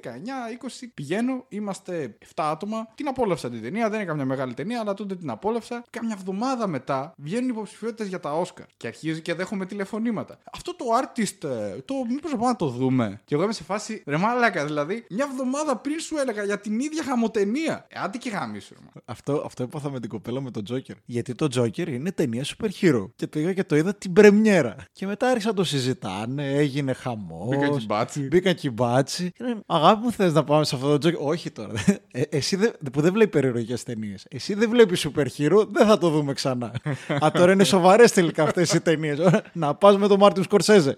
πηγαίνω, 0.93 1.45
είμαστε 1.49 2.17
7 2.19 2.27
άτομα. 2.35 2.87
Την 2.95 3.07
απόλαυσα 3.07 3.49
την 3.49 3.61
ταινία, 3.61 3.89
δεν 3.89 3.99
είναι 3.99 4.07
καμιά 4.07 4.25
μεγάλη 4.25 4.53
ταινία, 4.53 4.79
αλλά 4.79 4.93
τότε 4.93 5.15
την 5.15 5.29
απόλαυσα. 5.29 5.83
Κάμια 5.89 6.15
εβδομάδα 6.19 6.67
μετά 6.67 7.13
βγαίνουν 7.17 7.49
υποψηφιότητες 7.49 8.07
για 8.07 8.19
τα 8.19 8.33
Όσκαρ. 8.33 8.65
Και 8.77 8.87
αρχίζει 8.87 9.21
και 9.21 9.33
δέχομαι 9.33 9.65
τηλεφωνήματα. 9.65 10.37
Αυτό 10.53 10.75
το 10.75 10.85
artist, 11.01 11.49
ε, 11.49 11.81
το 11.81 11.93
μήπως 12.09 12.31
να 12.31 12.37
πάμε 12.37 12.49
να 12.49 12.55
το 12.55 12.67
δούμε. 12.67 13.21
Και 13.25 13.35
εγώ 13.35 13.43
είμαι 13.43 13.53
σε 13.53 13.63
φάση, 13.63 14.03
ρε 14.05 14.17
μαλάκα, 14.17 14.65
δηλαδή, 14.65 15.05
μια 15.09 15.27
εβδομάδα 15.31 15.77
πριν 15.77 15.99
σου 15.99 16.17
έλεγα 16.17 16.43
για 16.43 16.59
την 16.59 16.79
ίδια 16.79 17.03
χαμοτενία. 17.03 17.85
Ε, 17.89 17.99
άντε 17.99 18.17
και 18.17 18.29
γάμισου, 18.29 18.73
ρε 18.73 18.79
μαλάκα. 18.79 19.01
Αυτό, 19.05 19.43
αυτό 19.45 19.63
έπαθα 19.63 19.91
με 19.91 19.99
την 19.99 20.09
κοπέλα 20.09 20.41
με 20.41 20.51
τον 20.53 20.63
Τζόκερ. 20.63 20.95
Γιατί 21.05 21.35
το 21.35 21.47
Τζόκερ 21.47 21.87
είναι 21.87 22.11
ταινία 22.11 22.43
super 22.43 22.67
hero. 22.81 23.09
Και 23.15 23.27
πήγα 23.27 23.53
και 23.53 23.63
το 23.63 23.75
είδα 23.75 23.95
την 23.95 24.13
πρεμιέρα. 24.13 24.75
Και 24.91 25.05
μετά 25.05 25.27
άρχισαν 25.27 25.47
να 25.47 25.53
το 25.53 25.63
συζητάνε, 25.63 26.51
έγινε 26.53 26.93
χαμός. 26.93 27.47
Μπήκαν 27.49 27.77
κυμπάτσι. 27.77 28.21
Μπήκαν 28.21 28.55
κυμπάτσι. 28.55 29.31
Και 29.31 29.43
λένε, 29.43 29.61
Αγάπη 29.65 30.03
μου, 30.03 30.11
θες 30.11 30.33
να 30.33 30.43
πάμε 30.43 30.63
σε 30.65 30.75
αυτό 30.75 30.87
το 30.89 30.97
Τζόκερ. 30.97 31.19
Όχι 31.21 31.51
τώρα. 31.51 31.71
Ε, 32.11 32.21
εσύ 32.29 32.55
δε, 32.55 32.67
που 32.91 33.01
δεν 33.01 33.13
βλέπει 33.13 33.29
υπερηρωικές 33.29 33.75
ταινίες. 33.85 34.25
Εσύ 34.29 34.53
δεν 34.53 34.69
βλέπεις 34.69 35.07
super 35.07 35.25
hero, 35.37 35.67
δεν 35.71 35.87
θα 35.87 35.97
το 35.97 36.09
δούμε 36.09 36.33
ξανά. 36.33 36.71
Α, 37.25 37.31
τώρα 37.33 37.51
είναι 37.51 37.63
σοβαρές 37.63 38.11
τελικά 38.11 38.43
αυτές 38.43 38.73
οι 38.73 38.81
ταινίες. 38.81 39.19
να 39.53 39.75
πας 39.75 39.97
με 39.97 40.07
τον 40.07 40.19
Μάρτιν 40.19 40.43
Σκορσέζε. 40.43 40.95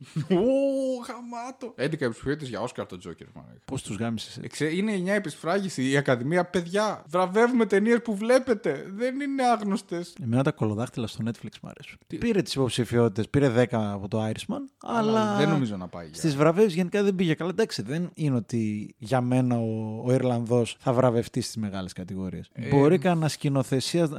Ω, 1.00 1.06
γαμάτο. 1.08 1.74
11 1.78 1.94
υποψηφιότητες 2.02 2.46
για 2.50 2.60
Όσκαρ 2.62 2.86
το 2.86 2.98
Τζόκερ, 2.98 3.28
μαλάκα. 3.36 3.60
Πώς 3.66 3.82
τους 3.84 3.96
γάμησες. 3.98 4.38
Ε, 4.38 4.48
ξέ- 4.48 4.74
Είναι 4.74 4.98
μια 4.98 5.14
επισφράγηση. 5.14 5.90
Η 5.90 5.98
Ακαδημία, 5.98 6.46
παιδιά, 6.46 7.04
βραβεύουμε 7.08 7.66
ταινίες 7.66 8.02
που 8.02 8.16
βλέπετε. 8.16 8.86
Δεν 8.96 9.20
είναι 9.20 9.44
άγνωστες. 9.48 10.14
Εμένα 10.24 10.44
τα 10.44 10.52
κολοδάχτυλα 10.52 11.08
στο 11.08 11.24
Netflix 11.28 11.52
μου 11.62 11.70
αρέσουν. 11.70 11.98
Πήρε 12.08 12.42
τις 12.42 12.54
υποψηφιότητες, 12.54 13.30
πήρε 13.30 13.50
10 13.50 13.92
από 13.94 14.08
το 14.08 14.26
Irishman, 14.28 14.60
αλλά. 14.82 15.38
δεν 15.38 15.50
νομίζω 15.50 15.78
να 15.78 15.88
πάει 15.88 16.06
για- 16.06 16.16
Στις 16.16 16.36
βραβείε 16.36 16.66
γενικά 16.66 17.04
δεν 17.04 17.16
πήγε 17.16 17.34
καλά. 17.34 17.50
Εντάξει, 17.50 17.82
δεν 17.82 18.10
είναι 18.14 18.36
ότι 18.36 18.94
για 18.98 19.22
μένα 19.22 19.58
ο, 19.60 20.02
ο 20.06 20.14
Ιρλανδός 20.14 20.76
θα 20.80 20.94
βραβευτεί 20.94 21.42
στις 21.42 21.56
μεγάλες 21.58 21.94
κατηγορίες. 21.94 22.50
Ε, 22.54 22.70
Μπορεί 22.70 22.98
κανένα 22.98 23.28
σκηνοθεσία. 23.28 24.10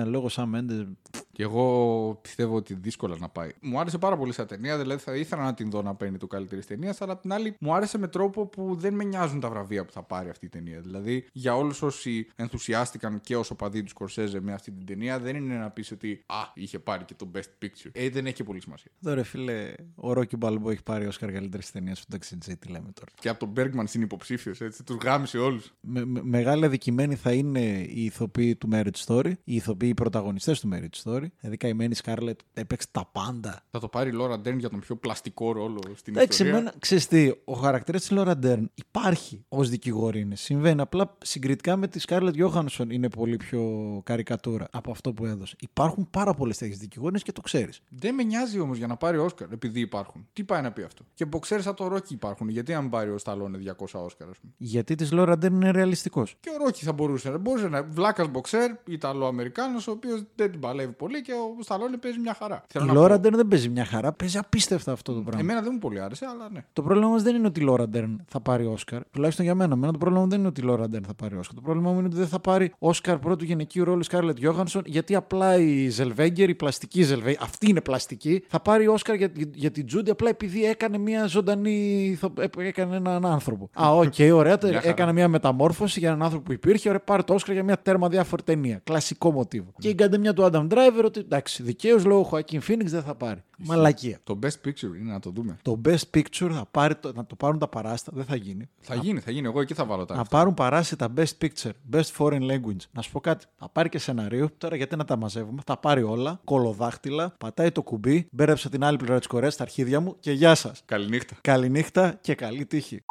Ε, 0.00 0.04
λόγω 0.04 0.28
Σαν 0.28 0.48
Μέντε. 0.48 0.86
Και 1.34 1.42
εγώ 1.42 2.18
πιστεύω 2.22 2.56
ότι 2.56 2.74
δύσκολα 2.74 3.16
να 3.18 3.28
πάει. 3.28 3.50
Μου 3.60 3.80
άρεσε 3.80 3.98
πάρα 3.98 4.16
πολύ 4.16 4.32
σαν 4.32 4.46
ταινία, 4.46 4.78
δηλαδή 4.78 5.02
θα 5.02 5.16
ήθελα 5.16 5.42
να 5.42 5.54
την 5.54 5.70
δω 5.70 5.82
να 5.82 5.94
παίρνει 5.94 6.16
το 6.16 6.26
καλύτερης 6.26 6.66
ταινίας, 6.66 7.00
αλλά 7.00 7.12
απ' 7.12 7.20
την 7.20 7.32
άλλη 7.32 7.56
μου 7.60 7.74
άρεσε 7.74 7.98
με 7.98 8.08
τρόπο 8.08 8.46
που 8.46 8.74
δεν 8.74 8.94
με 8.94 9.04
νοιάζουν 9.04 9.40
τα 9.40 9.48
βραβεία 9.48 9.84
που 9.84 9.92
θα 9.92 10.02
πάρει 10.02 10.28
αυτή 10.28 10.46
η 10.46 10.48
ταινία. 10.48 10.80
Δηλαδή 10.80 11.26
για 11.32 11.56
όλους 11.56 11.82
όσοι 11.82 12.26
ενθουσιάστηκαν 12.36 13.20
και 13.20 13.36
όσο 13.36 13.54
παδί 13.54 13.82
του 13.82 13.88
Σκορσέζε 13.88 14.40
με 14.40 14.52
αυτή 14.52 14.70
την 14.70 14.86
ταινία, 14.86 15.18
δεν 15.18 15.36
είναι 15.36 15.54
να 15.56 15.70
πεις 15.70 15.90
ότι 15.90 16.22
Α, 16.26 16.36
είχε 16.54 16.78
πάρει 16.78 17.04
και 17.04 17.14
το 17.14 17.30
best 17.34 17.64
picture. 17.64 17.90
Ε, 17.92 18.08
δεν 18.08 18.26
έχει 18.26 18.34
και 18.34 18.44
πολύ 18.44 18.60
σημασία. 18.60 18.90
Τώρα, 19.02 19.24
φίλε, 19.24 19.74
ο 19.94 20.12
Ρόκι 20.12 20.36
Μπαλμπό 20.36 20.70
έχει 20.70 20.82
πάρει 20.82 21.06
ω 21.06 21.12
καλύτερης 21.18 21.70
ταινίας 21.70 21.98
στο 21.98 22.06
Ταξιτζή, 22.10 22.56
τι 22.56 22.68
λέμε 22.68 22.88
τώρα. 22.92 23.10
Και 23.20 23.28
από 23.28 23.38
τον 23.38 23.52
Bergman 23.56 23.94
είναι 23.94 24.04
υποψήφιος, 24.04 24.60
έτσι. 24.60 24.84
Τους 24.84 24.96
γάμισε 25.04 25.38
όλους. 25.38 25.74
Με, 25.80 26.04
με- 26.04 26.22
μεγάλη 26.22 26.64
αδικημένη 26.64 27.14
θα 27.14 27.32
είναι 27.32 27.60
οι 27.88 28.04
ηθοποιοί 28.04 28.56
του 28.56 28.68
Marriage 28.72 29.04
Story, 29.06 29.32
οι 29.44 29.54
ηθοποιοί 29.54 29.88
οι 29.92 29.94
πρωταγωνιστές 29.94 30.60
του 30.60 30.68
Marriage 30.72 31.02
Story. 31.04 31.23
Δηλαδή, 31.40 31.56
καημένη 31.56 31.94
Σκάρλετ 31.94 32.40
έπαιξε 32.54 32.86
τα 32.90 33.08
πάντα. 33.12 33.62
Θα 33.70 33.78
το 33.78 33.88
πάρει 33.88 34.08
η 34.08 34.12
Λόρα 34.12 34.38
Ντέρν 34.38 34.58
για 34.58 34.70
τον 34.70 34.80
πιο 34.80 34.96
πλαστικό 34.96 35.52
ρόλο 35.52 35.80
στην 35.94 36.16
Εντάξει, 36.16 36.28
ιστορία. 36.30 36.52
εμένα, 36.52 36.74
ξέρεις 36.78 37.06
τι, 37.06 37.32
ο 37.44 37.52
χαρακτήρας 37.52 38.00
της 38.00 38.10
Λόρα 38.10 38.36
Ντέρν 38.36 38.70
υπάρχει 38.74 39.44
ως 39.48 39.68
δικηγόρη 39.68 40.20
είναι. 40.20 40.36
Συμβαίνει. 40.36 40.80
Απλά 40.80 41.16
συγκριτικά 41.22 41.76
με 41.76 41.88
τη 41.88 41.98
Σκάρλετ 41.98 42.34
Γιώχανσον 42.34 42.90
είναι 42.90 43.08
πολύ 43.08 43.36
πιο 43.36 43.62
καρικατούρα 44.04 44.68
από 44.72 44.90
αυτό 44.90 45.12
που 45.12 45.26
έδωσε. 45.26 45.56
Υπάρχουν 45.60 46.10
πάρα 46.10 46.34
πολλές 46.34 46.58
τέτοιες 46.58 46.78
δικηγόρες 46.78 47.22
και 47.22 47.32
το 47.32 47.40
ξέρεις. 47.40 47.80
Δεν 47.88 48.14
με 48.14 48.22
νοιάζει 48.22 48.58
όμως 48.60 48.78
για 48.78 48.86
να 48.86 48.96
πάρει 48.96 49.18
Όσκαρ, 49.18 49.52
επειδή 49.52 49.80
υπάρχουν. 49.80 50.26
Τι 50.32 50.44
πάει 50.44 50.62
να 50.62 50.72
πει 50.72 50.82
αυτό; 50.82 51.04
Και 51.14 51.24
μποξέρ 51.24 51.62
σαν 51.62 51.74
το 51.74 51.86
Ρόκι 51.88 52.14
υπάρχουν. 52.14 52.48
Γιατί 52.48 52.74
αν 52.74 52.88
πάρει 52.90 53.10
ο 53.10 53.18
Σταλόνε 53.18 53.58
200 53.58 54.00
Όσκαρ, 54.04 54.28
ας 54.28 54.38
πούμε; 54.38 54.52
Γιατί 54.56 54.94
της 54.94 55.12
Λόρα 55.12 55.38
Ντέρν 55.38 55.54
είναι 55.54 55.70
ρεαλιστικός. 55.70 56.36
Και 56.40 56.50
ο 56.50 56.64
Ρόκι 56.64 56.84
θα 56.84 56.92
μπορούσε 56.92 57.30
να. 57.30 57.38
Μπορούσε 57.38 57.68
να. 57.68 57.82
Βλάκας 57.82 58.28
μποξέρ, 58.28 58.70
Ιταλο-Αμερικάνος, 58.86 59.86
ο 59.88 59.90
οποίος 59.90 60.22
δεν 60.34 60.50
την 60.50 60.60
παλεύει 60.60 60.92
πολύ. 60.92 61.13
Πολύ 61.14 61.26
και 61.26 61.32
ο 61.32 61.62
Σταλόνε 61.62 61.96
παίζει 61.96 62.18
μια 62.18 62.34
χαρά. 62.34 62.54
Η 62.54 62.66
Θέλω 62.68 62.84
να 62.84 62.92
πω- 62.92 62.98
Λόρα 63.00 63.20
Ντέρν 63.20 63.36
δεν 63.36 63.48
παίζει 63.48 63.68
μια 63.68 63.84
χαρά, 63.84 64.12
παίζει 64.12 64.38
απίστευτα 64.38 64.92
αυτό 64.92 65.12
το 65.14 65.20
πράγμα. 65.20 65.40
Εμένα 65.40 65.60
δεν 65.60 65.70
μου 65.72 65.78
πολύ 65.78 66.00
άρεσε, 66.00 66.26
αλλά 66.26 66.48
ναι. 66.52 66.64
Το 66.72 66.82
πρόβλημα 66.82 67.08
όμως 67.08 67.22
δεν 67.22 67.34
είναι 67.36 67.46
ότι 67.46 67.60
η 67.60 67.62
Λόρα 67.62 67.88
Ντέρν 67.88 68.20
θα 68.28 68.40
πάρει 68.40 68.66
Όσκαρ. 68.66 69.00
Τουλάχιστον 69.10 69.44
για 69.44 69.54
μένα. 69.54 69.74
Εμένα 69.74 69.92
το 69.92 69.98
πρόβλημα 69.98 70.24
μου 70.24 70.30
δεν 70.30 70.38
είναι 70.38 70.48
ότι 70.48 70.60
η 70.60 70.64
Λόρα 70.64 70.88
Ντέρν 70.88 71.04
θα 71.04 71.14
πάρει 71.14 71.36
Όσκαρ. 71.36 71.54
Το 71.54 71.60
πρόβλημα 71.62 71.90
μου 71.92 71.98
είναι 71.98 72.06
ότι 72.06 72.16
δεν 72.16 72.26
θα 72.26 72.40
πάρει 72.40 72.72
Όσκαρ 72.78 73.18
πρώτου 73.18 73.44
γυναικείου 73.44 73.84
ρόλου 73.84 74.00
η 74.00 74.04
Σκάρλετ 74.04 74.38
Γιώχανσον, 74.38 74.82
γιατί 74.86 75.14
απλά 75.14 75.56
η 75.58 75.88
Ζελβέγκερ, 75.88 76.48
η 76.48 76.54
πλαστική 76.54 77.02
Ζελβέγκερ, 77.02 77.42
αυτή 77.42 77.68
είναι 77.70 77.80
πλαστική, 77.80 78.44
θα 78.48 78.60
πάρει 78.60 78.86
Όσκαρ 78.88 79.14
για, 79.16 79.30
για, 79.34 79.46
για 79.54 79.70
την 79.70 79.86
Τζούντι 79.86 80.10
απλά 80.10 80.28
επειδή 80.28 80.64
έκανε 80.64 80.98
μια 80.98 81.26
ζωντανή. 81.26 82.04
ηθο- 82.04 82.38
ε, 82.38 82.48
έκανε 82.66 82.96
έναν 82.96 83.26
άνθρωπο. 83.26 83.70
Α, 83.82 83.90
οκ, 83.96 84.14
ωραία, 84.34 84.58
τε- 84.58 84.70
Μια 84.70 84.78
χαρά. 84.80 84.92
έκανε 84.92 85.12
μια 85.12 85.28
μεταμόρφωση 85.28 85.98
για 85.98 86.08
έναν 86.08 86.22
άνθρωπο 86.22 86.44
που 86.44 86.52
υπήρχε. 86.52 86.88
Ωραία, 86.88 87.00
πάρει 87.00 87.24
το 87.24 87.34
Όσκαρ 87.34 87.54
για 87.54 87.64
μια 87.64 87.78
τέρμα 87.82 88.08
διάφορη 88.08 88.42
ταινία. 88.42 88.80
Κλασικό 88.84 89.30
μοτίβο. 89.32 89.72
Και 89.78 89.88
η 89.88 89.94
καντεμιά 89.94 90.32
του 90.32 90.42
Adam 90.52 90.66
Driver 90.68 91.03
ότι 91.04 91.20
εντάξει, 91.20 91.62
δικαίως 91.62 92.04
λόγω 92.04 92.22
Χωακίν 92.22 92.60
Phoenix 92.68 92.84
δεν 92.84 93.02
θα 93.02 93.14
πάρει. 93.14 93.42
Μαλακία. 93.58 94.18
Το 94.24 94.38
best 94.42 94.68
picture 94.68 94.96
είναι 95.00 95.12
να 95.12 95.20
το 95.20 95.30
δούμε. 95.30 95.58
Το 95.62 95.80
best 95.84 96.16
picture 96.16 96.50
θα 96.50 96.66
πάρει 96.70 96.94
το, 96.94 97.12
να 97.14 97.26
το 97.26 97.34
πάρουν 97.34 97.58
τα 97.58 97.68
παράστα, 97.68 98.12
δεν 98.14 98.24
θα 98.24 98.36
γίνει. 98.36 98.68
Θα 98.80 98.94
γίνει, 98.94 99.20
θα 99.20 99.30
γίνει. 99.30 99.46
Εγώ 99.46 99.60
εκεί 99.60 99.74
θα 99.74 99.84
βάλω 99.84 100.04
τα. 100.04 100.16
Να 100.16 100.24
πάρουν 100.24 100.54
παράσιτα 100.54 101.12
best 101.16 101.32
picture, 101.40 101.70
best 101.92 102.10
foreign 102.18 102.42
language. 102.42 102.84
Να 102.92 103.02
σου 103.02 103.10
πω 103.10 103.20
κάτι. 103.20 103.44
Θα 103.56 103.68
πάρει 103.68 103.88
και 103.88 103.98
σενάριο. 103.98 104.50
Τώρα 104.58 104.76
γιατί 104.76 104.96
να 104.96 105.04
τα 105.04 105.16
μαζεύουμε. 105.16 105.62
Θα 105.66 105.76
πάρει 105.76 106.02
όλα. 106.02 106.40
Κολοδάχτυλα. 106.44 107.34
Πατάει 107.38 107.70
το 107.70 107.82
κουμπί. 107.82 108.28
Μπέρεψα 108.30 108.68
την 108.68 108.84
άλλη 108.84 108.96
πλευρά 108.96 109.18
της 109.18 109.26
Κορέας 109.26 109.54
στα 109.54 109.62
αρχίδια 109.62 110.00
μου 110.00 110.16
και 110.20 110.32
γεια 110.32 110.54
σας. 110.54 110.82
Καληνύχτα. 110.84 111.36
Καληνύχτα 111.40 112.18
και 112.20 112.34
καλή 112.34 112.66
τύχη. 112.66 113.02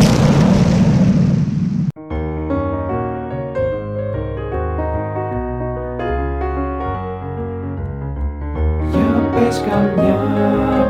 Για 9.43 9.51
πες 9.51 9.61
καμιά, 9.69 10.19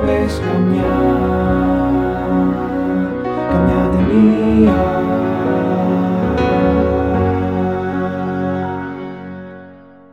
πες 0.06 0.42
καμιά 0.46 0.96
Καμιά 3.50 3.90
ταινία 3.92 5.23